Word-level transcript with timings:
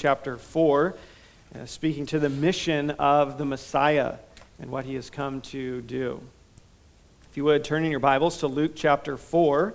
chapter 0.00 0.36
4, 0.36 0.94
uh, 1.56 1.66
speaking 1.66 2.06
to 2.06 2.20
the 2.20 2.28
mission 2.28 2.90
of 3.00 3.36
the 3.36 3.44
Messiah 3.44 4.14
and 4.60 4.70
what 4.70 4.84
he 4.84 4.94
has 4.94 5.10
come 5.10 5.40
to 5.40 5.82
do. 5.82 6.22
If 7.28 7.36
you 7.36 7.42
would, 7.42 7.64
turn 7.64 7.84
in 7.84 7.90
your 7.90 7.98
Bibles 7.98 8.38
to 8.38 8.46
Luke 8.46 8.74
chapter 8.76 9.16
4. 9.16 9.74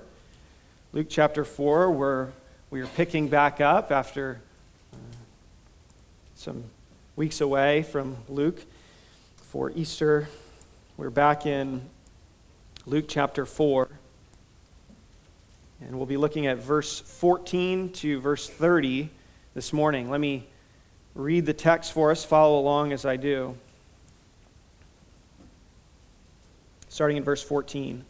Luke 0.94 1.08
chapter 1.10 1.44
4, 1.44 1.92
where 1.92 2.32
we 2.70 2.80
are 2.80 2.88
picking 2.88 3.28
back 3.28 3.60
up 3.60 3.92
after 3.92 4.40
uh, 4.94 4.98
some 6.36 6.64
weeks 7.18 7.42
away 7.42 7.84
from 7.84 8.16
Luke 8.30 8.64
for 9.36 9.72
Easter. 9.72 10.30
We're 10.96 11.10
back 11.10 11.46
in 11.46 11.82
Luke 12.86 13.08
chapter 13.10 13.46
4. 13.46 13.90
And 15.82 15.98
we'll 15.98 16.06
be 16.06 16.16
looking 16.16 16.48
at 16.48 16.60
verse 16.60 17.02
14 17.02 17.90
to 17.90 18.22
verse 18.22 18.48
30 18.48 19.10
this 19.54 19.72
morning. 19.72 20.10
Let 20.10 20.20
me 20.20 20.48
read 21.14 21.46
the 21.46 21.54
text 21.54 21.92
for 21.92 22.10
us. 22.10 22.26
Follow 22.26 22.60
along 22.60 22.92
as 22.92 23.06
I 23.06 23.18
do. 23.18 23.56
Starting 26.90 27.18
in 27.18 27.24
verse 27.24 27.44
14. 27.44 28.04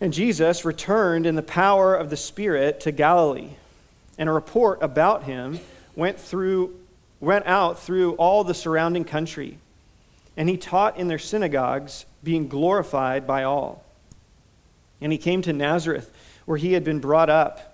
And 0.00 0.12
Jesus 0.12 0.64
returned 0.64 1.26
in 1.26 1.34
the 1.34 1.42
power 1.42 1.94
of 1.94 2.10
the 2.10 2.16
Spirit 2.16 2.80
to 2.80 2.92
Galilee, 2.92 3.50
and 4.18 4.28
a 4.28 4.32
report 4.32 4.82
about 4.82 5.24
him 5.24 5.60
went 5.94 6.18
through 6.18 6.78
went 7.20 7.46
out 7.46 7.78
through 7.78 8.12
all 8.14 8.44
the 8.44 8.54
surrounding 8.54 9.04
country. 9.04 9.56
And 10.36 10.48
he 10.48 10.56
taught 10.56 10.98
in 10.98 11.08
their 11.08 11.18
synagogues, 11.18 12.04
being 12.22 12.48
glorified 12.48 13.26
by 13.26 13.44
all. 13.44 13.84
And 15.00 15.10
he 15.10 15.16
came 15.16 15.40
to 15.42 15.52
Nazareth, 15.52 16.12
where 16.44 16.58
he 16.58 16.74
had 16.74 16.84
been 16.84 17.00
brought 17.00 17.30
up. 17.30 17.73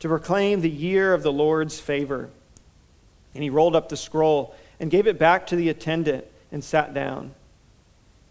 to 0.00 0.08
proclaim 0.08 0.60
the 0.60 0.70
year 0.70 1.14
of 1.14 1.22
the 1.22 1.32
Lord's 1.32 1.80
favor. 1.80 2.30
And 3.34 3.42
he 3.42 3.50
rolled 3.50 3.76
up 3.76 3.88
the 3.88 3.96
scroll 3.96 4.54
and 4.80 4.90
gave 4.90 5.06
it 5.06 5.18
back 5.18 5.46
to 5.48 5.56
the 5.56 5.68
attendant 5.68 6.26
and 6.52 6.62
sat 6.62 6.94
down. 6.94 7.34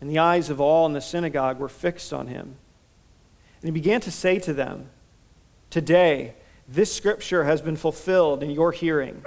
And 0.01 0.09
the 0.09 0.19
eyes 0.19 0.49
of 0.49 0.61
all 0.61 0.85
in 0.85 0.93
the 0.93 1.01
synagogue 1.01 1.59
were 1.59 1.69
fixed 1.69 2.13
on 2.13 2.27
him. 2.27 2.55
And 3.61 3.67
he 3.67 3.71
began 3.71 4.01
to 4.01 4.11
say 4.11 4.39
to 4.39 4.53
them, 4.53 4.89
Today, 5.69 6.35
this 6.67 6.93
scripture 6.93 7.43
has 7.43 7.61
been 7.61 7.75
fulfilled 7.75 8.43
in 8.43 8.51
your 8.51 8.71
hearing. 8.71 9.23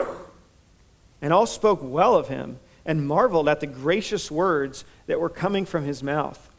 And 1.20 1.32
all 1.32 1.46
spoke 1.46 1.80
well 1.82 2.16
of 2.16 2.28
him 2.28 2.58
and 2.84 3.06
marveled 3.06 3.48
at 3.48 3.60
the 3.60 3.66
gracious 3.66 4.30
words 4.30 4.84
that 5.06 5.20
were 5.20 5.28
coming 5.28 5.66
from 5.66 5.84
his 5.84 6.02
mouth. 6.02 6.50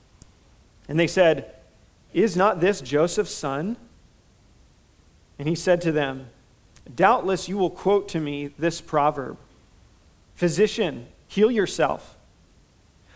And 0.88 1.00
they 1.00 1.08
said, 1.08 1.56
Is 2.14 2.36
not 2.36 2.60
this 2.60 2.82
Joseph's 2.82 3.34
son? 3.34 3.78
And 5.40 5.48
he 5.48 5.56
said 5.56 5.80
to 5.82 5.94
them, 5.94 6.28
Doubtless 6.94 7.48
you 7.48 7.58
will 7.58 7.70
quote 7.70 8.10
to 8.10 8.20
me 8.20 8.48
this 8.60 8.82
proverb 8.82 9.38
Physician, 10.36 11.08
heal 11.28 11.50
yourself. 11.50 12.18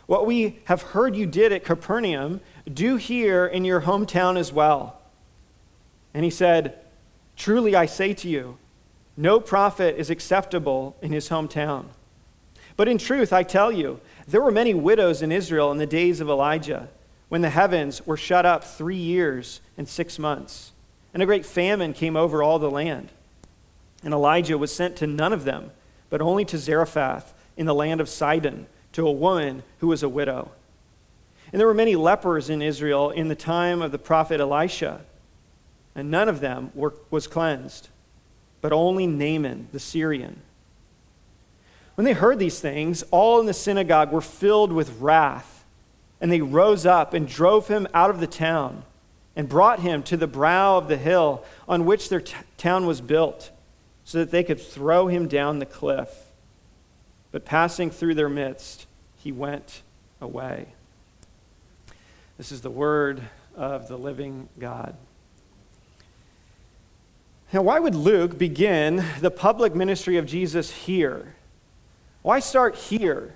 What 0.06 0.26
we 0.26 0.60
have 0.66 0.82
heard 0.82 1.16
you 1.16 1.26
did 1.26 1.52
at 1.54 1.64
Capernaum, 1.64 2.42
do 2.72 2.96
here 2.96 3.46
in 3.46 3.66
your 3.66 3.82
hometown 3.82 4.38
as 4.38 4.52
well. 4.52 5.00
And 6.14 6.24
he 6.24 6.30
said, 6.30 6.80
Truly 7.36 7.76
I 7.76 7.86
say 7.86 8.14
to 8.14 8.30
you, 8.30 8.58
no 9.16 9.40
prophet 9.40 9.96
is 9.98 10.10
acceptable 10.10 10.96
in 11.02 11.12
his 11.12 11.30
hometown. 11.30 11.86
But 12.76 12.88
in 12.88 12.98
truth, 12.98 13.32
I 13.32 13.44
tell 13.44 13.72
you, 13.72 14.02
there 14.28 14.42
were 14.42 14.52
many 14.52 14.74
widows 14.74 15.22
in 15.22 15.32
Israel 15.32 15.72
in 15.72 15.78
the 15.78 15.86
days 15.86 16.20
of 16.20 16.30
Elijah, 16.30 16.90
when 17.30 17.42
the 17.42 17.50
heavens 17.50 18.06
were 18.06 18.18
shut 18.18 18.46
up 18.46 18.64
three 18.64 18.98
years 18.98 19.62
and 19.78 19.88
six 19.88 20.20
months 20.20 20.73
and 21.14 21.22
a 21.22 21.28
great 21.28 21.46
famine 21.46 21.94
came 21.94 22.16
over 22.16 22.42
all 22.42 22.60
the 22.60 22.72
land. 22.72 23.10
And 24.04 24.14
Elijah 24.14 24.58
was 24.58 24.74
sent 24.74 24.96
to 24.98 25.08
none 25.08 25.32
of 25.32 25.44
them, 25.44 25.72
but 26.10 26.22
only 26.22 26.44
to 26.46 26.58
Zarephath 26.58 27.34
in 27.56 27.66
the 27.66 27.76
land 27.76 28.02
of 28.02 28.10
Sidon, 28.10 28.66
to 28.94 29.08
a 29.08 29.12
woman 29.12 29.64
who 29.80 29.88
was 29.88 30.04
a 30.04 30.10
widow. 30.10 30.52
And 31.52 31.60
there 31.60 31.68
were 31.68 31.74
many 31.74 31.96
lepers 31.96 32.50
in 32.50 32.62
Israel 32.62 33.12
in 33.12 33.28
the 33.28 33.36
time 33.36 33.82
of 33.82 33.92
the 33.92 34.00
prophet 34.00 34.40
Elisha, 34.40 35.02
and 35.96 36.10
none 36.10 36.28
of 36.28 36.40
them 36.40 36.72
were, 36.74 36.96
was 37.12 37.28
cleansed, 37.28 37.90
but 38.60 38.74
only 38.74 39.06
Naaman 39.06 39.68
the 39.72 39.80
Syrian. 39.80 40.42
When 41.96 42.06
they 42.06 42.14
heard 42.14 42.40
these 42.40 42.60
things, 42.60 43.04
all 43.12 43.40
in 43.40 43.46
the 43.46 43.54
synagogue 43.54 44.12
were 44.12 44.22
filled 44.22 44.74
with 44.74 45.00
wrath, 45.00 45.64
and 46.20 46.32
they 46.32 46.42
rose 46.42 46.88
up 46.88 47.14
and 47.14 47.28
drove 47.28 47.68
him 47.68 47.88
out 47.94 48.10
of 48.10 48.20
the 48.20 48.28
town 48.28 48.84
and 49.36 49.50
brought 49.50 49.80
him 49.80 50.04
to 50.04 50.18
the 50.18 50.28
brow 50.28 50.78
of 50.78 50.88
the 50.88 50.98
hill 50.98 51.44
on 51.68 51.86
which 51.86 52.10
their 52.10 52.22
t- 52.22 52.36
town 52.58 52.86
was 52.86 53.02
built, 53.02 53.52
so 54.06 54.20
that 54.20 54.32
they 54.32 54.44
could 54.44 54.60
throw 54.60 55.08
him 55.08 55.28
down 55.28 55.60
the 55.60 55.66
cliff. 55.66 56.10
But 57.32 57.46
passing 57.46 57.90
through 57.90 58.16
their 58.16 58.30
midst, 58.30 58.86
he 59.18 59.32
went 59.32 59.82
away. 60.22 60.68
This 62.38 62.52
is 62.52 62.62
the 62.62 62.70
word 62.70 63.22
of 63.56 63.88
the 63.88 63.98
living 63.98 64.50
God. 64.60 64.96
Now, 67.52 67.62
why 67.62 67.80
would 67.80 67.96
Luke 67.96 68.38
begin 68.38 69.06
the 69.20 69.30
public 69.30 69.76
ministry 69.76 70.18
of 70.18 70.26
Jesus 70.26 70.72
here? 70.72 71.36
Why 72.24 72.40
start 72.40 72.76
here? 72.76 73.36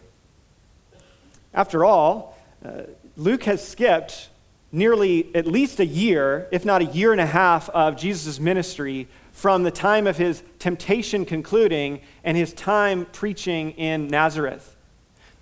After 1.53 1.85
all, 1.85 2.37
uh, 2.65 2.83
Luke 3.15 3.43
has 3.43 3.65
skipped 3.65 4.29
nearly 4.71 5.33
at 5.35 5.47
least 5.47 5.79
a 5.79 5.85
year, 5.85 6.47
if 6.51 6.65
not 6.65 6.81
a 6.81 6.85
year 6.85 7.11
and 7.11 7.21
a 7.21 7.25
half, 7.25 7.69
of 7.69 7.95
Jesus' 7.95 8.39
ministry 8.39 9.07
from 9.31 9.63
the 9.63 9.71
time 9.71 10.07
of 10.07 10.17
his 10.17 10.43
temptation 10.59 11.25
concluding 11.25 12.01
and 12.23 12.35
his 12.35 12.53
time 12.53 13.05
preaching 13.05 13.71
in 13.71 14.07
Nazareth. 14.07 14.75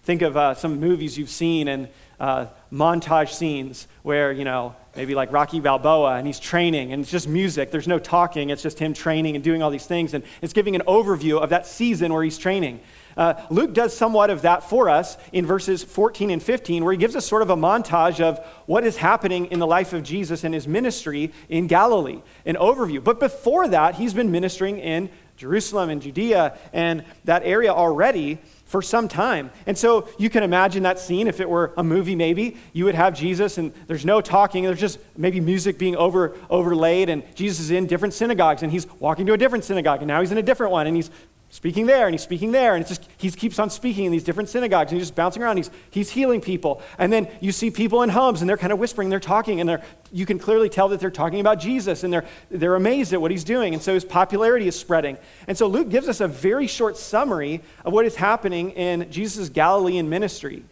Think 0.04 0.22
of 0.22 0.38
uh, 0.38 0.54
some 0.54 0.80
movies 0.80 1.18
you've 1.18 1.30
seen 1.30 1.68
and 1.68 1.88
uh, 2.20 2.48
montage 2.72 3.30
scenes 3.34 3.88
where, 4.04 4.32
you 4.32 4.44
know, 4.44 4.76
maybe 4.96 5.16
like 5.16 5.32
Rocky 5.32 5.60
Balboa 5.60 6.16
and 6.16 6.28
he's 6.28 6.40
training 6.40 6.94
and 6.94 7.02
it's 7.02 7.12
just 7.12 7.28
music. 7.28 7.72
There's 7.72 7.88
no 7.88 8.00
talking, 8.00 8.50
it's 8.50 8.62
just 8.62 8.80
him 8.80 8.94
training 8.94 9.36
and 9.36 9.44
doing 9.44 9.64
all 9.64 9.72
these 9.72 9.88
things. 9.88 10.14
And 10.14 10.24
it's 10.42 10.54
giving 10.54 10.76
an 10.76 10.84
overview 10.88 11.42
of 11.42 11.50
that 11.50 11.66
season 11.66 12.14
where 12.14 12.24
he's 12.24 12.38
training. 12.38 12.82
Uh, 13.18 13.34
Luke 13.50 13.74
does 13.74 13.96
somewhat 13.96 14.30
of 14.30 14.42
that 14.42 14.70
for 14.70 14.90
us 14.90 15.18
in 15.32 15.46
verses 15.46 15.84
14 15.84 16.30
and 16.30 16.44
15, 16.44 16.84
where 16.84 16.92
he 16.92 16.98
gives 16.98 17.16
us 17.16 17.26
sort 17.26 17.42
of 17.42 17.50
a 17.50 17.56
montage 17.56 18.20
of 18.20 18.40
what 18.66 18.84
is 18.84 18.98
happening 18.98 19.46
in 19.48 19.60
the 19.60 19.68
life 19.68 19.94
of 19.94 20.04
Jesus 20.04 20.44
and 20.44 20.54
his 20.54 20.68
ministry 20.68 21.32
in 21.50 21.68
Galilee, 21.68 22.22
an 22.46 22.56
overview. 22.56 23.04
But 23.04 23.20
before 23.20 23.68
that, 23.70 23.96
he's 23.96 24.14
been 24.14 24.32
ministering 24.32 24.80
in 24.80 25.10
Jerusalem 25.38 25.90
and 25.90 26.02
Judea 26.02 26.58
and 26.72 27.04
that 27.26 27.44
area 27.44 27.74
already 27.74 28.40
for 28.66 28.82
some 28.82 29.08
time. 29.08 29.52
And 29.68 29.78
so 29.78 30.08
you 30.18 30.30
can 30.30 30.44
imagine 30.44 30.84
that 30.84 30.98
scene 30.98 31.28
if 31.28 31.40
it 31.40 31.50
were 31.50 31.74
a 31.78 31.84
movie 31.84 32.16
maybe 32.16 32.58
you 32.74 32.86
would 32.86 32.96
have 32.96 33.14
Jesus 33.14 33.58
and 33.58 33.74
there's 33.88 34.06
no 34.06 34.22
talking 34.22 34.64
there's 34.64 34.80
just 34.80 34.98
maybe 35.16 35.40
music 35.40 35.78
being 35.78 35.96
over 35.96 36.36
overlaid 36.50 37.10
and 37.10 37.24
Jesus 37.36 37.60
is 37.60 37.72
in 37.72 37.86
different 37.86 38.14
synagogues 38.14 38.64
and 38.64 38.72
he's 38.72 38.88
walking 39.00 39.26
to 39.28 39.34
a 39.34 39.38
different 39.38 39.66
synagogue 39.66 40.00
and 40.00 40.08
now 40.08 40.22
he's 40.22 40.32
in 40.32 40.38
a 40.38 40.44
different 40.44 40.72
one 40.72 40.88
and 40.88 40.96
he's 40.96 41.12
speaking 41.56 41.86
there 41.86 42.06
and 42.06 42.14
he's 42.14 42.22
speaking 42.22 42.52
there 42.52 42.76
and 42.76 42.82
it's 42.82 42.90
just 42.90 43.10
he 43.16 43.32
keeps 43.32 43.60
on 43.60 43.70
speaking 43.70 44.04
in 44.04 44.12
these 44.12 44.26
different 44.26 44.50
synagogues 44.50 44.92
and 44.92 45.00
he's 45.00 45.08
just 45.08 45.16
bouncing 45.16 45.42
around 45.42 45.56
he's, 45.56 45.72
he's 45.90 46.12
healing 46.12 46.42
people. 46.42 46.82
And 46.98 47.14
then 47.14 47.30
you 47.40 47.54
see 47.54 47.72
people 47.72 48.04
in 48.04 48.10
homes 48.10 48.42
and 48.42 48.50
they're 48.50 48.58
kind 48.58 48.74
of 48.74 48.80
whispering 48.80 49.08
they're 49.08 49.22
talking 49.22 49.62
and 49.62 49.70
they're, 49.70 49.82
you 50.12 50.26
can 50.26 50.38
clearly 50.38 50.68
tell 50.68 50.90
that 50.90 51.00
they're 51.00 51.10
talking 51.10 51.40
about 51.40 51.62
jesus 51.62 52.04
and 52.04 52.12
they're, 52.12 52.26
they're 52.52 52.76
amazed 52.76 53.14
at 53.14 53.22
what 53.22 53.32
he's 53.32 53.46
doing 53.46 53.74
and 53.74 53.82
so 53.82 53.94
his 53.94 54.04
popularity 54.04 54.68
is 54.68 54.78
spreading. 54.78 55.18
And 55.48 55.58
so 55.58 55.68
luke 55.68 55.88
gives 55.88 56.10
us 56.10 56.20
a 56.20 56.28
very 56.28 56.68
short 56.68 56.98
summary 56.98 57.62
of 57.86 57.94
what 57.94 58.06
is 58.06 58.18
happening 58.18 58.72
in 58.72 59.10
jesus' 59.10 59.48
galilean 59.48 60.10
ministry. 60.10 60.66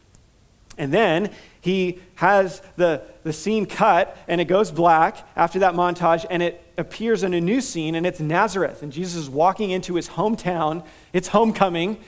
And 0.77 0.91
then 0.91 1.31
he 1.63 1.99
has 2.15 2.61
the, 2.75 3.01
the 3.23 3.31
scene 3.31 3.65
cut 3.65 4.17
and 4.27 4.41
it 4.41 4.45
goes 4.45 4.69
black 4.69 5.25
after 5.33 5.59
that 5.59 5.75
montage 5.75 6.25
and 6.29 6.43
it 6.43 6.61
appears 6.77 7.23
in 7.23 7.33
a 7.33 7.39
new 7.39 7.61
scene 7.61 7.95
and 7.95 8.05
it's 8.05 8.19
Nazareth. 8.19 8.83
And 8.83 8.91
Jesus 8.91 9.15
is 9.15 9.29
walking 9.29 9.71
into 9.71 9.95
his 9.95 10.09
hometown. 10.09 10.85
It's 11.13 11.29
homecoming. 11.29 11.99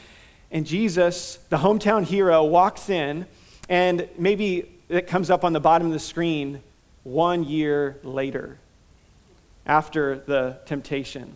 And 0.51 0.65
Jesus, 0.65 1.39
the 1.47 1.59
hometown 1.59 2.03
hero, 2.03 2.43
walks 2.43 2.89
in 2.89 3.27
and 3.69 4.09
maybe 4.17 4.69
it 4.89 5.07
comes 5.07 5.29
up 5.29 5.45
on 5.45 5.53
the 5.53 5.61
bottom 5.61 5.87
of 5.87 5.93
the 5.93 5.99
screen 5.99 6.61
one 7.03 7.45
year 7.45 7.97
later 8.03 8.57
after 9.65 10.17
the 10.17 10.59
temptation. 10.65 11.33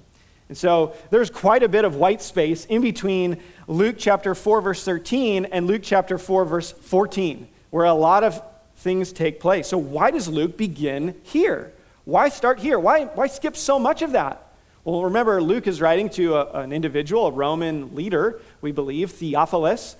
And 0.49 0.57
so 0.57 0.93
there's 1.09 1.29
quite 1.29 1.63
a 1.63 1.69
bit 1.69 1.85
of 1.85 1.95
white 1.95 2.21
space 2.21 2.65
in 2.65 2.81
between 2.81 3.41
Luke 3.67 3.95
chapter 3.97 4.35
4, 4.35 4.59
verse 4.59 4.83
13, 4.83 5.45
and 5.45 5.67
Luke 5.67 5.83
chapter 5.85 6.17
4, 6.17 6.43
verse 6.43 6.73
14, 6.73 7.47
where 7.69 7.85
a 7.85 7.93
lot 7.93 8.23
of 8.23 8.41
things 8.75 9.11
take 9.11 9.39
place. 9.39 9.67
So, 9.67 9.77
why 9.77 10.11
does 10.11 10.27
Luke 10.27 10.57
begin 10.57 11.15
here? 11.23 11.73
Why 12.05 12.29
start 12.29 12.59
here? 12.59 12.79
Why, 12.79 13.05
why 13.05 13.27
skip 13.27 13.55
so 13.55 13.77
much 13.77 14.01
of 14.01 14.13
that? 14.13 14.45
Well, 14.83 15.03
remember, 15.03 15.41
Luke 15.41 15.67
is 15.67 15.81
writing 15.81 16.09
to 16.11 16.35
a, 16.35 16.61
an 16.61 16.71
individual, 16.71 17.27
a 17.27 17.31
Roman 17.31 17.93
leader, 17.93 18.41
we 18.61 18.71
believe, 18.71 19.11
Theophilus, 19.11 19.95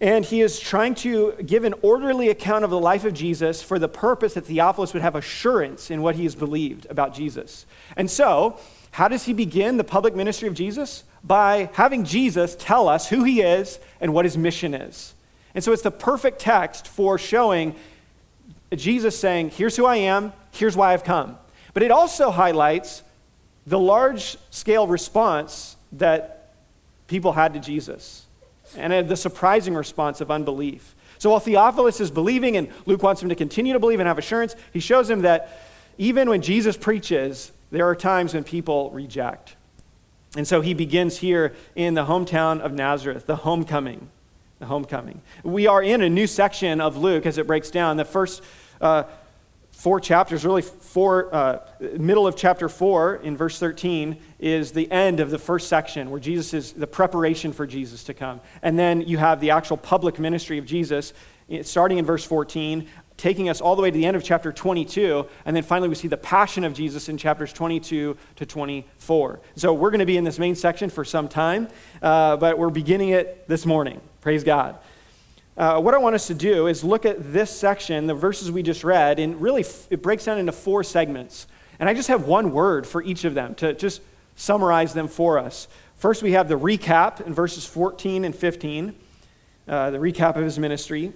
and 0.00 0.24
he 0.24 0.40
is 0.40 0.58
trying 0.58 0.96
to 0.96 1.32
give 1.46 1.62
an 1.62 1.74
orderly 1.80 2.28
account 2.28 2.64
of 2.64 2.70
the 2.70 2.78
life 2.78 3.04
of 3.04 3.14
Jesus 3.14 3.62
for 3.62 3.78
the 3.78 3.88
purpose 3.88 4.34
that 4.34 4.46
Theophilus 4.46 4.92
would 4.92 5.02
have 5.02 5.14
assurance 5.14 5.92
in 5.92 6.02
what 6.02 6.16
he 6.16 6.24
has 6.24 6.34
believed 6.34 6.86
about 6.90 7.14
Jesus. 7.14 7.66
And 7.96 8.10
so, 8.10 8.58
how 8.90 9.06
does 9.06 9.24
he 9.24 9.32
begin 9.32 9.76
the 9.76 9.84
public 9.84 10.16
ministry 10.16 10.48
of 10.48 10.54
Jesus? 10.54 11.04
By 11.22 11.70
having 11.74 12.04
Jesus 12.04 12.56
tell 12.58 12.88
us 12.88 13.08
who 13.08 13.22
he 13.22 13.42
is 13.42 13.78
and 14.00 14.12
what 14.12 14.24
his 14.24 14.36
mission 14.36 14.74
is. 14.74 15.14
And 15.54 15.62
so 15.62 15.72
it's 15.72 15.82
the 15.82 15.90
perfect 15.90 16.38
text 16.40 16.88
for 16.88 17.18
showing 17.18 17.74
Jesus 18.74 19.18
saying, 19.18 19.50
Here's 19.50 19.76
who 19.76 19.86
I 19.86 19.96
am, 19.96 20.32
here's 20.52 20.76
why 20.76 20.92
I've 20.92 21.04
come. 21.04 21.38
But 21.74 21.82
it 21.82 21.90
also 21.90 22.30
highlights 22.30 23.02
the 23.66 23.78
large 23.78 24.36
scale 24.50 24.86
response 24.86 25.76
that 25.92 26.54
people 27.06 27.32
had 27.32 27.54
to 27.54 27.60
Jesus 27.60 28.26
and 28.76 29.08
the 29.08 29.16
surprising 29.16 29.74
response 29.74 30.20
of 30.20 30.30
unbelief. 30.30 30.94
So 31.18 31.30
while 31.30 31.40
Theophilus 31.40 32.00
is 32.00 32.10
believing 32.10 32.56
and 32.56 32.68
Luke 32.86 33.02
wants 33.02 33.22
him 33.22 33.28
to 33.28 33.34
continue 33.34 33.74
to 33.74 33.78
believe 33.78 34.00
and 34.00 34.06
have 34.06 34.18
assurance, 34.18 34.56
he 34.72 34.80
shows 34.80 35.08
him 35.08 35.22
that 35.22 35.60
even 35.98 36.28
when 36.28 36.42
Jesus 36.42 36.76
preaches, 36.76 37.52
there 37.70 37.86
are 37.86 37.94
times 37.94 38.34
when 38.34 38.44
people 38.44 38.90
reject. 38.90 39.54
And 40.36 40.48
so 40.48 40.62
he 40.62 40.74
begins 40.74 41.18
here 41.18 41.54
in 41.76 41.94
the 41.94 42.06
hometown 42.06 42.60
of 42.60 42.72
Nazareth, 42.72 43.26
the 43.26 43.36
homecoming. 43.36 44.08
The 44.62 44.68
homecoming. 44.68 45.20
We 45.42 45.66
are 45.66 45.82
in 45.82 46.02
a 46.02 46.08
new 46.08 46.28
section 46.28 46.80
of 46.80 46.96
Luke 46.96 47.26
as 47.26 47.36
it 47.36 47.48
breaks 47.48 47.68
down. 47.68 47.96
The 47.96 48.04
first 48.04 48.44
uh, 48.80 49.02
four 49.72 49.98
chapters, 49.98 50.44
really 50.44 50.62
four, 50.62 51.34
uh, 51.34 51.66
middle 51.98 52.28
of 52.28 52.36
chapter 52.36 52.68
four 52.68 53.16
in 53.16 53.36
verse 53.36 53.58
13 53.58 54.18
is 54.38 54.70
the 54.70 54.88
end 54.92 55.18
of 55.18 55.30
the 55.30 55.38
first 55.40 55.68
section 55.68 56.12
where 56.12 56.20
Jesus 56.20 56.54
is 56.54 56.72
the 56.74 56.86
preparation 56.86 57.52
for 57.52 57.66
Jesus 57.66 58.04
to 58.04 58.14
come. 58.14 58.40
And 58.62 58.78
then 58.78 59.00
you 59.00 59.18
have 59.18 59.40
the 59.40 59.50
actual 59.50 59.76
public 59.76 60.20
ministry 60.20 60.58
of 60.58 60.64
Jesus 60.64 61.12
starting 61.62 61.98
in 61.98 62.06
verse 62.06 62.24
14 62.24 62.88
taking 63.22 63.48
us 63.48 63.60
all 63.60 63.76
the 63.76 63.82
way 63.82 63.88
to 63.88 63.96
the 63.96 64.04
end 64.04 64.16
of 64.16 64.24
chapter 64.24 64.52
22. 64.52 65.24
And 65.44 65.54
then 65.54 65.62
finally, 65.62 65.88
we 65.88 65.94
see 65.94 66.08
the 66.08 66.16
passion 66.16 66.64
of 66.64 66.74
Jesus 66.74 67.08
in 67.08 67.16
chapters 67.16 67.52
22 67.52 68.16
to 68.34 68.46
24. 68.46 69.40
So 69.54 69.72
we're 69.72 69.90
going 69.90 70.00
to 70.00 70.06
be 70.06 70.16
in 70.16 70.24
this 70.24 70.40
main 70.40 70.56
section 70.56 70.90
for 70.90 71.04
some 71.04 71.28
time, 71.28 71.68
uh, 72.02 72.36
but 72.36 72.58
we're 72.58 72.70
beginning 72.70 73.10
it 73.10 73.46
this 73.46 73.64
morning. 73.64 74.00
Praise 74.22 74.42
God. 74.42 74.76
Uh, 75.56 75.80
what 75.80 75.94
I 75.94 75.98
want 75.98 76.16
us 76.16 76.26
to 76.26 76.34
do 76.34 76.66
is 76.66 76.82
look 76.82 77.06
at 77.06 77.32
this 77.32 77.56
section, 77.56 78.08
the 78.08 78.14
verses 78.14 78.50
we 78.50 78.60
just 78.60 78.82
read, 78.82 79.20
and 79.20 79.40
really 79.40 79.62
f- 79.62 79.86
it 79.88 80.02
breaks 80.02 80.24
down 80.24 80.40
into 80.40 80.50
four 80.50 80.82
segments. 80.82 81.46
And 81.78 81.88
I 81.88 81.94
just 81.94 82.08
have 82.08 82.24
one 82.24 82.50
word 82.50 82.88
for 82.88 83.04
each 83.04 83.24
of 83.24 83.34
them 83.34 83.54
to 83.56 83.72
just 83.72 84.02
summarize 84.34 84.94
them 84.94 85.06
for 85.06 85.38
us. 85.38 85.68
First, 85.94 86.24
we 86.24 86.32
have 86.32 86.48
the 86.48 86.58
recap 86.58 87.24
in 87.24 87.34
verses 87.34 87.64
14 87.66 88.24
and 88.24 88.34
15, 88.34 88.96
uh, 89.68 89.90
the 89.90 89.98
recap 89.98 90.34
of 90.34 90.42
his 90.42 90.58
ministry 90.58 91.12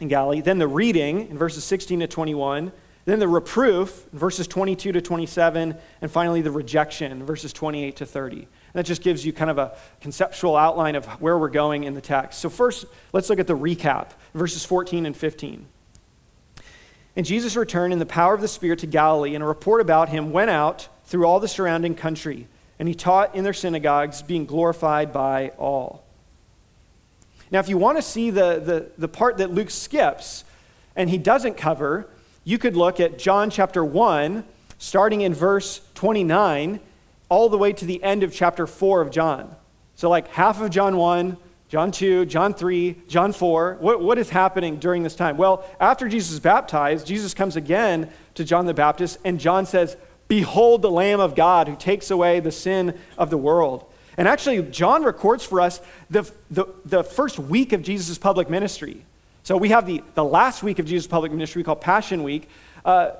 in 0.00 0.08
Galilee. 0.08 0.40
Then 0.40 0.58
the 0.58 0.68
reading 0.68 1.28
in 1.28 1.38
verses 1.38 1.64
16 1.64 2.00
to 2.00 2.06
21. 2.06 2.72
Then 3.04 3.18
the 3.18 3.28
reproof 3.28 4.06
in 4.12 4.18
verses 4.18 4.46
22 4.46 4.92
to 4.92 5.00
27. 5.00 5.76
And 6.02 6.10
finally, 6.10 6.42
the 6.42 6.50
rejection 6.50 7.24
verses 7.24 7.52
28 7.52 7.96
to 7.96 8.06
30. 8.06 8.36
And 8.36 8.46
that 8.74 8.84
just 8.84 9.02
gives 9.02 9.24
you 9.24 9.32
kind 9.32 9.50
of 9.50 9.58
a 9.58 9.76
conceptual 10.00 10.56
outline 10.56 10.94
of 10.94 11.06
where 11.20 11.38
we're 11.38 11.48
going 11.48 11.84
in 11.84 11.94
the 11.94 12.00
text. 12.00 12.40
So, 12.40 12.50
first, 12.50 12.84
let's 13.12 13.30
look 13.30 13.38
at 13.38 13.46
the 13.46 13.56
recap 13.56 14.10
verses 14.34 14.64
14 14.64 15.06
and 15.06 15.16
15. 15.16 15.66
And 17.16 17.26
Jesus 17.26 17.56
returned 17.56 17.92
in 17.92 17.98
the 17.98 18.06
power 18.06 18.34
of 18.34 18.40
the 18.40 18.46
Spirit 18.46 18.78
to 18.80 18.86
Galilee, 18.86 19.34
and 19.34 19.42
a 19.42 19.46
report 19.46 19.80
about 19.80 20.08
him 20.10 20.30
went 20.30 20.50
out 20.50 20.88
through 21.04 21.26
all 21.26 21.40
the 21.40 21.48
surrounding 21.48 21.96
country. 21.96 22.46
And 22.78 22.86
he 22.86 22.94
taught 22.94 23.34
in 23.34 23.42
their 23.42 23.52
synagogues, 23.52 24.22
being 24.22 24.46
glorified 24.46 25.12
by 25.12 25.48
all. 25.58 26.04
Now, 27.50 27.60
if 27.60 27.68
you 27.68 27.78
want 27.78 27.98
to 27.98 28.02
see 28.02 28.30
the, 28.30 28.60
the, 28.60 28.90
the 28.98 29.08
part 29.08 29.38
that 29.38 29.52
Luke 29.52 29.70
skips 29.70 30.44
and 30.94 31.08
he 31.08 31.18
doesn't 31.18 31.56
cover, 31.56 32.08
you 32.44 32.58
could 32.58 32.76
look 32.76 33.00
at 33.00 33.18
John 33.18 33.50
chapter 33.50 33.84
1, 33.84 34.44
starting 34.78 35.22
in 35.22 35.34
verse 35.34 35.80
29, 35.94 36.80
all 37.28 37.48
the 37.48 37.58
way 37.58 37.72
to 37.72 37.84
the 37.84 38.02
end 38.02 38.22
of 38.22 38.32
chapter 38.32 38.66
4 38.66 39.00
of 39.00 39.10
John. 39.10 39.54
So, 39.94 40.08
like 40.08 40.28
half 40.28 40.60
of 40.60 40.70
John 40.70 40.96
1, 40.96 41.36
John 41.68 41.92
2, 41.92 42.24
John 42.24 42.54
3, 42.54 42.96
John 43.08 43.32
4. 43.32 43.76
What, 43.80 44.00
what 44.00 44.18
is 44.18 44.30
happening 44.30 44.78
during 44.78 45.02
this 45.02 45.14
time? 45.14 45.36
Well, 45.36 45.64
after 45.78 46.08
Jesus 46.08 46.32
is 46.32 46.40
baptized, 46.40 47.06
Jesus 47.06 47.34
comes 47.34 47.56
again 47.56 48.10
to 48.34 48.44
John 48.44 48.64
the 48.64 48.72
Baptist, 48.72 49.18
and 49.24 49.38
John 49.38 49.66
says, 49.66 49.96
Behold 50.28 50.80
the 50.82 50.90
Lamb 50.90 51.20
of 51.20 51.34
God 51.34 51.68
who 51.68 51.76
takes 51.76 52.10
away 52.10 52.40
the 52.40 52.52
sin 52.52 52.98
of 53.18 53.28
the 53.28 53.36
world. 53.36 53.87
And 54.18 54.26
actually, 54.26 54.60
John 54.64 55.04
records 55.04 55.44
for 55.44 55.60
us 55.60 55.80
the, 56.10 56.30
the, 56.50 56.66
the 56.84 57.04
first 57.04 57.38
week 57.38 57.72
of 57.72 57.82
Jesus' 57.82 58.18
public 58.18 58.50
ministry. 58.50 59.04
So 59.44 59.56
we 59.56 59.70
have 59.70 59.86
the, 59.86 60.02
the 60.14 60.24
last 60.24 60.62
week 60.62 60.80
of 60.80 60.86
Jesus' 60.86 61.06
public 61.06 61.30
ministry 61.32 61.62
called 61.62 61.80
Passion 61.80 62.24
Week. 62.24 62.50
Uh, 62.84 63.12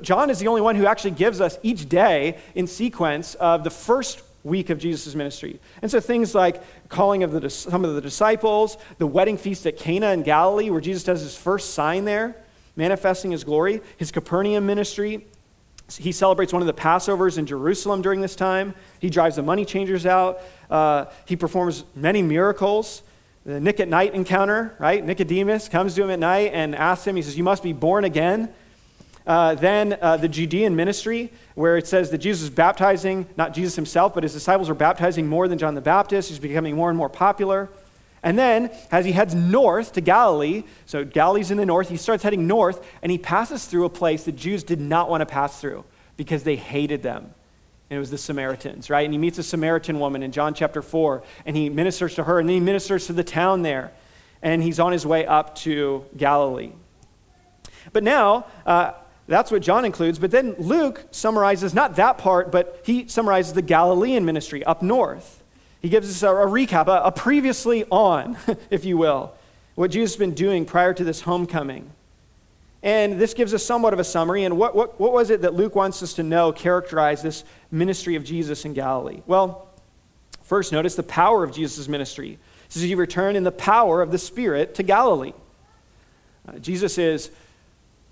John 0.00 0.30
is 0.30 0.38
the 0.38 0.48
only 0.48 0.62
one 0.62 0.74
who 0.74 0.86
actually 0.86 1.12
gives 1.12 1.40
us 1.42 1.58
each 1.62 1.88
day 1.88 2.38
in 2.54 2.66
sequence 2.66 3.34
of 3.34 3.64
the 3.64 3.70
first 3.70 4.22
week 4.44 4.70
of 4.70 4.78
Jesus' 4.78 5.14
ministry. 5.14 5.60
And 5.82 5.90
so 5.90 6.00
things 6.00 6.34
like 6.34 6.62
calling 6.88 7.22
of 7.22 7.32
the, 7.32 7.50
some 7.50 7.84
of 7.84 7.94
the 7.94 8.00
disciples, 8.00 8.78
the 8.96 9.06
wedding 9.06 9.36
feast 9.36 9.66
at 9.66 9.76
Cana 9.76 10.12
in 10.12 10.22
Galilee, 10.22 10.70
where 10.70 10.80
Jesus 10.80 11.04
does 11.04 11.20
his 11.20 11.36
first 11.36 11.74
sign 11.74 12.06
there, 12.06 12.34
manifesting 12.76 13.30
his 13.30 13.44
glory, 13.44 13.82
his 13.98 14.10
Capernaum 14.10 14.64
ministry, 14.64 15.26
he 15.94 16.10
celebrates 16.10 16.52
one 16.52 16.62
of 16.62 16.66
the 16.66 16.74
Passovers 16.74 17.38
in 17.38 17.46
Jerusalem 17.46 18.02
during 18.02 18.20
this 18.20 18.34
time. 18.34 18.74
He 18.98 19.08
drives 19.08 19.36
the 19.36 19.42
money 19.42 19.64
changers 19.64 20.04
out. 20.04 20.40
Uh, 20.68 21.06
he 21.26 21.36
performs 21.36 21.84
many 21.94 22.22
miracles. 22.22 23.02
The 23.44 23.60
Nick 23.60 23.78
at 23.78 23.88
night 23.88 24.12
encounter, 24.12 24.74
right? 24.80 25.04
Nicodemus 25.04 25.68
comes 25.68 25.94
to 25.94 26.02
him 26.02 26.10
at 26.10 26.18
night 26.18 26.50
and 26.52 26.74
asks 26.74 27.06
him, 27.06 27.14
he 27.14 27.22
says, 27.22 27.38
You 27.38 27.44
must 27.44 27.62
be 27.62 27.72
born 27.72 28.04
again. 28.04 28.52
Uh, 29.24 29.54
then 29.54 29.96
uh, 30.00 30.16
the 30.16 30.28
Judean 30.28 30.74
ministry, 30.74 31.32
where 31.54 31.76
it 31.76 31.86
says 31.86 32.10
that 32.10 32.18
Jesus 32.18 32.44
is 32.44 32.50
baptizing, 32.50 33.26
not 33.36 33.54
Jesus 33.54 33.74
himself, 33.74 34.14
but 34.14 34.22
his 34.22 34.32
disciples 34.32 34.68
are 34.70 34.74
baptizing 34.74 35.26
more 35.26 35.48
than 35.48 35.58
John 35.58 35.74
the 35.74 35.80
Baptist. 35.80 36.28
He's 36.28 36.38
becoming 36.38 36.76
more 36.76 36.88
and 36.88 36.98
more 36.98 37.08
popular. 37.08 37.68
And 38.22 38.38
then, 38.38 38.70
as 38.90 39.04
he 39.04 39.12
heads 39.12 39.34
north 39.34 39.92
to 39.92 40.00
Galilee, 40.00 40.64
so 40.84 41.04
Galilee's 41.04 41.50
in 41.50 41.58
the 41.58 41.66
north, 41.66 41.88
he 41.88 41.96
starts 41.96 42.22
heading 42.22 42.46
north, 42.46 42.84
and 43.02 43.12
he 43.12 43.18
passes 43.18 43.66
through 43.66 43.84
a 43.84 43.90
place 43.90 44.24
that 44.24 44.36
Jews 44.36 44.64
did 44.64 44.80
not 44.80 45.08
want 45.08 45.20
to 45.20 45.26
pass 45.26 45.60
through 45.60 45.84
because 46.16 46.42
they 46.42 46.56
hated 46.56 47.02
them. 47.02 47.34
And 47.88 47.96
it 47.96 48.00
was 48.00 48.10
the 48.10 48.18
Samaritans, 48.18 48.90
right? 48.90 49.04
And 49.04 49.14
he 49.14 49.18
meets 49.18 49.38
a 49.38 49.42
Samaritan 49.42 50.00
woman 50.00 50.22
in 50.22 50.32
John 50.32 50.54
chapter 50.54 50.82
4, 50.82 51.22
and 51.44 51.56
he 51.56 51.68
ministers 51.68 52.14
to 52.16 52.24
her, 52.24 52.40
and 52.40 52.48
then 52.48 52.54
he 52.54 52.60
ministers 52.60 53.06
to 53.06 53.12
the 53.12 53.24
town 53.24 53.62
there. 53.62 53.92
And 54.42 54.62
he's 54.62 54.80
on 54.80 54.92
his 54.92 55.06
way 55.06 55.24
up 55.24 55.54
to 55.56 56.04
Galilee. 56.16 56.72
But 57.92 58.02
now, 58.02 58.46
uh, 58.64 58.92
that's 59.28 59.50
what 59.50 59.62
John 59.62 59.84
includes. 59.84 60.18
But 60.18 60.30
then 60.30 60.54
Luke 60.58 61.06
summarizes 61.10 61.74
not 61.74 61.96
that 61.96 62.18
part, 62.18 62.52
but 62.52 62.82
he 62.84 63.08
summarizes 63.08 63.54
the 63.54 63.62
Galilean 63.62 64.24
ministry 64.24 64.64
up 64.64 64.82
north. 64.82 65.35
He 65.86 65.90
gives 65.90 66.10
us 66.10 66.24
a, 66.24 66.34
a 66.34 66.46
recap, 66.46 66.88
a, 66.88 67.04
a 67.04 67.12
previously 67.12 67.84
on, 67.92 68.36
if 68.70 68.84
you 68.84 68.98
will, 68.98 69.32
what 69.76 69.92
Jesus 69.92 70.14
has 70.14 70.18
been 70.18 70.34
doing 70.34 70.64
prior 70.64 70.92
to 70.92 71.04
this 71.04 71.20
homecoming. 71.20 71.88
And 72.82 73.20
this 73.20 73.34
gives 73.34 73.54
us 73.54 73.64
somewhat 73.64 73.92
of 73.92 74.00
a 74.00 74.04
summary. 74.04 74.42
And 74.42 74.58
what, 74.58 74.74
what, 74.74 74.98
what 74.98 75.12
was 75.12 75.30
it 75.30 75.42
that 75.42 75.54
Luke 75.54 75.76
wants 75.76 76.02
us 76.02 76.14
to 76.14 76.24
know 76.24 76.50
characterized 76.50 77.22
this 77.22 77.44
ministry 77.70 78.16
of 78.16 78.24
Jesus 78.24 78.64
in 78.64 78.72
Galilee? 78.72 79.22
Well, 79.28 79.68
first, 80.42 80.72
notice 80.72 80.96
the 80.96 81.04
power 81.04 81.44
of 81.44 81.54
Jesus' 81.54 81.86
ministry. 81.86 82.40
Says 82.68 82.82
he 82.82 82.96
returned 82.96 83.36
in 83.36 83.44
the 83.44 83.52
power 83.52 84.02
of 84.02 84.10
the 84.10 84.18
Spirit 84.18 84.74
to 84.74 84.82
Galilee. 84.82 85.34
Uh, 86.48 86.58
Jesus 86.58 86.98
is 86.98 87.30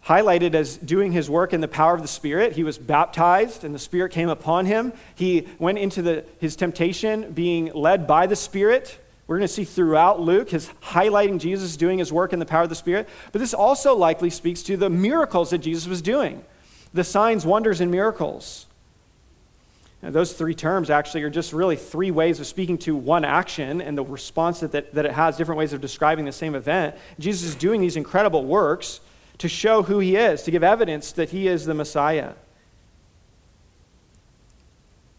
highlighted 0.06 0.54
as 0.54 0.76
doing 0.76 1.12
his 1.12 1.30
work 1.30 1.52
in 1.52 1.60
the 1.60 1.68
power 1.68 1.94
of 1.94 2.02
the 2.02 2.08
Spirit. 2.08 2.52
He 2.52 2.64
was 2.64 2.76
baptized, 2.76 3.64
and 3.64 3.74
the 3.74 3.78
Spirit 3.78 4.12
came 4.12 4.28
upon 4.28 4.66
him. 4.66 4.92
He 5.14 5.48
went 5.58 5.78
into 5.78 6.02
the, 6.02 6.24
his 6.40 6.56
temptation 6.56 7.32
being 7.32 7.72
led 7.72 8.06
by 8.06 8.26
the 8.26 8.36
Spirit. 8.36 8.98
We're 9.26 9.38
going 9.38 9.48
to 9.48 9.52
see 9.54 9.64
throughout 9.64 10.20
Luke 10.20 10.50
his 10.50 10.68
highlighting 10.82 11.38
Jesus 11.38 11.76
doing 11.78 11.98
his 11.98 12.12
work 12.12 12.34
in 12.34 12.38
the 12.38 12.46
power 12.46 12.62
of 12.62 12.68
the 12.68 12.74
Spirit. 12.74 13.08
But 13.32 13.38
this 13.38 13.54
also 13.54 13.96
likely 13.96 14.28
speaks 14.28 14.62
to 14.64 14.76
the 14.76 14.90
miracles 14.90 15.50
that 15.50 15.58
Jesus 15.58 15.86
was 15.86 16.02
doing 16.02 16.44
the 16.92 17.02
signs, 17.02 17.44
wonders, 17.44 17.80
and 17.80 17.90
miracles. 17.90 18.66
Now, 20.00 20.10
those 20.10 20.32
three 20.32 20.54
terms 20.54 20.90
actually 20.90 21.24
are 21.24 21.30
just 21.30 21.52
really 21.52 21.74
three 21.74 22.12
ways 22.12 22.38
of 22.38 22.46
speaking 22.46 22.78
to 22.78 22.94
one 22.94 23.24
action 23.24 23.80
and 23.80 23.98
the 23.98 24.04
response 24.04 24.60
that, 24.60 24.70
that, 24.72 24.94
that 24.94 25.04
it 25.06 25.12
has, 25.12 25.36
different 25.36 25.58
ways 25.58 25.72
of 25.72 25.80
describing 25.80 26.24
the 26.24 26.30
same 26.30 26.54
event. 26.54 26.94
Jesus 27.18 27.48
is 27.48 27.54
doing 27.56 27.80
these 27.80 27.96
incredible 27.96 28.44
works 28.44 29.00
to 29.38 29.48
show 29.48 29.82
who 29.82 29.98
he 29.98 30.16
is, 30.16 30.42
to 30.42 30.50
give 30.50 30.62
evidence 30.62 31.12
that 31.12 31.30
he 31.30 31.48
is 31.48 31.66
the 31.66 31.74
Messiah. 31.74 32.32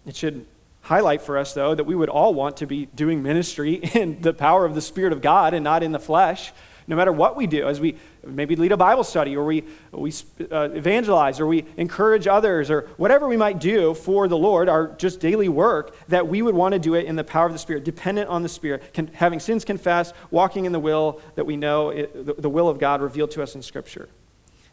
It 0.05 0.15
should 0.15 0.45
highlight 0.81 1.21
for 1.21 1.37
us, 1.37 1.53
though, 1.53 1.73
that 1.73 1.83
we 1.85 1.95
would 1.95 2.09
all 2.09 2.33
want 2.33 2.57
to 2.57 2.67
be 2.67 2.85
doing 2.85 3.23
ministry 3.23 3.73
in 3.93 4.21
the 4.21 4.33
power 4.33 4.65
of 4.65 4.75
the 4.75 4.81
Spirit 4.81 5.13
of 5.13 5.21
God 5.21 5.53
and 5.53 5.63
not 5.63 5.83
in 5.83 5.91
the 5.91 5.99
flesh, 5.99 6.53
no 6.87 6.95
matter 6.95 7.11
what 7.11 7.35
we 7.35 7.47
do, 7.47 7.67
as 7.67 7.79
we 7.79 7.97
maybe 8.25 8.55
lead 8.55 8.71
a 8.71 8.77
Bible 8.77 9.03
study 9.03 9.35
or 9.35 9.45
we, 9.45 9.63
we 9.91 10.13
uh, 10.51 10.69
evangelize 10.73 11.39
or 11.39 11.47
we 11.47 11.65
encourage 11.77 12.27
others 12.27 12.69
or 12.71 12.81
whatever 12.97 13.27
we 13.27 13.37
might 13.37 13.59
do 13.59 13.93
for 13.93 14.27
the 14.27 14.37
Lord, 14.37 14.69
our 14.69 14.87
just 14.87 15.19
daily 15.19 15.49
work, 15.49 15.95
that 16.07 16.27
we 16.27 16.41
would 16.41 16.55
want 16.55 16.73
to 16.73 16.79
do 16.79 16.93
it 16.95 17.05
in 17.05 17.15
the 17.15 17.23
power 17.23 17.45
of 17.45 17.53
the 17.53 17.59
Spirit, 17.59 17.83
dependent 17.83 18.29
on 18.29 18.43
the 18.43 18.49
Spirit, 18.49 18.93
can, 18.93 19.07
having 19.07 19.39
sins 19.39 19.65
confessed, 19.65 20.13
walking 20.31 20.65
in 20.65 20.71
the 20.71 20.79
will 20.79 21.21
that 21.35 21.45
we 21.45 21.55
know, 21.57 21.89
it, 21.89 22.25
the, 22.25 22.33
the 22.33 22.49
will 22.49 22.67
of 22.67 22.79
God 22.79 23.01
revealed 23.01 23.31
to 23.31 23.43
us 23.43 23.55
in 23.55 23.61
Scripture. 23.61 24.09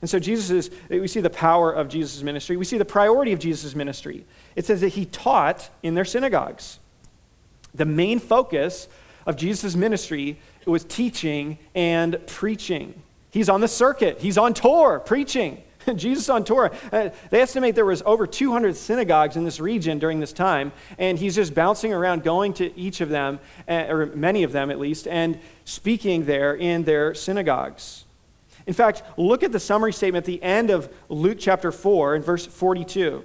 And 0.00 0.10
so 0.10 0.18
Jesus 0.18 0.50
is, 0.50 0.70
we 0.90 1.06
see 1.06 1.20
the 1.20 1.30
power 1.30 1.72
of 1.72 1.88
Jesus' 1.88 2.22
ministry. 2.22 2.56
We 2.56 2.64
see 2.64 2.76
the 2.76 2.84
priority 2.84 3.32
of 3.32 3.38
Jesus' 3.38 3.76
ministry. 3.76 4.26
It 4.56 4.66
says 4.66 4.80
that 4.80 4.88
he 4.90 5.06
taught 5.06 5.70
in 5.82 5.94
their 5.94 6.04
synagogues. 6.04 6.80
The 7.72 7.84
main 7.84 8.18
focus 8.18 8.88
of 9.26 9.36
Jesus' 9.36 9.76
ministry 9.76 10.38
was 10.66 10.84
teaching 10.84 11.58
and 11.74 12.18
preaching. 12.26 13.02
He's 13.32 13.48
on 13.48 13.60
the 13.60 13.68
circuit, 13.68 14.20
he's 14.20 14.38
on 14.38 14.54
tour 14.54 15.00
preaching. 15.00 15.64
Jesus 15.96 16.28
on 16.28 16.44
tour. 16.44 16.70
Uh, 16.92 17.08
they 17.30 17.40
estimate 17.40 17.74
there 17.74 17.84
was 17.84 18.02
over 18.06 18.26
200 18.26 18.76
synagogues 18.76 19.36
in 19.36 19.44
this 19.44 19.58
region 19.58 19.98
during 19.98 20.20
this 20.20 20.32
time, 20.32 20.70
and 20.98 21.18
he's 21.18 21.34
just 21.34 21.54
bouncing 21.54 21.92
around, 21.92 22.22
going 22.22 22.52
to 22.54 22.78
each 22.78 23.00
of 23.00 23.08
them, 23.08 23.40
uh, 23.68 23.86
or 23.88 24.06
many 24.06 24.44
of 24.44 24.52
them 24.52 24.70
at 24.70 24.78
least, 24.78 25.08
and 25.08 25.40
speaking 25.64 26.26
there 26.26 26.54
in 26.54 26.84
their 26.84 27.14
synagogues. 27.14 28.04
In 28.66 28.74
fact, 28.74 29.02
look 29.16 29.42
at 29.42 29.50
the 29.50 29.58
summary 29.58 29.92
statement 29.92 30.22
at 30.22 30.26
the 30.26 30.42
end 30.42 30.70
of 30.70 30.92
Luke 31.08 31.38
chapter 31.40 31.72
4 31.72 32.14
in 32.14 32.22
verse 32.22 32.46
42. 32.46 33.24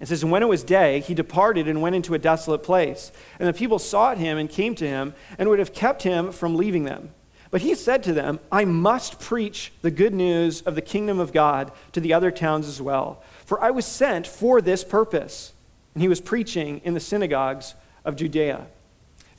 It 0.00 0.08
says, 0.08 0.22
And 0.22 0.32
when 0.32 0.42
it 0.42 0.48
was 0.48 0.62
day, 0.62 1.00
he 1.00 1.12
departed 1.12 1.68
and 1.68 1.82
went 1.82 1.96
into 1.96 2.14
a 2.14 2.18
desolate 2.18 2.62
place. 2.62 3.12
And 3.38 3.48
the 3.48 3.52
people 3.52 3.78
sought 3.78 4.16
him 4.16 4.38
and 4.38 4.48
came 4.48 4.74
to 4.76 4.86
him 4.86 5.12
and 5.38 5.48
would 5.48 5.58
have 5.58 5.74
kept 5.74 6.02
him 6.04 6.32
from 6.32 6.56
leaving 6.56 6.84
them. 6.84 7.10
But 7.50 7.62
he 7.62 7.74
said 7.74 8.02
to 8.04 8.12
them, 8.12 8.40
I 8.52 8.64
must 8.64 9.20
preach 9.20 9.72
the 9.82 9.90
good 9.90 10.12
news 10.12 10.60
of 10.62 10.74
the 10.74 10.82
kingdom 10.82 11.18
of 11.18 11.32
God 11.32 11.72
to 11.92 12.00
the 12.00 12.12
other 12.12 12.30
towns 12.30 12.68
as 12.68 12.82
well, 12.82 13.22
for 13.46 13.62
I 13.62 13.70
was 13.70 13.86
sent 13.86 14.26
for 14.26 14.60
this 14.60 14.84
purpose. 14.84 15.52
And 15.94 16.02
he 16.02 16.08
was 16.08 16.20
preaching 16.20 16.80
in 16.84 16.94
the 16.94 17.00
synagogues 17.00 17.74
of 18.04 18.16
Judea 18.16 18.66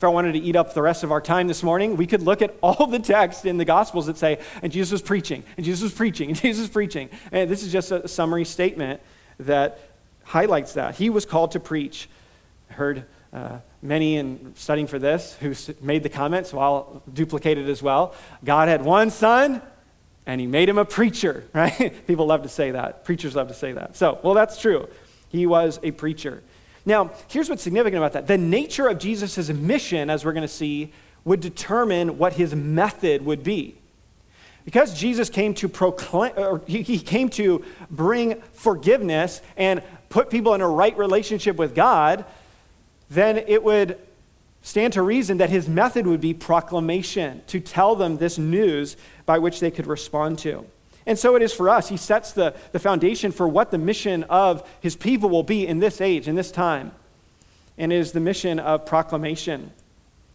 if 0.00 0.04
I 0.04 0.08
wanted 0.08 0.32
to 0.32 0.38
eat 0.38 0.56
up 0.56 0.72
the 0.72 0.80
rest 0.80 1.04
of 1.04 1.12
our 1.12 1.20
time 1.20 1.46
this 1.46 1.62
morning, 1.62 1.94
we 1.94 2.06
could 2.06 2.22
look 2.22 2.40
at 2.40 2.56
all 2.62 2.86
the 2.86 2.98
texts 2.98 3.44
in 3.44 3.58
the 3.58 3.66
Gospels 3.66 4.06
that 4.06 4.16
say, 4.16 4.38
and 4.62 4.72
Jesus 4.72 4.92
was 4.92 5.02
preaching, 5.02 5.44
and 5.58 5.66
Jesus 5.66 5.82
was 5.82 5.92
preaching, 5.92 6.30
and 6.30 6.38
Jesus 6.40 6.62
was 6.62 6.70
preaching. 6.70 7.10
And 7.30 7.50
this 7.50 7.62
is 7.62 7.70
just 7.70 7.92
a 7.92 8.08
summary 8.08 8.46
statement 8.46 9.02
that 9.40 9.78
highlights 10.24 10.72
that. 10.72 10.94
He 10.94 11.10
was 11.10 11.26
called 11.26 11.50
to 11.50 11.60
preach. 11.60 12.08
I 12.70 12.72
heard 12.72 13.04
uh, 13.32 13.58
many 13.82 14.16
in 14.16 14.54
studying 14.56 14.86
for 14.86 14.98
this 14.98 15.36
who 15.40 15.54
made 15.80 16.02
the 16.02 16.08
comment, 16.08 16.46
so 16.46 16.58
I'll 16.58 17.02
duplicate 17.12 17.58
it 17.58 17.68
as 17.68 17.82
well. 17.82 18.14
God 18.44 18.68
had 18.68 18.84
one 18.84 19.10
son, 19.10 19.62
and 20.26 20.40
he 20.40 20.46
made 20.46 20.68
him 20.68 20.78
a 20.78 20.84
preacher, 20.84 21.44
right? 21.54 22.06
People 22.06 22.26
love 22.26 22.42
to 22.42 22.48
say 22.48 22.72
that. 22.72 23.04
Preachers 23.04 23.36
love 23.36 23.48
to 23.48 23.54
say 23.54 23.72
that. 23.72 23.96
So, 23.96 24.18
well, 24.22 24.34
that's 24.34 24.60
true. 24.60 24.88
He 25.28 25.46
was 25.46 25.78
a 25.82 25.92
preacher. 25.92 26.42
Now, 26.84 27.12
here's 27.28 27.48
what's 27.48 27.62
significant 27.62 27.98
about 27.98 28.14
that 28.14 28.26
the 28.26 28.38
nature 28.38 28.88
of 28.88 28.98
Jesus' 28.98 29.48
mission, 29.48 30.10
as 30.10 30.24
we're 30.24 30.32
going 30.32 30.42
to 30.42 30.48
see, 30.48 30.92
would 31.24 31.40
determine 31.40 32.18
what 32.18 32.34
his 32.34 32.54
method 32.54 33.24
would 33.24 33.44
be. 33.44 33.76
Because 34.64 34.98
Jesus 34.98 35.30
came 35.30 35.54
to 35.54 35.68
proclaim, 35.68 36.32
or 36.36 36.62
he 36.66 36.98
came 36.98 37.28
to 37.30 37.64
bring 37.90 38.40
forgiveness 38.52 39.40
and 39.56 39.82
put 40.08 40.30
people 40.30 40.54
in 40.54 40.60
a 40.60 40.68
right 40.68 40.96
relationship 40.98 41.56
with 41.56 41.74
God, 41.74 42.24
then 43.10 43.36
it 43.36 43.62
would 43.62 43.98
stand 44.62 44.92
to 44.92 45.02
reason 45.02 45.38
that 45.38 45.50
his 45.50 45.68
method 45.68 46.06
would 46.06 46.20
be 46.20 46.32
proclamation, 46.32 47.42
to 47.48 47.60
tell 47.60 47.96
them 47.96 48.18
this 48.18 48.38
news 48.38 48.96
by 49.26 49.38
which 49.38 49.60
they 49.60 49.70
could 49.70 49.86
respond 49.86 50.38
to. 50.38 50.64
And 51.06 51.18
so 51.18 51.34
it 51.34 51.42
is 51.42 51.52
for 51.52 51.68
us. 51.68 51.88
He 51.88 51.96
sets 51.96 52.32
the, 52.32 52.54
the 52.72 52.78
foundation 52.78 53.32
for 53.32 53.48
what 53.48 53.70
the 53.70 53.78
mission 53.78 54.22
of 54.24 54.68
his 54.80 54.96
people 54.96 55.28
will 55.30 55.42
be 55.42 55.66
in 55.66 55.78
this 55.78 56.00
age, 56.00 56.28
in 56.28 56.34
this 56.34 56.52
time. 56.52 56.92
And 57.78 57.92
it 57.92 57.96
is 57.96 58.12
the 58.12 58.20
mission 58.20 58.58
of 58.58 58.84
proclamation. 58.84 59.72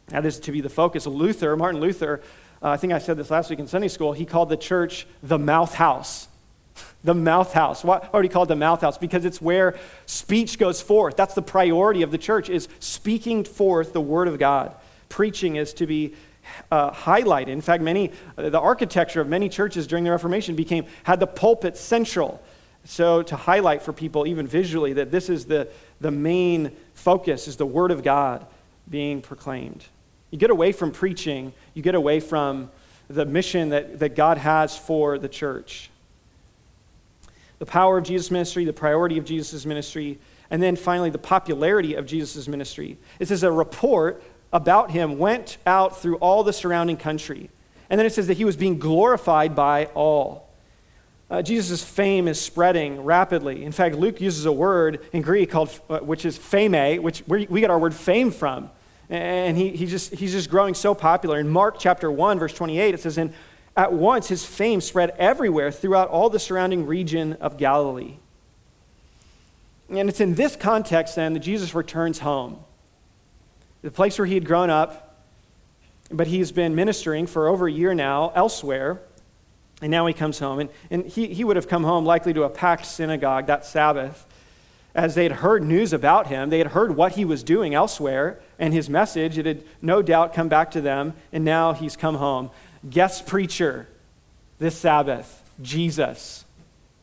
That 0.07 0.25
is 0.25 0.39
to 0.41 0.51
be 0.51 0.61
the 0.61 0.69
focus. 0.69 1.05
Luther, 1.05 1.55
Martin 1.55 1.79
Luther, 1.79 2.21
uh, 2.61 2.69
I 2.69 2.77
think 2.77 2.93
I 2.93 2.99
said 2.99 3.17
this 3.17 3.29
last 3.29 3.49
week 3.49 3.59
in 3.59 3.67
Sunday 3.67 3.87
school, 3.87 4.13
he 4.13 4.25
called 4.25 4.49
the 4.49 4.57
church 4.57 5.05
the 5.21 5.37
mouth 5.37 5.75
house. 5.75 6.27
The 7.05 7.13
mouth 7.13 7.53
house. 7.53 7.83
Why, 7.83 7.99
why 7.99 8.09
would 8.19 8.25
he 8.25 8.29
call 8.29 8.43
it 8.43 8.47
the 8.47 8.55
mouth 8.55 8.81
house? 8.81 8.97
Because 8.97 9.23
it's 9.23 9.41
where 9.41 9.77
speech 10.05 10.59
goes 10.59 10.81
forth. 10.81 11.15
That's 11.15 11.35
the 11.35 11.41
priority 11.41 12.01
of 12.01 12.11
the 12.11 12.17
church, 12.17 12.49
is 12.49 12.67
speaking 12.79 13.45
forth 13.45 13.93
the 13.93 14.01
word 14.01 14.27
of 14.27 14.37
God. 14.39 14.75
Preaching 15.07 15.55
is 15.55 15.73
to 15.75 15.85
be 15.85 16.15
uh, 16.71 16.91
highlighted. 16.91 17.49
In 17.49 17.61
fact, 17.61 17.81
many 17.81 18.11
uh, 18.37 18.49
the 18.49 18.59
architecture 18.59 19.21
of 19.21 19.27
many 19.27 19.49
churches 19.49 19.87
during 19.87 20.03
the 20.03 20.11
Reformation 20.11 20.55
became 20.55 20.85
had 21.03 21.19
the 21.19 21.27
pulpit 21.27 21.77
central. 21.77 22.41
So 22.85 23.23
to 23.23 23.35
highlight 23.35 23.81
for 23.81 23.93
people, 23.93 24.27
even 24.27 24.45
visually, 24.45 24.93
that 24.93 25.11
this 25.11 25.29
is 25.29 25.45
the, 25.45 25.69
the 26.01 26.11
main 26.11 26.71
focus 26.93 27.47
is 27.47 27.55
the 27.55 27.65
Word 27.65 27.91
of 27.91 28.03
God 28.03 28.45
being 28.89 29.21
proclaimed. 29.21 29.85
You 30.29 30.37
get 30.37 30.51
away 30.51 30.71
from 30.71 30.91
preaching, 30.91 31.53
you 31.73 31.81
get 31.81 31.95
away 31.95 32.19
from 32.19 32.69
the 33.07 33.25
mission 33.25 33.69
that, 33.69 33.99
that 33.99 34.15
God 34.15 34.37
has 34.37 34.77
for 34.77 35.17
the 35.17 35.29
church. 35.29 35.89
The 37.59 37.65
power 37.65 37.97
of 37.97 38.03
Jesus' 38.03 38.31
ministry, 38.31 38.65
the 38.65 38.73
priority 38.73 39.17
of 39.17 39.25
Jesus' 39.25 39.65
ministry, 39.65 40.19
and 40.49 40.61
then 40.61 40.75
finally 40.75 41.09
the 41.09 41.17
popularity 41.17 41.95
of 41.95 42.05
Jesus' 42.05 42.47
ministry. 42.47 42.97
It 43.19 43.27
says 43.27 43.43
a 43.43 43.51
report 43.51 44.23
about 44.53 44.91
him 44.91 45.17
went 45.17 45.57
out 45.65 46.01
through 46.01 46.15
all 46.17 46.43
the 46.43 46.53
surrounding 46.53 46.97
country. 46.97 47.49
And 47.89 47.99
then 47.99 48.05
it 48.05 48.13
says 48.13 48.27
that 48.27 48.37
he 48.37 48.45
was 48.45 48.55
being 48.55 48.79
glorified 48.79 49.55
by 49.55 49.85
all. 49.87 50.49
Uh, 51.29 51.41
Jesus' 51.41 51.83
fame 51.83 52.27
is 52.27 52.39
spreading 52.39 53.03
rapidly. 53.03 53.63
In 53.63 53.71
fact, 53.71 53.95
Luke 53.95 54.21
uses 54.21 54.45
a 54.45 54.51
word 54.51 55.05
in 55.11 55.21
Greek 55.23 55.49
called, 55.49 55.77
uh, 55.89 55.99
which 55.99 56.23
is 56.23 56.37
pheme, 56.37 57.01
which 57.01 57.23
we 57.27 57.59
get 57.61 57.71
our 57.71 57.79
word 57.79 57.95
fame 57.95 58.31
from. 58.31 58.69
And 59.09 59.57
he, 59.57 59.69
he 59.69 59.85
just, 59.85 60.13
he's 60.13 60.31
just 60.31 60.49
growing 60.49 60.73
so 60.73 60.95
popular. 60.95 61.39
In 61.39 61.47
Mark 61.47 61.77
chapter 61.79 62.11
1, 62.11 62.39
verse 62.39 62.53
28, 62.53 62.93
it 62.93 62.99
says, 63.01 63.17
And 63.17 63.33
at 63.75 63.93
once 63.93 64.27
his 64.27 64.45
fame 64.45 64.81
spread 64.81 65.11
everywhere 65.17 65.71
throughout 65.71 66.09
all 66.09 66.29
the 66.29 66.39
surrounding 66.39 66.85
region 66.85 67.33
of 67.33 67.57
Galilee. 67.57 68.17
And 69.89 70.09
it's 70.09 70.19
in 70.19 70.35
this 70.35 70.55
context 70.55 71.15
then 71.15 71.33
that 71.33 71.39
Jesus 71.39 71.75
returns 71.75 72.19
home 72.19 72.59
the 73.85 73.91
place 73.91 74.17
where 74.17 74.25
he 74.25 74.33
had 74.33 74.45
grown 74.45 74.71
up, 74.71 75.21
but 76.09 76.25
he's 76.25 76.51
been 76.51 76.73
ministering 76.73 77.27
for 77.27 77.47
over 77.47 77.67
a 77.67 77.71
year 77.71 77.93
now 77.93 78.31
elsewhere. 78.33 78.99
And 79.79 79.91
now 79.91 80.07
he 80.07 80.13
comes 80.13 80.39
home. 80.39 80.59
And, 80.59 80.69
and 80.89 81.05
he, 81.05 81.27
he 81.27 81.43
would 81.43 81.55
have 81.55 81.67
come 81.67 81.83
home 81.83 82.03
likely 82.03 82.33
to 82.33 82.43
a 82.43 82.49
packed 82.49 82.87
synagogue 82.87 83.45
that 83.45 83.63
Sabbath 83.63 84.25
as 84.95 85.13
they 85.13 85.23
had 85.23 85.33
heard 85.33 85.61
news 85.61 85.93
about 85.93 86.27
him. 86.27 86.49
They 86.49 86.57
had 86.57 86.67
heard 86.67 86.95
what 86.95 87.11
he 87.11 87.25
was 87.25 87.43
doing 87.43 87.75
elsewhere 87.75 88.39
and 88.57 88.73
his 88.73 88.89
message. 88.89 89.37
It 89.37 89.45
had 89.45 89.63
no 89.83 90.01
doubt 90.01 90.33
come 90.33 90.47
back 90.47 90.71
to 90.71 90.81
them. 90.81 91.13
And 91.31 91.45
now 91.45 91.73
he's 91.73 91.95
come 91.95 92.15
home. 92.15 92.49
Guest 92.89 93.25
preacher 93.25 93.87
this 94.59 94.77
Sabbath, 94.77 95.43
Jesus. 95.61 96.45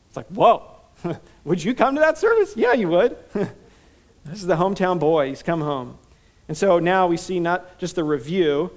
It's 0.07 0.17
like, 0.17 0.27
whoa, 0.27 0.71
would 1.43 1.63
you 1.63 1.73
come 1.73 1.95
to 1.95 2.01
that 2.01 2.17
service? 2.17 2.55
Yeah, 2.55 2.73
you 2.73 2.87
would. 2.89 3.17
this 3.33 4.39
is 4.39 4.45
the 4.45 4.55
hometown 4.55 4.99
boy. 4.99 5.29
He's 5.29 5.43
come 5.43 5.61
home. 5.61 5.97
And 6.47 6.57
so 6.57 6.79
now 6.79 7.07
we 7.07 7.17
see 7.17 7.39
not 7.39 7.79
just 7.79 7.95
the 7.95 8.03
review, 8.03 8.71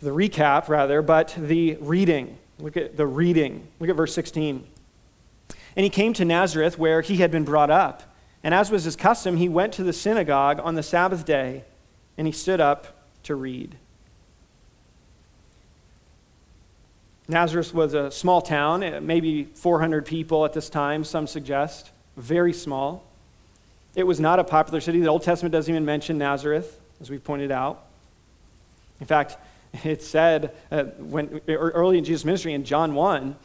the 0.00 0.10
recap 0.10 0.68
rather, 0.68 1.02
but 1.02 1.34
the 1.36 1.76
reading. 1.80 2.38
Look 2.58 2.76
at 2.76 2.96
the 2.96 3.06
reading. 3.06 3.68
Look 3.78 3.90
at 3.90 3.96
verse 3.96 4.14
16. 4.14 4.66
And 5.76 5.84
he 5.84 5.90
came 5.90 6.12
to 6.14 6.24
Nazareth 6.24 6.78
where 6.78 7.00
he 7.00 7.16
had 7.16 7.30
been 7.30 7.44
brought 7.44 7.70
up. 7.70 8.14
And 8.42 8.54
as 8.54 8.70
was 8.70 8.84
his 8.84 8.96
custom, 8.96 9.36
he 9.36 9.48
went 9.48 9.72
to 9.74 9.82
the 9.82 9.92
synagogue 9.92 10.60
on 10.62 10.74
the 10.74 10.82
Sabbath 10.82 11.24
day 11.24 11.64
and 12.16 12.26
he 12.26 12.32
stood 12.32 12.60
up 12.60 13.04
to 13.24 13.34
read. 13.34 13.76
Nazareth 17.30 17.72
was 17.72 17.94
a 17.94 18.10
small 18.10 18.42
town, 18.42 18.82
eh, 18.82 19.00
maybe 19.00 19.44
400 19.44 20.04
people 20.04 20.44
at 20.44 20.52
this 20.52 20.68
time, 20.68 21.04
some 21.04 21.26
suggest. 21.26 21.90
Very 22.16 22.52
small. 22.52 23.06
It 23.94 24.04
was 24.04 24.20
not 24.20 24.38
a 24.38 24.44
popular 24.44 24.80
city. 24.80 25.00
The 25.00 25.08
Old 25.08 25.22
Testament 25.22 25.52
doesn't 25.52 25.72
even 25.72 25.84
mention 25.84 26.18
Nazareth 26.18 26.80
as 27.00 27.10
we 27.10 27.18
pointed 27.18 27.50
out. 27.50 27.86
In 29.00 29.06
fact, 29.06 29.36
it 29.84 30.02
said 30.02 30.54
uh, 30.70 30.84
when, 30.98 31.40
early 31.48 31.98
in 31.98 32.04
Jesus' 32.04 32.24
ministry 32.24 32.52
in 32.52 32.64
John 32.64 32.94
1, 32.94 33.36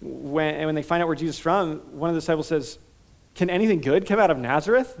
when, 0.00 0.66
when 0.66 0.74
they 0.74 0.82
find 0.82 1.02
out 1.02 1.06
where 1.06 1.16
Jesus 1.16 1.36
is 1.36 1.42
from, 1.42 1.78
one 1.98 2.10
of 2.10 2.14
the 2.14 2.20
disciples 2.20 2.48
says, 2.48 2.78
Can 3.34 3.48
anything 3.48 3.80
good 3.80 4.06
come 4.06 4.18
out 4.18 4.30
of 4.30 4.38
Nazareth? 4.38 5.00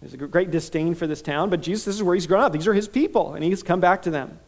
There's 0.00 0.14
a 0.14 0.18
great 0.18 0.50
disdain 0.50 0.94
for 0.94 1.06
this 1.06 1.22
town, 1.22 1.48
but 1.48 1.62
Jesus, 1.62 1.86
this 1.86 1.94
is 1.94 2.02
where 2.02 2.14
he's 2.14 2.26
grown 2.26 2.42
up. 2.42 2.52
These 2.52 2.66
are 2.66 2.74
his 2.74 2.88
people, 2.88 3.34
and 3.34 3.42
he's 3.42 3.62
come 3.62 3.80
back 3.80 4.02
to 4.02 4.10
them. 4.10 4.38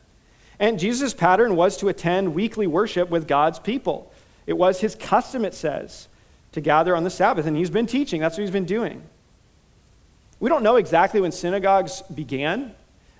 And 0.58 0.78
Jesus' 0.78 1.14
pattern 1.14 1.56
was 1.56 1.76
to 1.78 1.88
attend 1.88 2.34
weekly 2.34 2.66
worship 2.66 3.10
with 3.10 3.28
God's 3.28 3.58
people. 3.58 4.12
It 4.46 4.54
was 4.54 4.80
his 4.80 4.94
custom, 4.94 5.44
it 5.44 5.54
says, 5.54 6.08
to 6.52 6.60
gather 6.60 6.96
on 6.96 7.04
the 7.04 7.10
Sabbath, 7.10 7.46
and 7.46 7.56
he's 7.56 7.70
been 7.70 7.86
teaching. 7.86 8.20
That's 8.20 8.36
what 8.36 8.42
he's 8.42 8.50
been 8.50 8.64
doing. 8.64 9.02
We 10.38 10.48
don't 10.48 10.62
know 10.62 10.76
exactly 10.76 11.20
when 11.20 11.32
synagogues 11.32 12.02
began. 12.02 12.74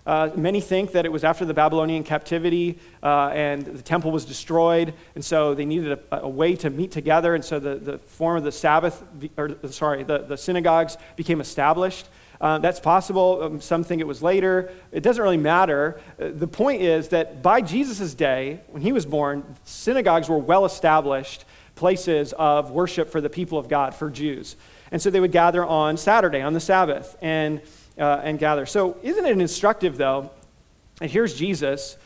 Uh, 0.07 0.31
many 0.37 0.61
think 0.61 0.93
that 0.93 1.05
it 1.05 1.11
was 1.11 1.25
after 1.25 1.45
the 1.45 1.55
Babylonian 1.55 2.05
captivity 2.05 2.79
uh, 3.03 3.31
and 3.35 3.65
the 3.65 3.83
temple 3.83 4.13
was 4.13 4.25
destroyed, 4.25 4.95
and 5.17 5.25
so 5.25 5.53
they 5.53 5.65
needed 5.65 5.99
a, 6.13 6.23
a, 6.23 6.29
way 6.29 6.55
to 6.55 6.71
meet 6.71 6.93
together, 6.93 7.35
and 7.35 7.45
so 7.45 7.59
the, 7.59 7.75
the 7.75 7.99
form 7.99 8.37
of 8.37 8.45
the 8.45 8.53
Sabbath, 8.53 9.03
or 9.37 9.57
sorry, 9.71 10.05
the, 10.05 10.19
the 10.19 10.37
synagogues 10.37 10.97
became 11.17 11.41
established. 11.41 12.07
Uh, 12.41 12.59
that's 12.59 12.81
possible. 12.81 13.43
Um, 13.43 13.61
some 13.61 13.83
think 13.85 14.01
it 14.01 14.07
was 14.07 14.23
later. 14.23 14.71
It 14.93 15.03
doesn't 15.03 15.23
really 15.23 15.37
matter. 15.37 16.01
Uh, 16.21 16.29
the 16.35 16.47
point 16.47 16.83
is 16.83 17.09
that 17.09 17.43
by 17.43 17.61
Jesus' 17.61 18.15
day, 18.15 18.61
when 18.69 18.83
he 18.83 18.93
was 18.93 19.07
born, 19.07 19.57
synagogues 19.65 20.29
were 20.29 20.39
well 20.39 20.65
established 20.65 21.45
places 21.75 22.33
of 22.35 22.71
worship 22.71 23.11
for 23.11 23.21
the 23.21 23.31
people 23.31 23.59
of 23.59 23.69
God, 23.69 23.95
for 23.95 24.11
Jews. 24.11 24.57
And 24.91 25.01
so 25.01 25.11
they 25.11 25.21
would 25.21 25.33
gather 25.33 25.65
on 25.65 25.97
Saturday, 25.97 26.41
on 26.41 26.53
the 26.53 26.61
Sabbath, 26.61 27.17
and 27.21 27.61
uh, 27.99 28.21
and 28.23 28.39
gather. 28.39 28.67
So, 28.67 28.99
isn't 29.03 29.25
it 29.25 29.39
instructive, 29.39 29.97
though? 29.97 30.31
And 31.01 31.11
here's 31.11 31.35
Jesus 31.35 31.97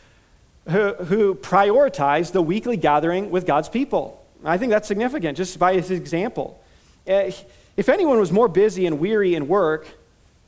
who, 0.68 0.94
who 0.94 1.34
prioritized 1.34 2.32
the 2.32 2.42
weekly 2.42 2.76
gathering 2.76 3.30
with 3.30 3.46
God's 3.46 3.68
people. 3.68 4.24
I 4.44 4.58
think 4.58 4.70
that's 4.70 4.88
significant 4.88 5.36
just 5.36 5.58
by 5.58 5.74
his 5.74 5.90
example. 5.90 6.62
Uh, 7.08 7.30
if 7.76 7.88
anyone 7.88 8.18
was 8.18 8.30
more 8.30 8.48
busy 8.48 8.86
and 8.86 8.98
weary 8.98 9.34
in 9.34 9.48
work 9.48 9.86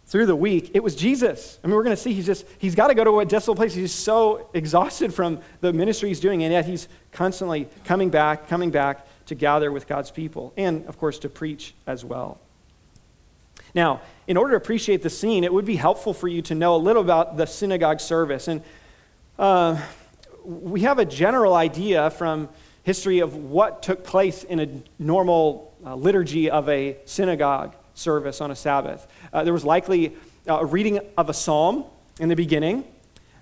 through 0.06 0.26
the 0.26 0.37
week, 0.37 0.73
it 0.75 0.82
was 0.82 0.94
Jesus. 0.94 1.59
I 1.62 1.66
mean, 1.66 1.76
we're 1.76 1.85
going 1.85 1.97
to 1.97 2.02
see 2.02 2.12
he's 2.12 2.26
just, 2.26 2.44
he's 2.59 2.75
got 2.75 2.88
to 2.88 2.94
go 2.94 3.04
to 3.04 3.21
a 3.21 3.25
desolate 3.25 3.56
place. 3.56 3.73
He's 3.73 3.94
so 3.94 4.49
exhausted 4.52 5.14
from 5.14 5.40
the 5.61 5.73
ministry 5.73 6.11
he's 6.11 6.21
doing, 6.21 6.42
and 6.42 6.52
yet 6.52 6.66
he's 6.66 6.88
constantly 7.12 7.68
coming 7.85 8.11
back, 8.11 8.49
coming 8.49 8.71
back 8.71 9.06
to 9.26 9.35
gather 9.35 9.73
with 9.73 9.87
God's 9.87 10.11
people, 10.11 10.52
and 10.56 10.85
of 10.87 10.99
course 10.99 11.18
to 11.21 11.28
preach 11.28 11.75
as 11.87 12.04
well. 12.04 12.38
Now, 13.75 14.02
in 14.26 14.37
order 14.37 14.50
to 14.50 14.56
appreciate 14.56 15.02
the 15.02 15.11
scene, 15.11 15.44
it 15.44 15.52
would 15.52 15.64
be 15.64 15.76
helpful 15.76 16.12
for 16.12 16.28
you 16.28 16.42
to 16.42 16.54
know 16.54 16.76
a 16.76 16.78
little 16.78 17.02
about 17.02 17.37
the 17.37 17.47
synagogue 17.47 18.00
service. 18.00 18.49
And 18.49 18.62
uh, 19.38 19.80
we 20.44 20.82
have 20.82 20.99
a 20.99 21.04
general 21.04 21.54
idea 21.54 22.11
from 22.11 22.49
history 22.82 23.21
of 23.21 23.35
what 23.37 23.82
took 23.82 24.04
place 24.04 24.44
in 24.44 24.61
a 24.61 24.68
normal 24.99 25.73
uh, 25.87 25.94
liturgy 25.94 26.50
of 26.50 26.68
a 26.68 26.99
synagogue 27.06 27.75
service 28.02 28.40
on 28.40 28.50
a 28.50 28.56
Sabbath. 28.56 29.06
Uh, 29.32 29.44
there 29.44 29.52
was 29.52 29.64
likely 29.64 30.14
uh, 30.49 30.59
a 30.61 30.66
reading 30.66 31.00
of 31.16 31.30
a 31.30 31.35
psalm 31.35 31.85
in 32.21 32.28
the 32.28 32.37
beginning, 32.37 32.85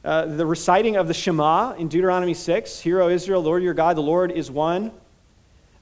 uh, 0.05 0.27
the 0.27 0.47
reciting 0.47 0.97
of 0.97 1.09
the 1.09 1.15
Shema 1.15 1.73
in 1.73 1.89
Deuteronomy 1.89 2.35
6 2.35 2.81
Hear, 2.81 3.01
O 3.01 3.09
Israel, 3.09 3.43
Lord 3.43 3.63
your 3.63 3.75
God, 3.75 3.97
the 3.97 4.03
Lord 4.03 4.31
is 4.31 4.51
one. 4.51 4.93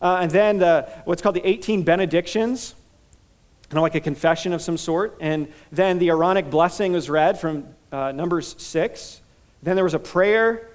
Uh, 0.01 0.19
and 0.23 0.31
then 0.31 0.59
the, 0.59 0.89
what's 1.05 1.21
called 1.21 1.35
the 1.35 1.47
18 1.47 1.83
benedictions 1.83 2.75
kind 3.69 3.79
of 3.79 3.83
like 3.83 3.95
a 3.95 4.01
confession 4.01 4.53
of 4.53 4.63
some 4.63 4.79
sort. 4.79 5.17
And 5.21 5.49
then 5.71 5.99
the 5.99 6.09
Aaronic 6.09 6.49
blessing 6.49 6.93
was 6.93 7.11
read 7.11 7.39
from 7.39 7.67
uh, 7.93 8.13
Numbers 8.13 8.55
6. 8.59 9.21
Then 9.63 9.75
there 9.75 9.85
was 9.85 9.95
a 9.95 9.99
prayer, 9.99 10.69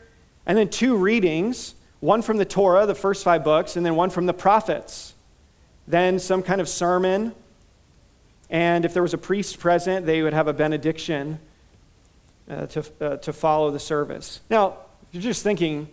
and 0.46 0.58
then 0.58 0.70
two 0.70 0.96
readings 0.96 1.76
one 2.00 2.22
from 2.22 2.36
the 2.36 2.46
Torah, 2.46 2.86
the 2.86 2.94
first 2.94 3.24
five 3.24 3.46
books, 3.46 3.78
and 3.78 3.86
then 3.86 3.96
one 3.96 4.10
from 4.10 4.26
the 4.26 4.34
prophets. 4.34 5.14
Then 5.88 6.20
some 6.20 6.44
kind 6.44 6.60
of 6.60 6.68
sermon. 6.68 7.34
And 8.50 8.86
if 8.86 8.94
there 8.94 9.04
was 9.04 9.14
a 9.14 9.18
priest 9.18 9.60
present, 9.60 10.06
they 10.06 10.22
would 10.22 10.34
have 10.34 10.48
a 10.48 10.54
benediction 10.54 11.40
uh, 12.50 12.68
to, 12.68 12.86
uh, 13.02 13.18
to 13.18 13.34
follow 13.34 13.72
the 13.72 13.80
service. 13.80 14.42
Now, 14.50 14.78
you're 15.12 15.24
just 15.24 15.44
thinking, 15.44 15.88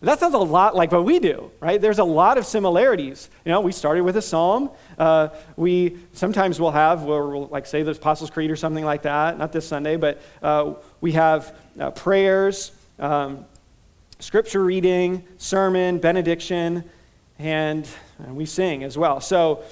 that 0.00 0.20
sounds 0.20 0.34
a 0.34 0.38
lot 0.38 0.76
like 0.76 0.92
what 0.92 1.04
we 1.04 1.18
do, 1.18 1.50
right? 1.60 1.80
There's 1.80 1.98
a 1.98 2.04
lot 2.04 2.36
of 2.36 2.44
similarities. 2.44 3.30
You 3.44 3.52
know, 3.52 3.62
we 3.62 3.72
started 3.72 4.02
with 4.02 4.16
a 4.16 4.22
psalm. 4.22 4.70
Uh, 4.98 5.28
we 5.56 5.96
sometimes 6.12 6.60
will 6.60 6.72
have, 6.72 7.04
where 7.04 7.24
we'll 7.24 7.46
like 7.46 7.66
say 7.66 7.82
the 7.82 7.92
Apostles' 7.92 8.30
Creed 8.30 8.50
or 8.50 8.56
something 8.56 8.84
like 8.84 9.02
that. 9.02 9.38
Not 9.38 9.52
this 9.52 9.66
Sunday, 9.66 9.96
but 9.96 10.20
uh, 10.42 10.74
we 11.00 11.12
have 11.12 11.56
uh, 11.80 11.90
prayers, 11.92 12.72
um, 12.98 13.46
scripture 14.18 14.62
reading, 14.62 15.24
sermon, 15.38 15.98
benediction, 15.98 16.84
and, 17.38 17.88
and 18.18 18.36
we 18.36 18.44
sing 18.44 18.84
as 18.84 18.98
well. 18.98 19.20
So 19.20 19.64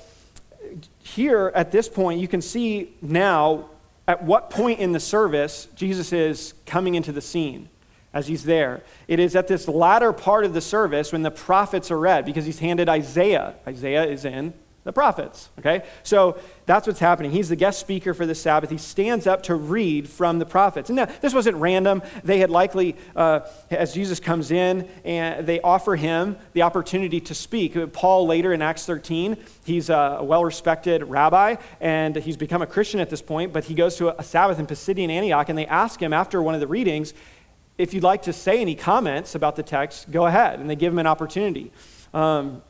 here 1.03 1.53
at 1.55 1.73
this 1.73 1.89
point, 1.89 2.21
you 2.21 2.29
can 2.29 2.41
see 2.41 2.95
now 3.03 3.69
at 4.07 4.23
what 4.25 4.51
point 4.51 4.81
in 4.81 4.93
the 4.93 5.01
service 5.01 5.69
Jesus 5.75 6.13
is 6.13 6.55
coming 6.67 6.95
into 6.95 7.13
the 7.13 7.21
scene 7.21 7.69
as 8.15 8.27
he's 8.27 8.45
there. 8.45 8.83
It 9.09 9.19
is 9.19 9.35
at 9.35 9.49
this 9.49 9.69
latter 9.69 10.13
part 10.13 10.45
of 10.45 10.55
the 10.55 10.61
service 10.61 11.13
when 11.13 11.23
the 11.23 11.31
prophets 11.31 11.91
are 11.91 11.99
read 11.99 12.25
because 12.25 12.45
he's 12.45 12.59
handed 12.59 12.89
Isaiah. 12.89 13.55
Isaiah 13.67 14.05
is 14.05 14.25
in 14.25 14.55
the 14.85 14.93
prophets, 14.93 15.49
okay? 15.61 15.85
So 16.03 16.37
that's 16.67 16.89
what's 16.89 16.99
happening. 16.99 17.31
He's 17.31 17.49
the 17.49 17.57
guest 17.57 17.79
speaker 17.79 18.15
for 18.15 18.27
the 18.27 18.35
Sabbath. 18.35 18.69
He 18.69 18.79
stands 18.79 19.29
up 19.29 19.45
to 19.45 19.55
read 19.55 20.09
from 20.09 20.41
the 20.41 20.47
prophets. 20.47 20.91
And 20.91 20.97
now, 20.97 21.05
this 21.21 21.33
wasn't 21.33 21.57
random. 21.59 22.03
They 22.25 22.39
had 22.39 22.51
likely, 22.51 22.97
uh, 23.15 23.41
as 23.71 23.95
Jesus 23.95 24.19
comes 24.19 24.51
in, 24.51 24.89
and 25.05 25.47
they 25.47 25.61
offer 25.61 25.95
him 25.95 26.37
the 26.53 26.63
opportunity 26.63 27.21
to 27.21 27.35
speak. 27.35 27.93
Paul, 27.93 28.27
later 28.27 28.53
in 28.53 28.61
Acts 28.61 28.85
13, 28.85 29.37
he's 29.65 29.89
a 29.89 30.19
well 30.21 30.45
respected 30.45 31.05
rabbi, 31.05 31.57
and 31.81 32.17
he's 32.17 32.37
become 32.37 32.63
a 32.63 32.67
Christian 32.67 32.99
at 32.99 33.09
this 33.09 33.23
point, 33.23 33.53
but 33.53 33.65
he 33.65 33.75
goes 33.75 33.97
to 33.97 34.19
a 34.19 34.25
Sabbath 34.25 34.59
in 34.59 34.67
Pisidian 34.67 35.11
Antioch, 35.11 35.49
and 35.49 35.57
they 35.57 35.67
ask 35.67 36.03
him 36.03 36.13
after 36.13 36.43
one 36.43 36.55
of 36.55 36.61
the 36.61 36.67
readings, 36.67 37.15
if 37.79 37.95
you'd 37.95 38.03
like 38.03 38.23
to 38.23 38.33
say 38.33 38.61
any 38.61 38.75
comments 38.75 39.37
about 39.37 39.55
the 39.55 39.63
text, 39.63 40.11
go 40.11 40.27
ahead. 40.27 40.59
And 40.59 40.69
they 40.69 40.77
give 40.77 40.93
him 40.93 40.99
an 40.99 41.07
opportunity. 41.07 41.73
Um, 42.13 42.63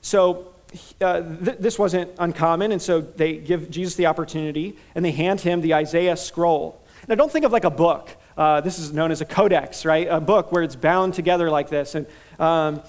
so 0.00 0.53
uh, 1.00 1.22
th- 1.44 1.58
this 1.58 1.78
wasn't 1.78 2.10
uncommon, 2.18 2.72
and 2.72 2.80
so 2.80 3.00
they 3.00 3.36
give 3.36 3.70
Jesus 3.70 3.94
the 3.94 4.06
opportunity, 4.06 4.76
and 4.94 5.04
they 5.04 5.12
hand 5.12 5.40
him 5.40 5.60
the 5.60 5.74
Isaiah 5.74 6.16
scroll. 6.16 6.80
Now, 7.08 7.14
don't 7.14 7.30
think 7.30 7.44
of 7.44 7.52
like 7.52 7.64
a 7.64 7.70
book. 7.70 8.10
Uh, 8.36 8.60
this 8.60 8.78
is 8.78 8.92
known 8.92 9.12
as 9.12 9.20
a 9.20 9.24
codex, 9.24 9.84
right? 9.84 10.08
A 10.08 10.20
book 10.20 10.50
where 10.52 10.62
it's 10.62 10.76
bound 10.76 11.14
together 11.14 11.50
like 11.50 11.68
this. 11.68 11.94
And 11.94 12.06
um, 12.38 12.82